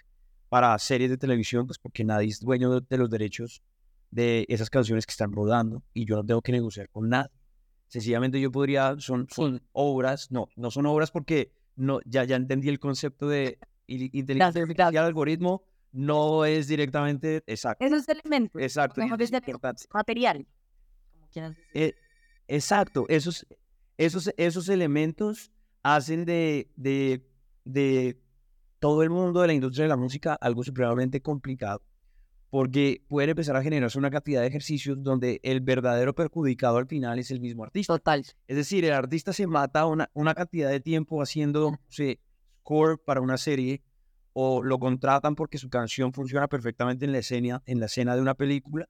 para 0.48 0.78
series 0.78 1.10
de 1.10 1.16
televisión, 1.16 1.66
pues 1.66 1.78
porque 1.78 2.04
nadie 2.04 2.28
es 2.28 2.40
dueño 2.40 2.80
de, 2.80 2.98
los 2.98 3.08
derechos 3.08 3.62
de 4.12 4.44
esas 4.48 4.70
canciones 4.70 5.06
que 5.06 5.10
están 5.10 5.32
rodando 5.32 5.82
y 5.92 6.04
yo 6.04 6.16
no 6.16 6.24
tengo 6.24 6.42
que 6.42 6.52
negociar 6.52 6.88
con 6.90 7.08
nada. 7.08 7.30
Sencillamente 7.88 8.40
yo 8.40 8.52
podría, 8.52 8.94
son, 8.98 9.26
son 9.28 9.60
obras, 9.72 10.30
no, 10.30 10.48
no 10.54 10.70
son 10.70 10.86
obras 10.86 11.10
porque 11.10 11.50
no, 11.74 11.98
ya, 12.04 12.22
ya 12.24 12.36
entendí 12.36 12.68
el 12.68 12.78
concepto 12.78 13.28
de 13.28 13.58
inteligencia 13.86 14.62
artificial, 14.62 14.96
algoritmo, 14.98 15.64
no 15.90 16.44
es 16.44 16.68
directamente 16.68 17.42
exacto. 17.46 17.84
Esos 17.84 18.08
elementos. 18.08 18.62
Exacto. 18.62 19.00
Mejor 19.00 19.20
es 19.20 19.32
material. 19.92 20.46
Eh, 21.74 21.94
exacto, 22.46 23.06
esos, 23.08 23.46
esos, 23.96 24.30
esos 24.36 24.68
elementos 24.68 25.50
hacen 25.82 26.26
de, 26.26 26.70
de, 26.76 27.26
de 27.64 28.20
todo 28.78 29.02
el 29.02 29.08
mundo 29.08 29.40
de 29.40 29.46
la 29.46 29.52
industria 29.54 29.84
de 29.84 29.88
la 29.88 29.96
música 29.96 30.34
algo 30.34 30.62
supremamente 30.62 31.22
complicado, 31.22 31.82
porque 32.52 33.02
puede 33.08 33.30
empezar 33.30 33.56
a 33.56 33.62
generarse 33.62 33.98
una 33.98 34.10
cantidad 34.10 34.42
de 34.42 34.46
ejercicios 34.46 35.02
donde 35.02 35.40
el 35.42 35.62
verdadero 35.62 36.14
perjudicado 36.14 36.76
al 36.76 36.86
final 36.86 37.18
es 37.18 37.30
el 37.30 37.40
mismo 37.40 37.64
artista. 37.64 37.94
Total. 37.94 38.26
Es 38.46 38.56
decir, 38.56 38.84
el 38.84 38.92
artista 38.92 39.32
se 39.32 39.46
mata 39.46 39.86
una, 39.86 40.10
una 40.12 40.34
cantidad 40.34 40.68
de 40.68 40.78
tiempo 40.78 41.22
haciendo 41.22 41.78
score 41.90 42.98
para 43.02 43.22
una 43.22 43.38
serie 43.38 43.82
o 44.34 44.62
lo 44.62 44.78
contratan 44.78 45.34
porque 45.34 45.56
su 45.56 45.70
canción 45.70 46.12
funciona 46.12 46.46
perfectamente 46.46 47.06
en 47.06 47.12
la 47.12 47.20
escena, 47.20 47.62
en 47.64 47.80
la 47.80 47.86
escena 47.86 48.14
de 48.14 48.20
una 48.20 48.34
película 48.34 48.86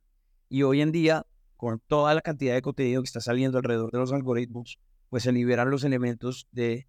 y 0.48 0.64
hoy 0.64 0.80
en 0.80 0.90
día 0.90 1.24
con 1.56 1.78
toda 1.86 2.16
la 2.16 2.20
cantidad 2.20 2.54
de 2.54 2.62
contenido 2.62 3.00
que 3.00 3.06
está 3.06 3.20
saliendo 3.20 3.58
alrededor 3.58 3.92
de 3.92 3.98
los 3.98 4.12
algoritmos, 4.12 4.80
pues 5.08 5.22
se 5.22 5.30
liberan 5.30 5.70
los 5.70 5.84
elementos 5.84 6.48
de 6.50 6.88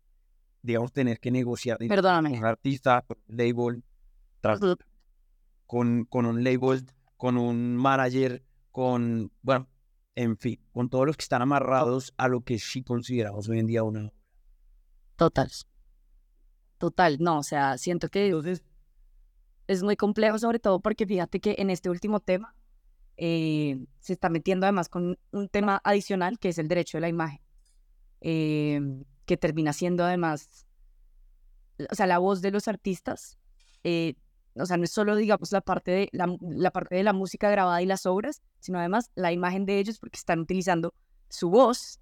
digamos, 0.64 0.92
tener 0.92 1.20
que 1.20 1.30
negociar 1.30 1.78
Perdóname. 1.78 2.32
con 2.32 2.40
un 2.40 2.46
artista, 2.46 3.06
label, 3.28 3.84
con, 5.66 6.06
con 6.06 6.26
un 6.26 6.44
label, 6.44 6.86
con 7.18 7.38
un 7.38 7.76
manager, 7.76 8.44
con, 8.72 9.32
bueno, 9.42 9.68
en 10.16 10.38
fin, 10.38 10.60
con 10.72 10.90
todos 10.90 11.06
los 11.06 11.18
que 11.18 11.24
están 11.24 11.42
amarrados 11.42 12.14
a 12.18 12.28
lo 12.28 12.42
que 12.42 12.60
sí 12.60 12.84
consideramos 12.84 13.50
hoy 13.50 13.60
en 13.60 13.68
día 13.68 13.84
una 13.84 14.12
Total. 15.16 15.50
Total, 16.78 17.18
no, 17.20 17.40
o 17.40 17.44
sea, 17.44 17.78
siento 17.78 18.10
que 18.10 18.26
Entonces, 18.26 18.64
es 19.68 19.84
muy 19.84 19.96
complejo, 19.96 20.38
sobre 20.38 20.60
todo 20.60 20.80
porque 20.80 21.06
fíjate 21.06 21.40
que 21.40 21.56
en 21.58 21.70
este 21.70 21.90
último 21.90 22.20
tema 22.20 22.56
eh, 23.16 23.86
se 24.00 24.14
está 24.14 24.30
metiendo 24.30 24.66
además 24.66 24.90
con 24.90 25.18
un 25.32 25.50
tema 25.50 25.80
adicional 25.84 26.40
que 26.40 26.50
es 26.50 26.58
el 26.58 26.68
derecho 26.68 26.98
de 26.98 27.02
la 27.02 27.10
imagen. 27.10 27.42
Eh, 28.22 28.82
que 29.26 29.38
termina 29.38 29.74
siendo 29.74 30.04
además, 30.04 30.66
o 31.90 31.96
sea, 31.96 32.08
la 32.08 32.18
voz 32.18 32.42
de 32.42 32.52
los 32.52 32.68
artistas. 32.68 33.38
Eh, 33.84 34.16
o 34.56 34.66
sea, 34.66 34.78
no 34.78 34.84
es 34.84 34.92
solo, 34.92 35.16
digamos, 35.16 35.52
la 35.52 35.62
parte, 35.62 35.92
de 35.92 36.10
la, 36.12 36.72
parte 36.72 36.96
de 36.96 37.04
la 37.04 37.14
música 37.14 37.50
grabada 37.50 37.82
y 37.82 37.86
las 37.86 38.06
obras, 38.06 38.42
sino 38.60 38.80
además 38.80 39.10
la 39.16 39.32
imagen 39.32 39.66
de 39.66 39.80
ellos 39.80 40.00
porque 40.00 40.18
están 40.18 40.40
utilizando 40.40 40.94
su 41.30 41.50
voz 41.50 42.00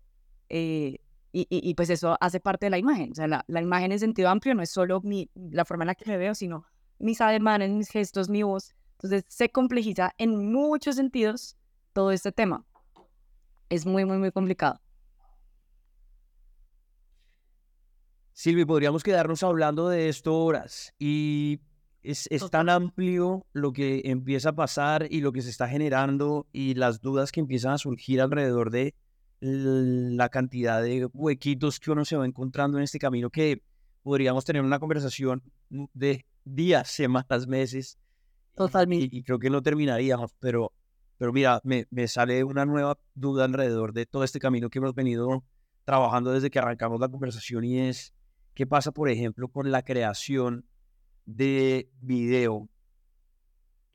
eh, 0.50 0.98
y, 1.34 1.48
y, 1.50 1.74
pues 1.76 1.90
eso 1.90 2.18
hace 2.20 2.42
parte 2.42 2.66
de 2.66 2.72
la 2.72 2.78
imagen. 2.78 3.12
O 3.12 3.16
sea, 3.16 3.26
la, 3.26 3.46
la, 3.48 3.62
imagen 3.62 3.94
en 3.94 4.00
sentido 4.00 4.28
amplio 4.28 4.54
no 4.54 4.62
es 4.62 4.70
solo 4.70 5.00
mi, 5.02 5.30
la 5.34 5.64
forma 5.64 5.86
en 5.86 5.88
la 5.88 5.96
que 5.96 6.10
me 6.10 6.18
veo, 6.18 6.36
sino 6.36 6.66
mis 7.00 7.22
ademanes, 7.22 7.70
mis 7.70 7.90
gestos, 7.90 8.30
mi 8.30 8.44
voz. 8.44 8.76
Entonces 8.94 9.24
se 9.30 9.50
complejiza 9.50 10.14
en 10.18 10.52
muchos 10.52 10.98
sentidos 10.98 11.56
todo 11.94 12.12
este 12.12 12.34
tema. 12.34 12.66
Es 13.70 13.86
muy, 13.86 14.04
muy, 14.04 14.18
muy 14.18 14.32
complicado. 14.32 14.82
Silvi, 18.34 18.66
podríamos 18.66 19.04
quedarnos 19.04 19.44
hablando 19.44 19.88
de 19.88 20.10
esto 20.10 20.38
horas 20.38 20.94
y 21.00 21.62
es, 22.04 22.28
es, 22.32 22.50
tan 22.50 22.70
amplio 22.70 23.46
lo 23.54 23.74
que 23.74 24.02
empieza 24.06 24.50
a 24.50 24.56
pasar 24.56 25.08
y 25.10 25.22
lo 25.22 25.32
que 25.32 25.42
se 25.42 25.50
está 25.50 25.68
generando 25.68 26.48
y 26.52 26.74
las 26.76 27.02
dudas 27.02 27.32
que 27.32 27.40
empiezan 27.40 27.74
a 27.74 27.78
surgir 27.78 28.22
alrededor 28.22 28.72
de 28.72 28.96
la 29.40 30.30
cantidad 30.30 30.82
de 30.82 31.08
huequitos 31.14 31.80
que 31.80 31.92
uno 31.92 32.06
se 32.06 32.16
va 32.16 32.26
encontrando 32.26 32.78
en 32.78 32.84
este 32.84 33.00
camino 33.00 33.30
que 33.30 33.64
podríamos 34.04 34.46
tener 34.46 34.62
una 34.62 34.80
conversación 34.80 35.42
de 35.70 36.26
días, 36.44 36.90
semanas, 36.90 37.48
meses. 37.48 37.98
Totalmente. 38.56 39.16
Y, 39.16 39.20
y 39.20 39.24
creo 39.24 39.40
que 39.40 39.50
no 39.50 39.62
terminaríamos, 39.62 40.32
pero, 40.40 40.74
pero 41.18 41.34
mira, 41.34 41.62
me, 41.64 41.88
me 41.90 42.08
sale 42.08 42.44
una 42.44 42.66
nueva 42.66 42.98
duda 43.16 43.46
alrededor 43.46 43.94
de 43.94 44.06
todo 44.06 44.24
este 44.24 44.40
camino 44.40 44.70
que 44.70 44.80
hemos 44.80 44.94
venido 44.94 45.44
trabajando 45.86 46.32
desde 46.32 46.50
que 46.50 46.60
arrancamos 46.60 47.00
la 47.00 47.10
conversación 47.10 47.64
y 47.64 47.80
es 47.80 48.14
¿Qué 48.54 48.68
pasa, 48.68 48.92
por 48.92 49.10
ejemplo, 49.10 49.48
con 49.48 49.72
la 49.72 49.84
creación 49.84 50.66
de 51.36 51.89
video 52.02 52.70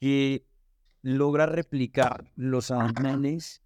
que 0.00 0.46
logra 1.02 1.46
replicar 1.46 2.32
los 2.36 2.70
ademanes 2.70 3.62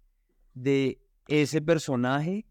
de 0.53 1.01
ese 1.27 1.61
personaje 1.61 2.45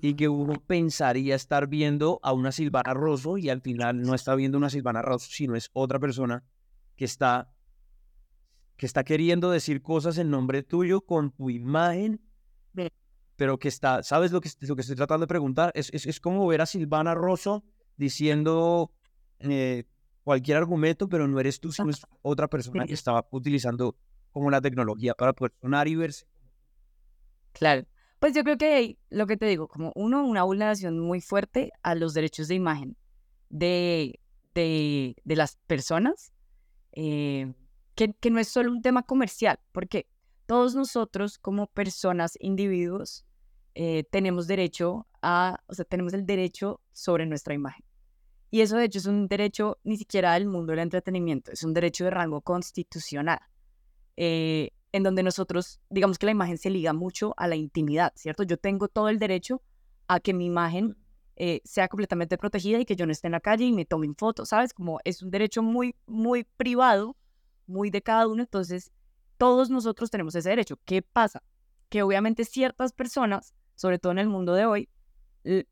y 0.00 0.14
que 0.14 0.28
uno 0.28 0.54
pensaría 0.66 1.34
estar 1.34 1.66
viendo 1.66 2.20
a 2.22 2.32
una 2.32 2.52
Silvana 2.52 2.94
Rosso 2.94 3.38
y 3.38 3.48
al 3.48 3.60
final 3.60 4.02
no 4.02 4.14
está 4.14 4.34
viendo 4.34 4.58
una 4.58 4.70
Silvana 4.70 5.02
Rosso, 5.02 5.28
sino 5.30 5.56
es 5.56 5.70
otra 5.72 5.98
persona 5.98 6.44
que 6.96 7.04
está 7.04 7.52
que 8.76 8.86
está 8.86 9.04
queriendo 9.04 9.50
decir 9.50 9.82
cosas 9.82 10.16
en 10.16 10.30
nombre 10.30 10.62
tuyo 10.62 11.02
con 11.02 11.32
tu 11.32 11.50
imagen 11.50 12.20
pero 13.40 13.58
que 13.58 13.68
está, 13.68 14.02
¿sabes 14.02 14.32
lo 14.32 14.42
que, 14.42 14.50
lo 14.60 14.76
que 14.76 14.82
estoy 14.82 14.96
tratando 14.96 15.24
de 15.24 15.28
preguntar? 15.28 15.72
Es, 15.74 15.90
es, 15.94 16.20
como 16.20 16.46
ver 16.46 16.60
a 16.60 16.66
Silvana 16.66 17.14
Rosso 17.14 17.64
diciendo 17.96 18.92
eh, 19.38 19.86
cualquier 20.24 20.58
argumento, 20.58 21.08
pero 21.08 21.26
no 21.26 21.40
eres 21.40 21.60
tú, 21.60 21.72
sino 21.72 21.90
es 21.90 22.02
otra 22.22 22.48
persona 22.48 22.86
que 22.86 22.94
estaba 22.94 23.26
utilizando 23.30 23.96
como 24.32 24.50
la 24.50 24.60
tecnología 24.60 25.14
para 25.14 25.32
poder 25.32 25.52
sonar 25.60 25.88
y 25.88 25.96
verse. 25.96 26.26
Claro. 27.52 27.86
Pues 28.18 28.34
yo 28.34 28.44
creo 28.44 28.58
que 28.58 28.98
lo 29.08 29.26
que 29.26 29.36
te 29.36 29.46
digo, 29.46 29.66
como 29.66 29.92
uno, 29.94 30.26
una 30.26 30.42
vulneración 30.42 30.98
muy 30.98 31.20
fuerte 31.20 31.72
a 31.82 31.94
los 31.94 32.12
derechos 32.12 32.48
de 32.48 32.54
imagen 32.54 32.96
de, 33.48 34.20
de, 34.54 35.16
de 35.24 35.36
las 35.36 35.56
personas, 35.66 36.32
eh, 36.92 37.52
que, 37.94 38.12
que 38.12 38.30
no 38.30 38.38
es 38.38 38.48
solo 38.48 38.70
un 38.70 38.82
tema 38.82 39.02
comercial, 39.04 39.58
porque 39.72 40.06
todos 40.44 40.74
nosotros 40.74 41.38
como 41.38 41.66
personas, 41.68 42.34
individuos, 42.40 43.24
eh, 43.74 44.04
tenemos 44.10 44.46
derecho 44.46 45.06
a, 45.22 45.60
o 45.66 45.74
sea, 45.74 45.84
tenemos 45.84 46.12
el 46.12 46.26
derecho 46.26 46.80
sobre 46.92 47.24
nuestra 47.24 47.54
imagen. 47.54 47.84
Y 48.50 48.62
eso 48.62 48.76
de 48.76 48.84
hecho 48.84 48.98
es 48.98 49.06
un 49.06 49.28
derecho 49.28 49.78
ni 49.84 49.96
siquiera 49.96 50.34
del 50.34 50.46
mundo 50.46 50.72
del 50.72 50.80
entretenimiento, 50.80 51.52
es 51.52 51.62
un 51.62 51.72
derecho 51.72 52.04
de 52.04 52.10
rango 52.10 52.40
constitucional, 52.40 53.40
eh, 54.16 54.70
en 54.92 55.02
donde 55.02 55.22
nosotros, 55.22 55.80
digamos 55.88 56.18
que 56.18 56.26
la 56.26 56.32
imagen 56.32 56.58
se 56.58 56.70
liga 56.70 56.92
mucho 56.92 57.32
a 57.36 57.46
la 57.46 57.56
intimidad, 57.56 58.12
¿cierto? 58.16 58.42
Yo 58.42 58.56
tengo 58.56 58.88
todo 58.88 59.08
el 59.08 59.18
derecho 59.18 59.62
a 60.08 60.18
que 60.18 60.34
mi 60.34 60.46
imagen 60.46 60.96
eh, 61.36 61.60
sea 61.64 61.86
completamente 61.88 62.36
protegida 62.36 62.80
y 62.80 62.84
que 62.84 62.96
yo 62.96 63.06
no 63.06 63.12
esté 63.12 63.28
en 63.28 63.32
la 63.32 63.40
calle 63.40 63.64
y 63.64 63.72
me 63.72 63.84
tomen 63.84 64.16
fotos, 64.16 64.48
¿sabes? 64.48 64.74
Como 64.74 64.98
es 65.04 65.22
un 65.22 65.30
derecho 65.30 65.62
muy, 65.62 65.94
muy 66.06 66.44
privado, 66.56 67.16
muy 67.66 67.90
de 67.90 68.02
cada 68.02 68.26
uno, 68.26 68.42
entonces 68.42 68.90
todos 69.38 69.70
nosotros 69.70 70.10
tenemos 70.10 70.34
ese 70.34 70.50
derecho. 70.50 70.76
¿Qué 70.84 71.02
pasa? 71.02 71.42
Que 71.88 72.02
obviamente 72.02 72.44
ciertas 72.44 72.92
personas 72.92 73.54
sobre 73.80 73.98
todo 73.98 74.12
en 74.12 74.18
el 74.18 74.28
mundo 74.28 74.52
de 74.52 74.66
hoy, 74.66 74.90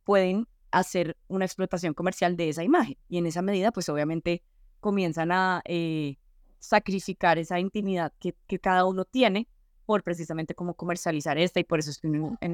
pueden 0.05 0.49
hacer 0.71 1.17
una 1.29 1.45
explotación 1.45 1.95
comercial 1.95 2.37
de 2.37 2.49
esa 2.49 2.65
imagen. 2.65 2.97
Y 3.09 3.19
en 3.19 3.27
esa 3.27 3.43
medida, 3.43 3.73
pues 3.73 3.89
obviamente 3.89 4.43
comienzan 4.81 5.33
a 5.33 5.63
eh, 5.65 6.19
sacrificar 6.59 7.39
esa 7.39 7.59
intimidad 7.59 8.13
que, 8.19 8.35
cada 8.59 8.85
uno 8.85 9.05
tiene 9.05 9.49
por 9.87 10.03
precisamente 10.03 10.55
cómo 10.55 10.75
comercializar 10.75 11.39
esta 11.39 11.61
y 11.61 11.65
por 11.65 11.79
eso 11.79 11.91
es 11.91 11.99
que 11.99 12.09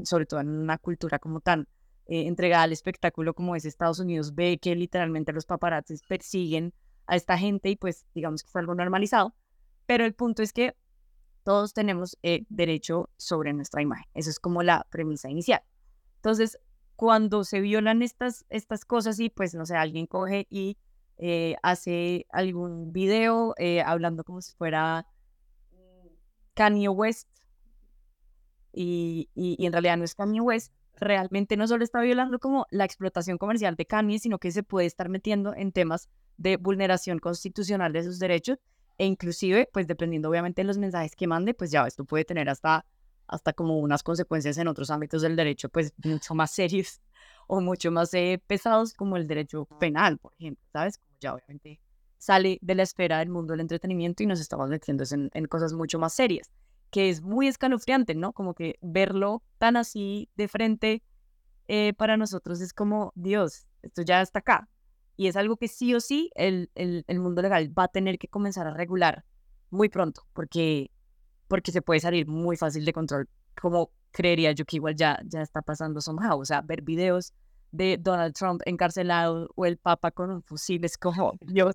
sobre 0.05 0.27
todo 0.27 0.41
en 0.41 0.49
una 0.49 0.79
cultura 0.79 1.19
como 1.19 1.41
tan 1.41 1.67
eh, 2.07 2.27
entregada 2.27 2.65
al 2.65 2.73
espectáculo 2.73 3.35
como 3.35 3.57
es 3.57 3.65
Estados 3.65 3.99
Unidos, 3.99 4.35
ve 4.35 4.59
que 4.59 4.77
literalmente 4.77 5.33
los 5.33 5.47
paparazzis 5.47 6.03
persiguen 6.03 6.73
a 7.07 7.17
esta 7.17 7.37
gente 7.37 7.71
y 7.71 7.77
pues 7.77 8.07
digamos 8.15 8.43
que 8.43 8.51
fue 8.51 8.61
algo 8.61 8.75
normalizado. 8.75 9.35
Pero 9.87 10.05
el 10.05 10.15
punto 10.15 10.43
es 10.43 10.53
que 10.53 10.77
todos 11.43 11.75
tenemos 11.75 12.17
eh, 12.23 12.45
derecho 12.49 13.11
sobre 13.17 13.53
nuestra 13.53 13.83
imagen. 13.83 14.07
Eso 14.15 14.31
es 14.31 14.41
como 14.41 14.63
la 14.63 14.87
premisa 14.91 15.29
inicial. 15.29 15.63
Entonces, 16.17 16.59
cuando 16.97 17.45
se 17.45 17.61
violan 17.61 18.03
estas, 18.03 18.45
estas 18.51 18.85
cosas 18.85 19.19
y 19.21 19.31
pues 19.31 19.55
no 19.55 19.67
sé, 19.67 19.77
alguien 19.77 20.07
coge 20.07 20.47
y 20.51 20.77
eh, 21.19 21.57
hace 21.63 22.27
algún 22.31 22.93
video 22.93 23.55
eh, 23.59 23.83
hablando 23.83 24.25
como 24.25 24.41
si 24.41 24.53
fuera 24.55 25.07
mm, 25.73 26.09
Kanye 26.55 26.89
West 26.89 27.29
y, 28.73 29.29
y, 29.35 29.65
en 29.65 29.73
realidad 29.73 29.97
no 29.97 30.05
es 30.05 30.15
Kanye 30.15 30.41
West, 30.41 30.73
realmente 30.97 31.57
no 31.57 31.69
solo 31.69 31.85
está 31.85 32.01
violando 32.01 32.39
como 32.41 32.67
la 32.71 32.85
explotación 32.85 33.39
comercial 33.39 33.77
de 33.77 33.87
Kanye, 33.87 34.19
sino 34.19 34.39
que 34.39 34.51
se 34.51 34.65
puede 34.65 34.87
estar 34.87 35.09
metiendo 35.09 35.55
en 35.55 35.71
temas 35.71 36.09
de 36.37 36.57
vulneración 36.57 37.21
constitucional 37.21 37.93
de 37.93 38.03
sus 38.03 38.19
derechos 38.19 38.59
e 38.99 39.07
inclusive, 39.07 39.69
pues 39.73 39.87
dependiendo 39.87 40.29
obviamente 40.29 40.63
de 40.63 40.67
los 40.67 40.79
mensajes 40.79 41.17
que 41.17 41.27
mande, 41.27 41.55
pues 41.55 41.71
ya 41.71 41.87
esto 41.87 42.05
puede 42.05 42.25
tener 42.25 42.49
hasta, 42.49 42.85
hasta 43.27 43.53
como 43.53 43.79
unas 43.79 44.03
consecuencias 44.03 44.59
en 44.59 44.69
otros 44.69 44.91
ámbitos 44.91 45.23
del 45.23 45.37
derecho, 45.37 45.69
pues 45.69 45.93
mucho 46.05 46.35
más 46.35 46.51
serios 46.55 47.01
o 47.47 47.61
mucho 47.61 47.91
más 47.91 48.13
eh, 48.15 48.43
pesados 48.47 48.95
como 48.95 49.17
el 49.17 49.27
derecho 49.27 49.67
penal, 49.79 50.19
por 50.19 50.33
ejemplo, 50.39 50.65
¿sabes? 50.73 50.99
Como 50.99 51.17
ya 51.21 51.35
obviamente 51.35 51.81
sale 52.19 52.59
de 52.63 52.75
la 52.75 52.85
esfera 52.85 53.19
del 53.19 53.29
mundo 53.29 53.53
del 53.53 53.61
entretenimiento 53.61 54.23
y 54.23 54.27
nos 54.27 54.41
estamos 54.41 54.69
metiendo 54.71 55.05
en, 55.11 55.31
en 55.35 55.47
cosas 55.47 55.75
mucho 55.75 55.99
más 55.99 56.15
serias, 56.15 56.51
que 56.91 57.11
es 57.11 57.21
muy 57.21 57.49
escalofriante, 57.49 58.15
¿no? 58.15 58.33
Como 58.33 58.55
que 58.55 58.79
verlo 58.81 59.43
tan 59.59 59.77
así 59.77 60.31
de 60.37 60.49
frente 60.49 61.03
eh, 61.69 61.95
para 61.95 62.17
nosotros 62.17 62.61
es 62.61 62.73
como, 62.73 63.13
Dios, 63.15 63.67
esto 63.83 64.03
ya 64.03 64.21
está 64.21 64.41
acá, 64.41 64.69
y 65.17 65.29
es 65.29 65.37
algo 65.37 65.57
que 65.57 65.69
sí 65.69 65.95
o 65.95 66.01
sí 66.01 66.31
el, 66.35 66.71
el, 66.75 67.05
el, 67.07 67.21
mundo 67.21 67.41
legal 67.41 67.77
va 67.77 67.85
a 67.85 67.89
tener 67.89 68.19
que 68.19 68.29
comenzar 68.29 68.67
a 68.67 68.75
regular 68.75 69.25
muy 69.71 69.89
pronto, 69.89 70.27
porque, 70.35 70.91
porque 71.49 71.73
se 71.73 71.83
puede 71.83 72.01
salir 72.01 72.27
muy 72.27 72.57
fácil 72.57 72.85
de 72.85 72.93
control, 72.93 73.29
como 73.61 73.91
creería 74.11 74.53
yo 74.53 74.65
que 74.65 74.77
igual 74.77 74.95
ya, 74.95 75.21
ya 75.25 75.43
está 75.43 75.63
pasando 75.63 76.01
somehow. 76.01 76.41
O 76.41 76.45
sea, 76.45 76.63
ver 76.63 76.83
videos 76.83 77.33
de 77.73 77.99
Donald 78.01 78.35
Trump 78.35 78.63
encarcelado 78.65 79.51
o 79.57 79.67
el 79.67 79.77
Papa 79.77 80.11
con 80.11 80.31
un 80.31 80.43
fusil 80.43 80.85
es 80.85 80.97
como, 80.97 81.37
Dios, 81.41 81.75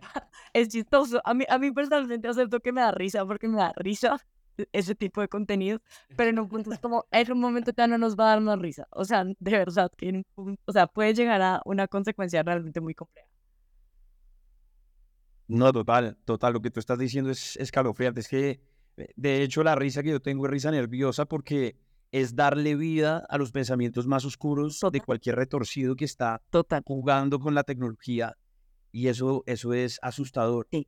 es 0.52 0.68
chistoso. 0.68 1.20
A 1.24 1.34
mí, 1.34 1.44
a 1.48 1.58
mí 1.58 1.70
personalmente 1.70 2.28
acepto 2.28 2.60
que 2.60 2.72
me 2.72 2.80
da 2.80 2.92
risa 2.92 3.24
porque 3.26 3.48
me 3.48 3.58
da 3.58 3.72
risa 3.76 4.18
ese 4.72 4.94
tipo 4.94 5.20
de 5.20 5.28
contenido, 5.28 5.80
pero 6.16 6.30
en 6.30 6.38
un 6.38 6.48
punto 6.48 6.72
es 6.72 6.78
como, 6.78 7.04
en 7.10 7.32
un 7.32 7.40
momento 7.40 7.72
ya 7.76 7.86
no 7.86 7.98
nos 7.98 8.16
va 8.16 8.26
a 8.26 8.28
dar 8.30 8.40
más 8.40 8.58
risa. 8.58 8.86
O 8.90 9.04
sea, 9.04 9.24
de 9.24 9.50
verdad, 9.50 9.90
que 9.96 10.22
o 10.36 10.72
sea, 10.72 10.86
puede 10.86 11.12
llegar 11.14 11.42
a 11.42 11.60
una 11.64 11.88
consecuencia 11.88 12.42
realmente 12.42 12.80
muy 12.80 12.94
compleja. 12.94 13.28
No, 15.46 15.72
total, 15.72 16.16
total, 16.24 16.54
lo 16.54 16.62
que 16.62 16.70
tú 16.70 16.80
estás 16.80 16.98
diciendo 16.98 17.30
es 17.30 17.56
escalofriante. 17.56 18.20
Es 18.20 18.28
que, 18.28 18.60
de 19.16 19.42
hecho, 19.42 19.64
la 19.64 19.74
risa 19.74 20.02
que 20.02 20.10
yo 20.10 20.20
tengo 20.20 20.46
es 20.46 20.50
risa 20.50 20.70
nerviosa 20.70 21.26
porque 21.26 21.76
es 22.12 22.36
darle 22.36 22.76
vida 22.76 23.26
a 23.28 23.38
los 23.38 23.50
pensamientos 23.50 24.06
más 24.06 24.24
oscuros 24.24 24.80
de 24.92 25.00
cualquier 25.00 25.34
retorcido 25.34 25.96
que 25.96 26.04
está 26.04 26.40
total. 26.50 26.82
jugando 26.86 27.40
con 27.40 27.54
la 27.54 27.64
tecnología 27.64 28.36
y 28.92 29.08
eso, 29.08 29.42
eso 29.46 29.74
es 29.74 29.98
asustador. 30.00 30.68
Sí. 30.70 30.86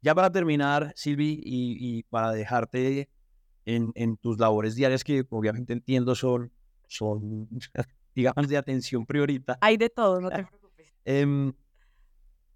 Ya 0.00 0.14
para 0.14 0.32
terminar, 0.32 0.92
Silvi, 0.96 1.40
y, 1.44 2.02
para 2.04 2.32
dejarte 2.32 3.10
en, 3.66 3.92
en, 3.94 4.16
tus 4.16 4.38
labores 4.38 4.74
diarias, 4.74 5.04
que 5.04 5.24
obviamente 5.28 5.74
entiendo 5.74 6.14
son, 6.14 6.50
son 6.88 7.48
digamos, 8.14 8.48
de 8.48 8.56
atención 8.56 9.04
priorita. 9.04 9.58
Hay 9.60 9.76
de 9.76 9.90
todo, 9.90 10.22
no 10.22 10.30
te 10.30 10.44
preocupes. 10.48 10.92
Em, 11.04 11.52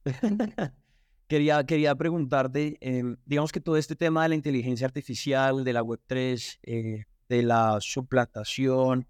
quería, 1.27 1.65
quería 1.65 1.95
preguntarte, 1.95 2.77
em, 2.81 3.17
digamos 3.25 3.53
que 3.53 3.61
todo 3.61 3.77
este 3.77 3.97
tema 3.97 4.23
de 4.23 4.31
la 4.31 4.35
inteligencia 4.35 4.87
artificial, 4.87 5.65
de 5.65 5.73
la 5.73 5.83
Web3, 5.83 6.59
eh, 6.63 7.05
de 7.29 7.43
la 7.43 7.79
suplantación, 7.81 9.07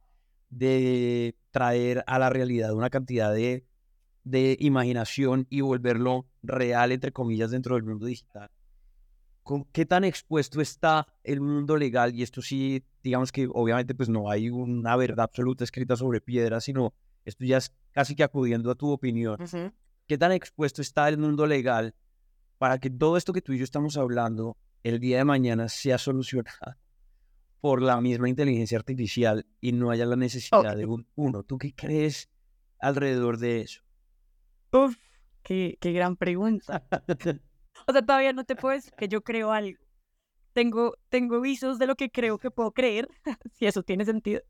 de 0.48 1.36
traer 1.50 2.04
a 2.06 2.18
la 2.18 2.30
realidad 2.30 2.72
una 2.72 2.90
cantidad 2.90 3.34
de 3.34 3.66
de 4.26 4.56
imaginación 4.58 5.46
y 5.50 5.60
volverlo 5.60 6.26
real, 6.42 6.90
entre 6.90 7.12
comillas, 7.12 7.52
dentro 7.52 7.76
del 7.76 7.84
mundo 7.84 8.06
digital. 8.06 8.50
¿Con 9.44 9.64
¿Qué 9.66 9.86
tan 9.86 10.02
expuesto 10.02 10.60
está 10.60 11.06
el 11.22 11.40
mundo 11.40 11.76
legal? 11.76 12.12
Y 12.12 12.24
esto 12.24 12.42
sí, 12.42 12.84
digamos 13.04 13.30
que 13.30 13.48
obviamente 13.48 13.94
pues 13.94 14.08
no 14.08 14.28
hay 14.28 14.50
una 14.50 14.96
verdad 14.96 15.26
absoluta 15.26 15.62
escrita 15.62 15.94
sobre 15.94 16.20
piedra, 16.20 16.60
sino 16.60 16.92
esto 17.24 17.44
ya 17.44 17.58
es 17.58 17.72
casi 17.92 18.16
que 18.16 18.24
acudiendo 18.24 18.72
a 18.72 18.74
tu 18.74 18.90
opinión. 18.90 19.38
¿Qué 20.08 20.18
tan 20.18 20.32
expuesto 20.32 20.82
está 20.82 21.08
el 21.08 21.18
mundo 21.18 21.46
legal 21.46 21.94
para 22.58 22.78
que 22.78 22.90
todo 22.90 23.16
esto 23.16 23.32
que 23.32 23.42
tú 23.42 23.52
y 23.52 23.58
yo 23.58 23.64
estamos 23.64 23.96
hablando 23.96 24.56
el 24.82 25.00
día 25.00 25.18
de 25.18 25.24
mañana 25.24 25.68
sea 25.68 25.98
solucionado 25.98 26.76
por 27.60 27.82
la 27.82 28.00
misma 28.00 28.28
inteligencia 28.28 28.78
artificial 28.78 29.46
y 29.60 29.72
no 29.72 29.90
haya 29.90 30.06
la 30.06 30.16
necesidad 30.16 30.76
de 30.76 30.86
un 30.86 31.06
uno? 31.14 31.42
¿Tú 31.42 31.58
qué 31.58 31.74
crees 31.74 32.30
alrededor 32.78 33.38
de 33.38 33.62
eso? 33.62 33.82
Uf, 34.72 34.96
qué, 35.42 35.76
qué 35.80 35.92
gran 35.92 36.16
pregunta. 36.16 36.86
o 37.86 37.92
sea, 37.92 38.02
todavía 38.02 38.32
no 38.32 38.44
te 38.44 38.56
puedes 38.56 38.90
que 38.92 39.08
yo 39.08 39.22
creo 39.22 39.52
algo. 39.52 39.78
Tengo, 40.52 40.94
tengo 41.08 41.40
visos 41.40 41.78
de 41.78 41.86
lo 41.86 41.96
que 41.96 42.10
creo 42.10 42.38
que 42.38 42.50
puedo 42.50 42.72
creer, 42.72 43.08
si 43.58 43.66
eso 43.66 43.82
tiene 43.82 44.04
sentido. 44.04 44.40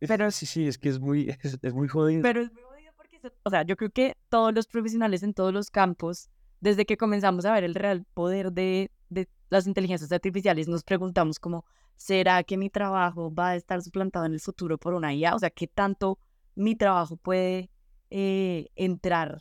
Pero 0.00 0.30
sí, 0.30 0.46
sí, 0.46 0.66
es 0.66 0.78
que 0.78 0.88
es 0.88 1.00
muy, 1.00 1.28
es, 1.62 1.74
muy 1.74 1.88
jodido. 1.88 2.22
Pero 2.22 2.42
es 2.42 2.52
muy 2.52 2.62
jodido 2.62 2.92
porque, 2.96 3.20
o 3.42 3.50
sea, 3.50 3.62
yo 3.62 3.76
creo 3.76 3.90
que 3.90 4.16
todos 4.28 4.54
los 4.54 4.66
profesionales 4.66 5.22
en 5.22 5.34
todos 5.34 5.52
los 5.52 5.70
campos, 5.70 6.28
desde 6.66 6.84
que 6.84 6.96
comenzamos 6.96 7.44
a 7.44 7.52
ver 7.52 7.62
el 7.62 7.76
real 7.76 8.04
poder 8.12 8.50
de, 8.52 8.90
de 9.08 9.28
las 9.50 9.68
inteligencias 9.68 10.10
artificiales, 10.10 10.66
nos 10.66 10.82
preguntamos 10.82 11.38
como, 11.38 11.64
¿será 11.94 12.42
que 12.42 12.56
mi 12.56 12.70
trabajo 12.70 13.32
va 13.32 13.50
a 13.50 13.56
estar 13.56 13.80
suplantado 13.82 14.26
en 14.26 14.32
el 14.32 14.40
futuro 14.40 14.76
por 14.76 14.92
una 14.92 15.14
IA? 15.14 15.36
O 15.36 15.38
sea, 15.38 15.50
¿qué 15.50 15.68
tanto 15.68 16.18
mi 16.56 16.74
trabajo 16.74 17.16
puede 17.16 17.70
eh, 18.10 18.68
entrar 18.74 19.40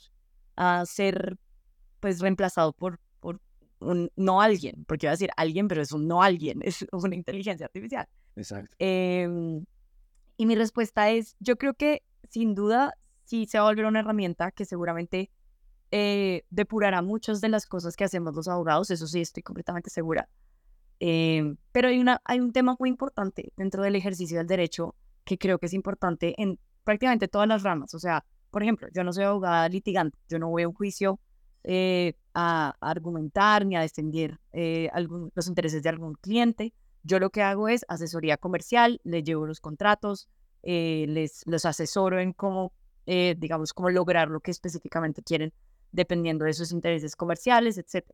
a 0.55 0.86
ser 0.86 1.39
pues 1.99 2.19
reemplazado 2.19 2.73
por, 2.73 2.99
por 3.19 3.41
un 3.80 4.11
no 4.15 4.39
alguien, 4.39 4.86
porque 4.86 5.07
iba 5.07 5.11
a 5.11 5.15
decir 5.15 5.32
alguien, 5.36 5.67
pero 5.67 5.82
es 5.82 5.91
un 5.93 6.07
no 6.07 6.21
alguien, 6.21 6.59
es 6.63 6.86
una 6.91 7.15
inteligencia 7.15 7.65
artificial. 7.65 8.07
Exacto. 8.36 8.76
Em, 8.78 9.65
y 10.38 10.45
mi 10.45 10.55
respuesta 10.55 11.09
es, 11.09 11.36
yo 11.39 11.55
creo 11.55 11.73
que 11.73 12.03
sin 12.30 12.53
duda 12.53 12.93
sí 13.23 13.47
se 13.47 13.57
va 13.57 13.63
a 13.63 13.71
volver 13.71 13.86
una 13.86 14.01
herramienta 14.01 14.51
que 14.51 14.65
seguramente 14.65 15.32
eh, 15.97 16.43
depurará 16.49 17.01
muchas 17.01 17.39
de 17.39 17.47
las 17.47 17.65
cosas 17.65 17.95
que 17.95 18.03
hacemos 18.03 18.35
los 18.35 18.49
abogados, 18.49 18.91
eso 18.91 19.07
sí 19.07 19.21
estoy 19.21 19.43
completamente 19.43 19.89
segura. 19.89 20.27
Em, 20.99 21.55
pero 21.71 21.87
hay, 21.87 21.99
una, 21.99 22.21
hay 22.25 22.41
un 22.41 22.51
tema 22.51 22.75
muy 22.77 22.89
importante 22.89 23.53
dentro 23.55 23.81
del 23.81 23.95
ejercicio 23.95 24.37
del 24.37 24.47
derecho 24.47 24.93
que 25.23 25.37
creo 25.37 25.57
que 25.57 25.67
es 25.67 25.73
importante 25.73 26.35
en 26.37 26.59
prácticamente 26.83 27.29
todas 27.29 27.47
las 27.47 27.63
ramas, 27.63 27.93
o 27.93 27.99
sea, 27.99 28.25
por 28.51 28.61
ejemplo, 28.61 28.89
yo 28.93 29.05
no 29.05 29.13
soy 29.13 29.23
abogada 29.23 29.69
litigante, 29.69 30.17
yo 30.27 30.37
no 30.37 30.49
voy 30.49 30.63
a 30.63 30.67
un 30.67 30.73
juicio 30.73 31.17
eh, 31.63 32.15
a, 32.33 32.75
argumentar 32.81 33.65
ni 33.65 33.77
a 33.77 33.81
defender 33.81 34.37
eh, 34.51 34.89
los 35.33 35.47
intereses 35.47 35.81
de 35.81 35.87
algún 35.87 36.15
cliente. 36.15 36.73
Yo 37.03 37.19
lo 37.19 37.29
que 37.29 37.41
hago 37.41 37.69
es 37.69 37.85
asesoría 37.87 38.35
comercial, 38.35 38.99
les 39.05 39.23
llevo 39.23 39.45
los 39.45 39.61
contratos, 39.61 40.27
eh, 40.61 41.05
les 41.07 41.43
los 41.47 41.63
asesoro 41.63 42.19
en 42.19 42.33
cómo, 42.33 42.73
digamos, 43.05 43.71
cómo 43.71 43.89
lograr 43.89 44.29
lo 44.29 44.41
que 44.41 44.51
específicamente 44.51 45.21
quieren, 45.21 45.53
dependiendo 45.95 46.45
de 46.45 46.53
sus 46.53 46.71
intereses 46.71 47.15
comerciales, 47.15 47.77
etc. 47.77 48.05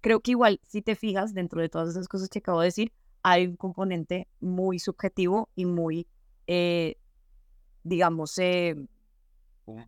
Creo 0.00 0.20
que 0.20 0.32
igual, 0.32 0.60
si 0.66 0.82
te 0.82 0.94
fijas, 0.96 1.34
dentro 1.34 1.60
de 1.60 1.68
todas 1.68 1.90
esas 1.90 2.08
cosas 2.08 2.28
que 2.28 2.40
acabo 2.40 2.60
de 2.60 2.66
decir, 2.66 2.92
hay 3.22 3.46
un 3.46 3.56
componente 3.56 4.28
muy 4.40 4.78
subjetivo 4.78 5.48
y 5.54 5.66
muy, 5.66 6.06
digamos, 7.82 8.38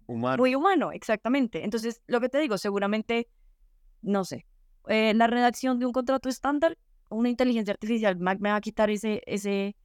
humano. 0.07 0.41
Muy 0.41 0.55
humano, 0.55 0.93
exactamente. 0.93 1.65
Entonces, 1.65 2.03
lo 2.07 2.21
que 2.21 2.29
te 2.29 2.39
digo, 2.39 2.59
seguramente, 2.59 3.29
no 4.03 4.25
sé, 4.25 4.47
eh, 4.89 5.15
la 5.15 5.27
redacción 5.27 5.79
de 5.79 5.87
un 5.87 5.93
contrato 5.93 6.29
estándar, 6.29 6.77
una 7.11 7.29
inteligencia 7.29 7.73
artificial 7.73 8.17
me 8.19 8.51
va 8.51 8.57
a 8.57 8.61
quitar 8.61 8.91
ese, 8.91 9.23
ese, 9.27 9.77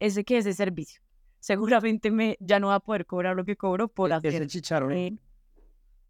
ese, 0.00 0.24
¿qué? 0.24 0.38
Ese 0.38 0.52
servicio. 0.52 1.02
Seguramente 1.40 2.10
me, 2.10 2.36
ya 2.40 2.60
no 2.60 2.68
va 2.68 2.76
a 2.76 2.80
poder 2.80 3.04
cobrar 3.04 3.36
lo 3.36 3.44
que 3.44 3.56
cobro 3.56 3.88
por 3.88 4.10
e-, 4.10 4.14
hacer... 4.14 4.34
Ese 4.34 4.46
chicharrón. 4.46 4.92
Eh, 4.92 5.18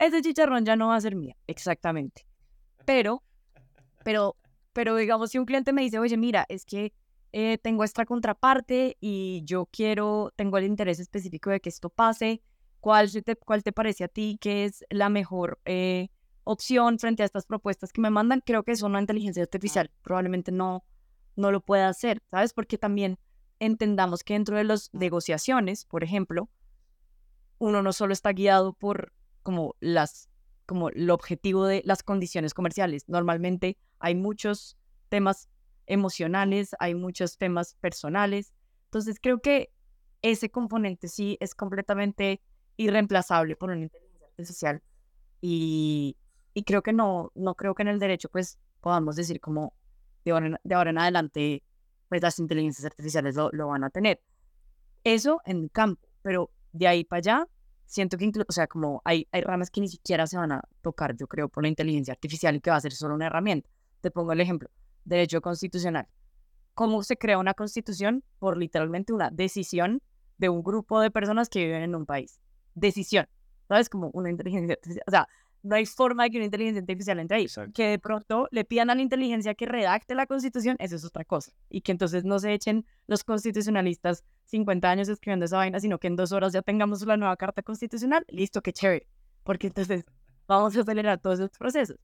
ese 0.06 0.22
chicharrón 0.22 0.64
ya 0.64 0.76
no 0.76 0.88
va 0.88 0.96
a 0.96 1.00
ser 1.00 1.16
mía, 1.16 1.36
exactamente. 1.46 2.26
Pero, 2.84 3.22
pero, 4.04 4.36
pero 4.72 4.96
digamos, 4.96 5.30
si 5.30 5.38
un 5.38 5.44
cliente 5.44 5.72
me 5.72 5.82
dice, 5.82 5.98
oye, 5.98 6.16
mira, 6.16 6.46
es 6.48 6.64
que 6.64 6.92
eh, 7.32 7.58
tengo 7.58 7.84
esta 7.84 8.04
contraparte 8.04 8.96
y 9.00 9.42
yo 9.44 9.66
quiero, 9.66 10.32
tengo 10.36 10.58
el 10.58 10.64
interés 10.64 11.00
específico 11.00 11.50
de 11.50 11.60
que 11.60 11.68
esto 11.68 11.88
pase, 11.88 12.42
¿Cuál 12.82 13.12
te, 13.12 13.36
cuál 13.36 13.62
te 13.62 13.70
parece 13.70 14.02
a 14.02 14.08
ti 14.08 14.38
que 14.40 14.64
es 14.64 14.84
la 14.90 15.08
mejor 15.08 15.60
eh, 15.66 16.08
opción 16.42 16.98
frente 16.98 17.22
a 17.22 17.26
estas 17.26 17.46
propuestas 17.46 17.92
que 17.92 18.00
me 18.00 18.10
mandan? 18.10 18.42
Creo 18.44 18.64
que 18.64 18.72
es 18.72 18.82
una 18.82 19.00
inteligencia 19.00 19.40
artificial. 19.40 19.92
Probablemente 20.02 20.50
no, 20.50 20.84
no 21.36 21.52
lo 21.52 21.60
pueda 21.60 21.88
hacer, 21.88 22.24
¿sabes? 22.28 22.52
Porque 22.52 22.78
también 22.78 23.20
entendamos 23.60 24.24
que 24.24 24.34
dentro 24.34 24.56
de 24.56 24.64
las 24.64 24.92
negociaciones, 24.92 25.84
por 25.84 26.02
ejemplo, 26.02 26.50
uno 27.58 27.84
no 27.84 27.92
solo 27.92 28.12
está 28.12 28.32
guiado 28.32 28.72
por 28.72 29.12
como 29.42 29.76
las 29.80 30.28
como 30.66 30.88
el 30.88 31.10
objetivo 31.10 31.66
de 31.66 31.82
las 31.84 32.02
condiciones 32.02 32.54
comerciales. 32.54 33.08
Normalmente 33.08 33.76
hay 33.98 34.14
muchos 34.14 34.78
temas 35.08 35.48
emocionales, 35.86 36.74
hay 36.78 36.94
muchos 36.94 37.36
temas 37.36 37.74
personales. 37.74 38.54
Entonces 38.84 39.18
creo 39.20 39.40
que 39.40 39.70
ese 40.22 40.50
componente 40.50 41.08
sí 41.08 41.36
es 41.40 41.54
completamente 41.54 42.40
irreemplazable 42.76 43.56
por 43.56 43.70
una 43.70 43.82
inteligencia 43.82 44.26
artificial. 44.28 44.82
Y, 45.40 46.16
y 46.54 46.62
creo 46.62 46.82
que 46.82 46.92
no, 46.92 47.32
no 47.34 47.54
creo 47.54 47.74
que 47.74 47.82
en 47.82 47.88
el 47.88 47.98
derecho 47.98 48.28
pues 48.28 48.58
podamos 48.80 49.16
decir 49.16 49.40
como 49.40 49.74
de 50.24 50.30
ahora 50.30 50.46
en, 50.46 50.56
de 50.62 50.74
ahora 50.74 50.90
en 50.90 50.98
adelante 50.98 51.62
pues 52.08 52.22
las 52.22 52.38
inteligencias 52.38 52.84
artificiales 52.84 53.34
lo, 53.34 53.50
lo 53.52 53.68
van 53.68 53.84
a 53.84 53.90
tener. 53.90 54.22
Eso 55.04 55.40
en 55.44 55.64
el 55.64 55.70
campo, 55.70 56.08
pero 56.22 56.50
de 56.72 56.86
ahí 56.86 57.04
para 57.04 57.18
allá 57.18 57.48
siento 57.86 58.16
que 58.16 58.24
incluso, 58.24 58.46
o 58.48 58.52
sea, 58.52 58.66
como 58.66 59.02
hay, 59.04 59.28
hay 59.32 59.42
ramas 59.42 59.70
que 59.70 59.80
ni 59.80 59.88
siquiera 59.88 60.26
se 60.26 60.36
van 60.36 60.52
a 60.52 60.62
tocar, 60.80 61.16
yo 61.16 61.26
creo, 61.26 61.48
por 61.48 61.62
la 61.62 61.68
inteligencia 61.68 62.12
artificial 62.12 62.56
y 62.56 62.60
que 62.60 62.70
va 62.70 62.76
a 62.76 62.80
ser 62.80 62.92
solo 62.92 63.14
una 63.14 63.26
herramienta. 63.26 63.68
Te 64.00 64.10
pongo 64.10 64.32
el 64.32 64.40
ejemplo, 64.40 64.70
derecho 65.04 65.40
constitucional. 65.40 66.08
¿Cómo 66.74 67.02
se 67.02 67.16
crea 67.16 67.38
una 67.38 67.54
constitución? 67.54 68.24
Por 68.38 68.56
literalmente 68.56 69.12
una 69.12 69.30
decisión 69.30 70.00
de 70.38 70.48
un 70.48 70.62
grupo 70.62 71.00
de 71.00 71.10
personas 71.10 71.48
que 71.48 71.64
viven 71.64 71.82
en 71.82 71.94
un 71.94 72.06
país. 72.06 72.40
Decisión. 72.74 73.28
¿Sabes? 73.68 73.88
Como 73.88 74.10
una 74.12 74.30
inteligencia 74.30 74.74
artificial. 74.74 75.04
O 75.06 75.10
sea, 75.10 75.28
no 75.62 75.76
hay 75.76 75.86
forma 75.86 76.24
de 76.24 76.30
que 76.30 76.36
una 76.38 76.46
inteligencia 76.46 76.80
artificial 76.80 77.18
entre 77.20 77.36
ahí. 77.36 77.46
Que 77.72 77.88
de 77.88 77.98
pronto 77.98 78.48
le 78.50 78.64
pidan 78.64 78.90
a 78.90 78.94
la 78.94 79.02
inteligencia 79.02 79.54
que 79.54 79.66
redacte 79.66 80.14
la 80.14 80.26
constitución, 80.26 80.76
eso 80.78 80.96
es 80.96 81.04
otra 81.04 81.24
cosa. 81.24 81.52
Y 81.68 81.82
que 81.82 81.92
entonces 81.92 82.24
no 82.24 82.38
se 82.38 82.52
echen 82.52 82.84
los 83.06 83.24
constitucionalistas 83.24 84.24
50 84.46 84.90
años 84.90 85.08
escribiendo 85.08 85.46
esa 85.46 85.58
vaina, 85.58 85.80
sino 85.80 85.98
que 85.98 86.08
en 86.08 86.16
dos 86.16 86.32
horas 86.32 86.52
ya 86.52 86.62
tengamos 86.62 87.02
la 87.06 87.16
nueva 87.16 87.36
carta 87.36 87.62
constitucional. 87.62 88.24
Listo, 88.28 88.60
qué 88.60 88.72
chévere. 88.72 89.06
Porque 89.44 89.68
entonces 89.68 90.04
vamos 90.46 90.76
a 90.76 90.80
acelerar 90.80 91.18
todos 91.18 91.38
esos 91.38 91.56
procesos. 91.58 91.96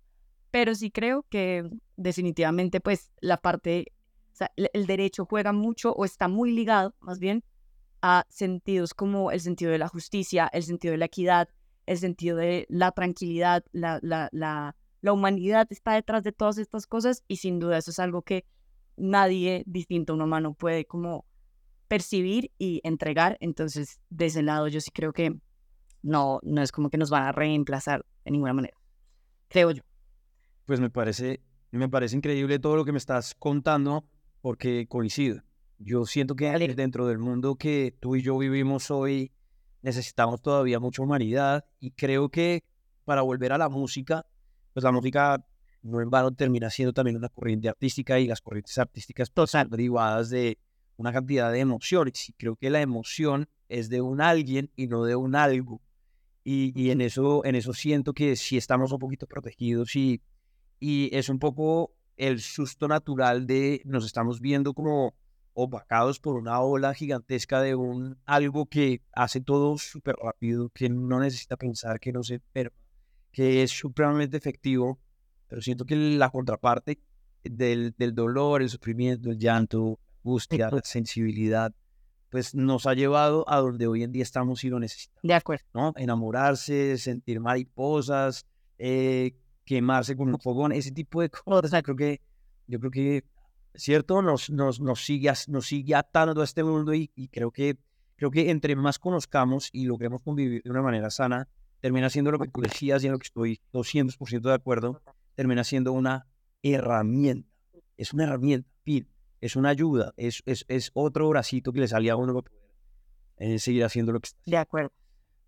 Pero 0.51 0.75
sí 0.75 0.91
creo 0.91 1.27
que 1.29 1.69
definitivamente, 1.97 2.81
pues, 2.81 3.11
la 3.21 3.37
parte, 3.37 3.93
o 4.33 4.37
sea, 4.37 4.51
el 4.57 4.87
derecho 4.87 5.27
juega 5.27 5.53
mucho 5.53 5.93
o 5.93 6.05
está 6.05 6.29
muy 6.29 6.53
ligado, 6.53 6.95
más 7.01 7.19
bien, 7.19 7.45
a 8.01 8.25
sentidos 8.29 8.95
como 8.95 9.31
el 9.31 9.41
sentido 9.41 9.73
de 9.73 9.79
la 9.79 9.89
justicia, 9.89 10.49
el 10.53 10.63
sentido 10.63 10.93
de 10.93 10.99
la 10.99 11.07
equidad, 11.07 11.49
el 11.89 11.99
sentido 11.99 12.37
de 12.37 12.67
la 12.69 12.93
tranquilidad, 12.93 13.65
la, 13.73 13.99
la, 14.03 14.29
la, 14.33 14.77
la 15.01 15.13
humanidad 15.13 15.67
está 15.71 15.95
detrás 15.95 16.23
de 16.23 16.33
todas 16.33 16.59
estas 16.59 16.87
cosas 16.87 17.25
y 17.29 17.37
sin 17.37 17.59
duda 17.59 17.79
eso 17.79 17.91
es 17.91 17.99
algo 17.99 18.23
que 18.23 18.45
nadie 18.97 19.63
distinto 19.67 20.13
a 20.13 20.17
un 20.17 20.23
humano 20.23 20.55
puede 20.55 20.85
como 20.85 21.25
percibir 21.89 22.53
y 22.59 22.81
entregar. 22.85 23.39
Entonces, 23.41 24.01
de 24.11 24.27
ese 24.27 24.43
lado 24.43 24.69
yo 24.69 24.81
sí 24.81 24.91
creo 24.91 25.13
que 25.13 25.35
no, 26.03 26.41
no 26.43 26.63
es 26.63 26.73
como 26.73 26.91
que 26.91 26.99
nos 26.99 27.11
van 27.11 27.25
a 27.25 27.33
reemplazar 27.33 28.05
de 28.25 28.31
ninguna 28.31 28.53
manera. 28.53 28.77
Creo 29.49 29.71
yo. 29.71 29.83
Pues 30.67 30.81
me 30.81 30.91
parece, 30.91 31.41
me 31.71 31.89
parece 31.89 32.17
increíble 32.17 32.59
todo 32.59 32.77
lo 32.77 32.85
que 32.85 32.93
me 32.93 32.99
estás 32.99 33.35
contando 33.35 34.05
porque 34.43 34.87
coincido. 34.89 35.43
Yo 35.79 36.05
siento 36.05 36.37
que 36.37 36.51
dentro 36.75 37.07
del 37.07 37.19
mundo 37.19 37.55
que 37.55 37.97
tú 37.99 38.17
y 38.17 38.23
yo 38.23 38.37
vivimos 38.37 38.91
hoy, 38.91 39.33
necesitamos 39.83 40.41
todavía 40.43 40.81
mucha 40.81 41.03
humanidad 41.03 41.65
y 41.81 41.93
creo 41.93 42.29
que 42.29 42.65
para 43.05 43.23
volver 43.23 43.53
a 43.53 43.59
la 43.59 43.69
música, 43.69 44.27
pues 44.73 44.85
la 44.85 44.93
música 44.93 45.45
no 45.83 46.01
en 46.01 46.11
vano 46.11 46.33
termina 46.33 46.71
siendo 46.71 46.93
también 46.93 47.17
una 47.17 47.29
corriente 47.29 47.69
artística 47.69 48.19
y 48.19 48.27
las 48.27 48.41
corrientes 48.41 48.77
artísticas 48.79 49.31
todas 49.31 49.51
son 49.51 49.71
derivadas 49.71 50.31
de 50.31 50.59
una 50.97 51.13
cantidad 51.13 51.53
de 51.53 51.61
emociones 51.61 52.29
y 52.29 52.33
creo 52.33 52.57
que 52.57 52.71
la 52.71 52.81
emoción 52.81 53.49
es 53.69 53.89
de 53.89 54.01
un 54.01 54.21
alguien 54.21 54.71
y 54.77 54.89
no 54.89 55.05
de 55.05 55.15
un 55.17 55.37
algo. 55.37 55.81
Y, 56.45 56.73
y 56.81 56.91
en 56.91 57.01
eso 57.01 57.45
en 57.45 57.55
eso 57.55 57.73
siento 57.73 58.13
que 58.13 58.35
sí 58.37 58.57
estamos 58.57 58.91
un 58.93 58.99
poquito 58.99 59.27
protegidos 59.27 59.95
y, 59.97 60.23
y 60.81 61.15
es 61.17 61.29
un 61.29 61.39
poco 61.39 61.93
el 62.17 62.41
susto 62.41 62.89
natural 62.89 63.47
de 63.47 63.81
nos 63.85 64.05
estamos 64.05 64.41
viendo 64.41 64.75
como 64.75 65.15
opacados 65.61 66.21
por 66.21 66.37
una 66.37 66.61
ola 66.61 66.95
gigantesca 66.95 67.61
de 67.61 67.75
un 67.75 68.17
algo 68.27 68.67
que 68.67 69.03
hace 69.13 69.41
todo 69.41 69.77
súper 69.77 70.15
rápido, 70.15 70.71
que 70.71 70.89
no 70.89 71.19
necesita 71.19 71.57
pensar, 71.57 71.99
que 71.99 72.13
no 72.13 72.23
se 72.23 72.35
enferma, 72.35 72.77
que 73.33 73.65
es 73.65 73.73
supremamente 73.73 74.37
efectivo, 74.37 75.01
pero 75.49 75.61
siento 75.61 75.85
que 75.85 75.97
la 75.97 76.31
contraparte 76.31 77.01
del, 77.43 77.93
del 77.99 78.15
dolor, 78.15 78.63
el 78.63 78.71
sufrimiento, 78.71 79.31
el 79.31 79.39
llanto, 79.39 79.99
la 79.99 80.19
angustia, 80.19 80.71
la 80.71 80.81
sensibilidad, 80.85 81.75
pues 82.31 82.55
nos 82.55 82.87
ha 82.87 82.95
llevado 82.95 83.45
a 83.49 83.57
donde 83.59 83.89
hoy 83.89 84.05
en 84.05 84.13
día 84.13 84.23
estamos 84.23 84.63
y 84.63 84.69
lo 84.69 84.79
necesitamos. 84.79 85.23
De 85.25 85.35
acuerdo. 85.35 85.65
¿no? 85.75 85.93
Enamorarse, 85.97 86.99
sentir 86.99 87.41
mariposas, 87.41 88.47
eh, 88.79 89.35
quemarse 89.65 90.17
con 90.17 90.29
un 90.29 90.39
fogón, 90.39 90.71
ese 90.71 90.93
tipo 90.93 91.21
de 91.21 91.31
cosas. 91.45 91.83
Creo 91.83 91.97
que, 91.97 92.21
yo 92.69 92.79
creo 92.79 92.93
que 92.93 93.25
¿cierto? 93.79 94.23
Nos, 94.23 94.51
nos, 94.51 94.81
nos, 94.81 95.05
sigue, 95.05 95.33
nos 95.47 95.67
sigue 95.67 95.95
atando 95.95 96.41
a 96.41 96.45
este 96.45 96.65
mundo 96.65 96.93
y, 96.95 97.09
creo, 97.33 97.51
que, 97.51 97.79
creo 98.17 98.31
que 98.31 98.51
entre 98.51 98.77
más 98.77 98.99
conozcamos 98.99 99.71
y 99.73 99.87
logremos 99.87 100.21
convivir 100.23 100.63
de 100.63 100.71
una 100.71 100.83
manera 100.83 101.11
sana, 101.11 101.49
termina 101.81 102.11
siendo 102.11 102.33
lo 102.33 102.39
que 102.39 102.49
tú 102.49 102.61
decías 102.61 103.03
y 103.03 103.07
en 103.07 103.13
lo 103.13 103.19
que 103.19 103.27
estoy 103.27 103.61
200% 103.73 104.41
de 104.41 104.53
acuerdo, 104.53 105.01
termina 105.35 105.65
siendo 105.65 105.93
una 105.93 106.27
herramienta. 106.63 107.49
Es 107.97 108.13
una 108.13 108.25
herramienta, 108.25 108.69
es 109.41 109.57
una 109.57 109.69
ayuda, 109.71 110.13
es, 110.17 110.43
es, 110.47 110.65
es 110.69 110.91
otro 110.95 111.29
bracito 111.29 111.73
que 111.73 111.81
le 111.81 111.89
salía 111.89 112.15
a 112.15 112.17
uno 112.17 112.35
para 112.35 112.55
eh, 113.39 113.59
seguir 113.61 113.85
haciendo 113.85 114.13
lo 114.13 114.21
que 114.21 114.27
está 114.27 114.41
De 114.45 114.57
acuerdo. 114.57 114.93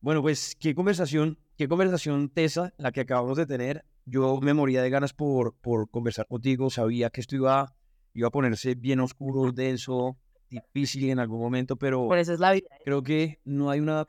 Bueno, 0.00 0.22
pues 0.22 0.56
qué 0.58 0.74
conversación, 0.74 1.38
qué 1.56 1.68
conversación 1.68 2.28
tesa 2.28 2.72
la 2.78 2.92
que 2.92 3.00
acabamos 3.00 3.36
de 3.36 3.46
tener. 3.46 3.84
Yo 4.06 4.40
me 4.40 4.54
moría 4.54 4.82
de 4.82 4.90
ganas 4.90 5.12
por, 5.12 5.54
por 5.56 5.90
conversar 5.90 6.26
contigo, 6.26 6.70
sabía 6.70 7.10
que 7.10 7.20
esto 7.20 7.36
iba 7.36 7.74
iba 8.14 8.28
a 8.28 8.30
ponerse 8.30 8.74
bien 8.74 9.00
oscuro, 9.00 9.52
denso, 9.52 10.16
difícil 10.48 11.10
en 11.10 11.18
algún 11.18 11.38
momento, 11.40 11.76
pero 11.76 12.06
Por 12.08 12.18
eso 12.18 12.32
es 12.32 12.40
la 12.40 12.52
vida. 12.52 12.68
creo 12.84 13.02
que 13.02 13.38
no 13.44 13.70
hay 13.70 13.80
una... 13.80 14.06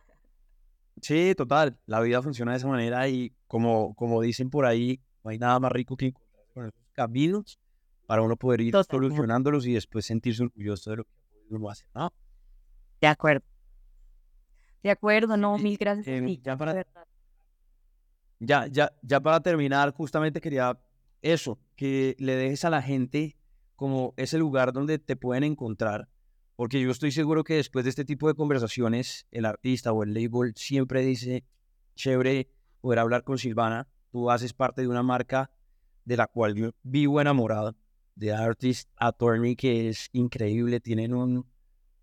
Sí, 1.01 1.33
total, 1.35 1.79
la 1.85 1.99
vida 2.01 2.21
funciona 2.21 2.51
de 2.51 2.57
esa 2.57 2.67
manera 2.67 3.07
y 3.07 3.33
como, 3.47 3.93
como 3.95 4.21
dicen 4.21 4.49
por 4.49 4.65
ahí, 4.65 4.99
no 5.23 5.31
hay 5.31 5.37
nada 5.39 5.59
más 5.59 5.71
rico 5.71 5.95
que 5.97 6.13
esos 6.55 6.71
caminos 6.93 7.59
para 8.05 8.21
uno 8.21 8.35
poder 8.35 8.61
ir 8.61 8.73
solucionándolos 8.89 9.65
y 9.65 9.73
después 9.73 10.05
sentirse 10.05 10.43
orgulloso 10.43 10.89
de 10.91 10.97
lo 10.97 11.03
que 11.05 11.09
uno 11.49 11.69
hace, 11.69 11.85
¿no? 11.95 12.11
De 12.99 13.07
acuerdo. 13.07 13.45
De 14.83 14.89
acuerdo, 14.91 15.37
no, 15.37 15.57
mil 15.57 15.77
gracias. 15.77 16.07
a 16.07 16.11
Em, 16.11 16.25
ti, 16.25 16.41
ya 16.43 16.57
para-. 16.57 16.85
Ya, 18.39 18.67
ya, 18.67 18.91
ya 19.03 19.19
para 19.19 19.39
terminar, 19.41 19.93
justamente 19.93 20.41
quería 20.41 20.77
eso, 21.21 21.59
que 21.75 22.15
le 22.19 22.35
dejes 22.35 22.65
a 22.65 22.69
la 22.71 22.81
gente 22.81 23.37
como 23.81 24.13
ese 24.15 24.37
lugar 24.37 24.73
donde 24.73 24.99
te 24.99 25.15
pueden 25.15 25.43
encontrar, 25.43 26.07
porque 26.55 26.79
yo 26.79 26.91
estoy 26.91 27.11
seguro 27.11 27.43
que 27.43 27.55
después 27.55 27.83
de 27.83 27.89
este 27.89 28.05
tipo 28.05 28.27
de 28.27 28.35
conversaciones, 28.35 29.25
el 29.31 29.43
artista 29.43 29.91
o 29.91 30.03
el 30.03 30.13
label 30.13 30.53
siempre 30.55 31.01
dice, 31.01 31.45
chévere 31.95 32.47
poder 32.79 32.99
hablar 32.99 33.23
con 33.23 33.39
Silvana, 33.39 33.87
tú 34.11 34.29
haces 34.29 34.53
parte 34.53 34.83
de 34.83 34.87
una 34.87 35.01
marca 35.01 35.49
de 36.05 36.15
la 36.15 36.27
cual 36.27 36.53
yo 36.53 36.69
vivo 36.83 37.19
enamorado, 37.21 37.75
de 38.13 38.31
Artist 38.31 38.87
Attorney, 38.97 39.55
que 39.55 39.89
es 39.89 40.09
increíble, 40.11 40.79
tienen 40.79 41.15
un... 41.15 41.47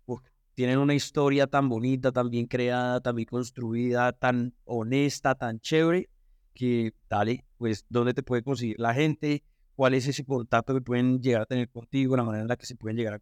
uf, 0.05 0.19
tienen 0.55 0.79
una 0.79 0.95
historia 0.95 1.47
tan 1.47 1.69
bonita, 1.69 2.11
tan 2.11 2.29
bien 2.29 2.47
creada, 2.47 2.99
tan 2.99 3.15
bien 3.15 3.29
construida, 3.29 4.11
tan 4.11 4.53
honesta, 4.65 5.35
tan 5.35 5.61
chévere, 5.61 6.09
que 6.53 6.93
dale, 7.09 7.45
pues, 7.57 7.85
¿dónde 7.87 8.13
te 8.13 8.21
puede 8.21 8.43
conseguir 8.43 8.75
la 8.81 8.93
gente? 8.93 9.45
¿Cuál 9.79 9.93
es 9.93 10.05
ese 10.05 10.25
contacto 10.25 10.73
que 10.73 10.81
pueden 10.81 11.21
llegar 11.21 11.43
a 11.43 11.45
tener 11.45 11.69
contigo? 11.69 12.17
La 12.17 12.25
manera 12.25 12.41
en 12.41 12.49
la 12.49 12.57
que 12.57 12.65
se 12.65 12.75
pueden 12.75 12.97
llegar 12.97 13.13
a... 13.13 13.21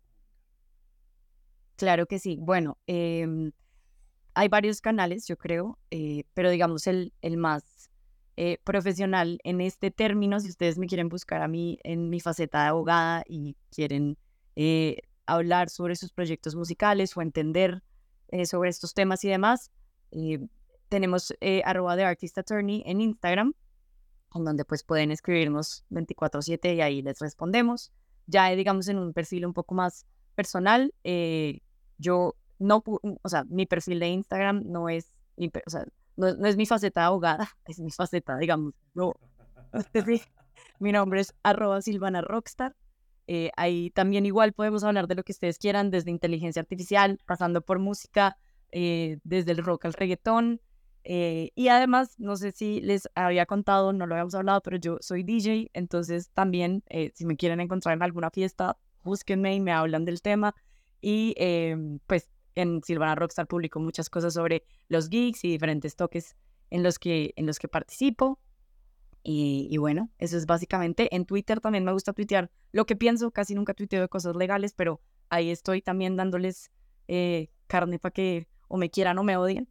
Claro 1.76 2.08
que 2.08 2.18
sí. 2.18 2.36
Bueno, 2.42 2.80
em, 2.88 3.52
hay 4.34 4.48
varios 4.48 4.82
canales, 4.82 5.28
yo 5.28 5.38
creo, 5.38 5.78
eh, 5.92 6.24
pero 6.34 6.50
digamos 6.50 6.88
el, 6.88 7.14
el 7.22 7.38
más 7.38 7.92
eh, 8.38 8.58
profesional 8.64 9.38
en 9.44 9.62
este 9.62 9.92
término, 9.92 10.40
si 10.40 10.50
ustedes 10.50 10.80
me 10.80 10.88
quieren 10.88 11.10
buscar 11.10 11.44
a 11.44 11.48
mí 11.48 11.78
en 11.84 12.10
mi 12.10 12.20
faceta 12.20 12.64
de 12.64 12.70
abogada 12.70 13.24
y 13.28 13.56
quieren 13.70 14.18
eh, 14.56 14.98
hablar 15.28 15.70
sobre 15.70 15.96
sus 15.96 16.12
proyectos 16.12 16.56
musicales 16.56 17.16
o 17.16 17.22
entender 17.22 17.84
sobre 18.46 18.72
estos 18.72 18.96
temas 18.96 19.24
y 19.24 19.30
demás, 19.30 19.70
tenemos 20.90 21.36
arroba 21.64 21.96
de 21.96 22.04
Artist 22.04 22.40
Attorney 22.40 22.82
en 22.88 23.00
Instagram, 23.00 23.54
en 24.36 24.44
donde 24.44 24.66
pues 24.66 24.84
pueden 24.84 25.12
escribirnos 25.12 25.86
24/7 25.90 26.76
y 26.76 26.82
ahí 26.82 27.02
les 27.02 27.20
respondemos. 27.20 27.92
Ya 28.28 28.52
eh, 28.52 28.56
digamos 28.56 28.88
en 28.88 28.98
un 29.00 29.14
perfil 29.14 29.46
un 29.46 29.54
poco 29.54 29.74
más 29.76 30.06
personal, 30.36 30.94
eh, 31.04 31.62
yo 31.98 32.36
no, 32.60 32.84
pu- 32.84 33.20
o 33.22 33.30
sea, 33.30 33.44
mi 33.46 33.66
perfil 33.66 34.00
de 34.00 34.10
Instagram 34.10 34.64
no 34.66 34.90
es, 34.90 35.14
o 35.66 35.70
sea, 35.70 35.86
no, 36.16 36.28
es 36.46 36.58
mi 36.58 36.66
faceta 36.66 37.06
abogada, 37.06 37.48
es 37.66 37.80
mi 37.80 37.92
faceta, 37.92 38.38
digamos, 38.38 38.74
no, 38.94 39.14
mi 40.80 40.92
nombre 40.92 41.22
es 41.22 41.34
arroba 41.44 41.82
Silvana 41.82 42.22
Rockstar. 42.22 42.76
Eh, 43.30 43.52
ahí 43.58 43.90
también 43.92 44.26
igual 44.26 44.54
podemos 44.54 44.84
hablar 44.86 45.08
de 45.08 45.16
lo 45.16 45.24
que 45.24 45.34
ustedes 45.34 45.58
quieran, 45.58 45.92
desde 45.92 46.12
inteligencia 46.12 46.62
artificial, 46.62 47.20
pasando 47.26 47.62
por 47.62 47.78
música, 47.80 48.38
eh, 48.72 49.20
desde 49.24 49.52
el 49.52 49.58
rock 49.58 49.86
al 49.86 49.94
reggaetón. 49.94 50.62
Eh, 51.10 51.52
y 51.56 51.70
además, 51.70 52.16
no 52.20 52.36
sé 52.36 52.52
si 52.52 52.82
les 52.82 53.08
había 53.16 53.46
contado, 53.46 53.94
no 53.94 54.06
lo 54.06 54.16
habíamos 54.16 54.36
hablado, 54.36 54.60
pero 54.60 54.76
yo 54.76 54.98
soy 55.00 55.24
DJ, 55.24 55.72
entonces 55.74 56.32
también, 56.32 56.84
eh, 56.90 57.14
si 57.16 57.26
me 57.26 57.38
quieren 57.38 57.62
encontrar 57.62 57.96
en 57.96 58.04
alguna 58.04 58.30
fiesta, 58.30 58.78
búsquenme 59.06 59.56
y 59.56 59.62
me 59.62 59.72
hablan 59.72 60.04
del 60.04 60.22
tema. 60.22 60.54
Y 61.00 61.34
eh, 61.38 61.78
pues 62.08 62.30
en 62.56 62.84
Silvana 62.84 63.16
Rockstar 63.16 63.48
publico 63.48 63.80
muchas 63.80 64.10
cosas 64.10 64.34
sobre 64.34 64.66
los 64.90 65.08
geeks 65.08 65.46
y 65.46 65.52
diferentes 65.52 65.96
toques 65.96 66.36
en 66.72 66.84
los 66.84 67.00
que, 67.00 67.32
en 67.38 67.46
los 67.46 67.58
que 67.58 67.70
participo. 67.70 68.38
Y, 69.24 69.78
bueno, 69.78 70.10
eso 70.18 70.36
es 70.36 70.46
básicamente. 70.46 71.14
En 71.16 71.26
Twitter 71.26 71.62
también 71.62 71.86
me 71.86 71.94
gusta 71.94 72.12
tuitear 72.12 72.52
lo 72.74 72.86
que 72.86 72.98
pienso. 72.98 73.32
Casi 73.32 73.56
nunca 73.56 73.74
tuiteo 73.74 74.02
de 74.02 74.10
cosas 74.10 74.36
legales, 74.36 74.74
pero 74.74 75.02
ahí 75.30 75.52
estoy 75.52 75.82
también 75.82 76.18
dándoles 76.18 76.72
eh, 77.08 77.50
carne 77.68 77.98
para 77.98 78.12
que 78.12 78.50
o 78.68 78.78
me 78.78 78.90
quieran 78.90 79.18
o 79.20 79.24
me 79.24 79.38
odien. 79.38 79.70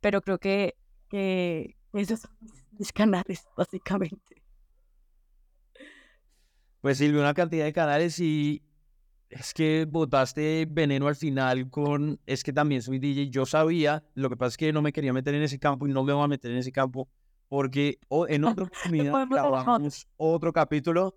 Pero 0.00 0.20
creo 0.20 0.38
que, 0.38 0.76
que 1.08 1.76
esos 1.92 2.20
son 2.20 2.30
mis 2.78 2.92
canales, 2.92 3.46
básicamente. 3.56 4.42
Pues 6.80 6.98
Silvia, 6.98 7.20
una 7.20 7.34
cantidad 7.34 7.64
de 7.64 7.72
canales 7.72 8.20
y 8.20 8.62
es 9.28 9.52
que 9.52 9.86
botaste 9.88 10.66
veneno 10.70 11.08
al 11.08 11.16
final 11.16 11.68
con, 11.68 12.20
es 12.26 12.44
que 12.44 12.52
también 12.52 12.82
soy 12.82 12.98
DJ, 12.98 13.28
yo 13.28 13.44
sabía, 13.44 14.04
lo 14.14 14.30
que 14.30 14.36
pasa 14.36 14.50
es 14.50 14.56
que 14.56 14.72
no 14.72 14.82
me 14.82 14.92
quería 14.92 15.12
meter 15.12 15.34
en 15.34 15.42
ese 15.42 15.58
campo 15.58 15.86
y 15.86 15.92
no 15.92 16.04
me 16.04 16.12
voy 16.12 16.24
a 16.24 16.28
meter 16.28 16.52
en 16.52 16.58
ese 16.58 16.70
campo 16.70 17.08
porque 17.48 17.98
en 18.28 18.44
otra 18.44 18.64
oportunidad 18.66 19.26
grabamos 19.28 20.06
otro 20.16 20.52
capítulo, 20.52 21.16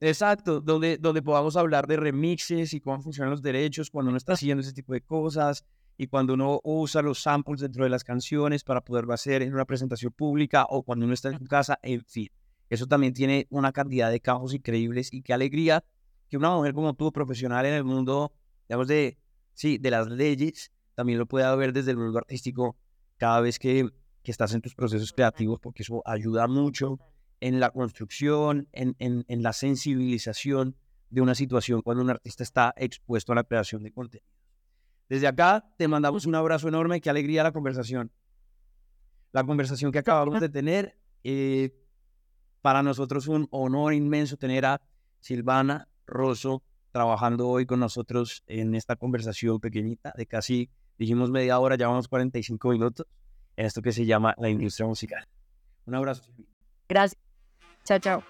exacto, 0.00 0.60
donde, 0.60 0.98
donde 0.98 1.22
podamos 1.22 1.56
hablar 1.56 1.86
de 1.86 1.96
remixes 1.96 2.72
y 2.74 2.80
cómo 2.80 3.00
funcionan 3.00 3.30
los 3.30 3.42
derechos 3.42 3.90
cuando 3.90 4.10
uno 4.10 4.18
está 4.18 4.32
haciendo 4.32 4.62
ese 4.62 4.72
tipo 4.72 4.92
de 4.92 5.00
cosas 5.00 5.64
y 6.00 6.06
cuando 6.06 6.34
uno 6.34 6.60
usa 6.62 7.02
los 7.02 7.20
samples 7.20 7.60
dentro 7.60 7.82
de 7.82 7.90
las 7.90 8.04
canciones 8.04 8.62
para 8.62 8.80
poderlo 8.82 9.12
hacer 9.12 9.42
en 9.42 9.52
una 9.52 9.64
presentación 9.64 10.12
pública 10.12 10.64
o 10.70 10.84
cuando 10.84 11.04
uno 11.04 11.12
está 11.12 11.28
en 11.28 11.38
su 11.38 11.44
casa, 11.44 11.78
en 11.82 12.04
fin. 12.04 12.28
Eso 12.70 12.86
también 12.86 13.12
tiene 13.12 13.48
una 13.50 13.72
cantidad 13.72 14.08
de 14.08 14.20
campos 14.20 14.54
increíbles 14.54 15.12
y 15.12 15.22
qué 15.22 15.34
alegría 15.34 15.84
que 16.28 16.36
una 16.36 16.54
mujer 16.54 16.72
como 16.72 16.94
tú, 16.94 17.10
profesional 17.10 17.66
en 17.66 17.74
el 17.74 17.82
mundo, 17.82 18.32
digamos, 18.68 18.86
de, 18.86 19.18
sí, 19.54 19.78
de 19.78 19.90
las 19.90 20.08
leyes, 20.08 20.70
también 20.94 21.18
lo 21.18 21.26
pueda 21.26 21.54
ver 21.56 21.72
desde 21.72 21.90
el 21.90 21.96
mundo 21.96 22.18
artístico 22.18 22.76
cada 23.16 23.40
vez 23.40 23.58
que, 23.58 23.88
que 24.22 24.30
estás 24.30 24.54
en 24.54 24.60
tus 24.60 24.76
procesos 24.76 25.12
creativos, 25.12 25.58
porque 25.58 25.82
eso 25.82 26.00
ayuda 26.06 26.46
mucho 26.46 27.00
en 27.40 27.58
la 27.58 27.70
construcción, 27.70 28.68
en, 28.72 28.94
en, 29.00 29.24
en 29.26 29.42
la 29.42 29.52
sensibilización 29.52 30.76
de 31.10 31.22
una 31.22 31.34
situación 31.34 31.82
cuando 31.82 32.04
un 32.04 32.10
artista 32.10 32.44
está 32.44 32.74
expuesto 32.76 33.32
a 33.32 33.34
la 33.34 33.44
creación 33.44 33.82
de 33.82 33.90
contenido. 33.90 34.37
Desde 35.08 35.26
acá 35.26 35.64
te 35.76 35.88
mandamos 35.88 36.26
un 36.26 36.34
abrazo 36.34 36.68
enorme, 36.68 37.00
qué 37.00 37.10
alegría 37.10 37.42
la 37.42 37.52
conversación. 37.52 38.10
La 39.32 39.44
conversación 39.44 39.92
que 39.92 39.98
acabamos 39.98 40.40
de 40.40 40.48
tener, 40.48 40.98
eh, 41.24 41.74
para 42.60 42.82
nosotros 42.82 43.28
un 43.28 43.48
honor 43.50 43.94
inmenso 43.94 44.36
tener 44.36 44.66
a 44.66 44.80
Silvana 45.20 45.88
Rosso 46.06 46.62
trabajando 46.92 47.48
hoy 47.48 47.66
con 47.66 47.80
nosotros 47.80 48.42
en 48.46 48.74
esta 48.74 48.96
conversación 48.96 49.60
pequeñita 49.60 50.12
de 50.16 50.26
casi, 50.26 50.70
dijimos 50.98 51.30
media 51.30 51.58
hora, 51.58 51.76
llevamos 51.76 52.08
45 52.08 52.70
minutos 52.70 53.06
en 53.56 53.66
esto 53.66 53.82
que 53.82 53.92
se 53.92 54.06
llama 54.06 54.34
la 54.38 54.48
industria 54.48 54.86
musical. 54.86 55.26
Un 55.86 55.94
abrazo. 55.94 56.22
Gracias. 56.88 57.20
Chao, 57.84 57.98
chao. 57.98 58.22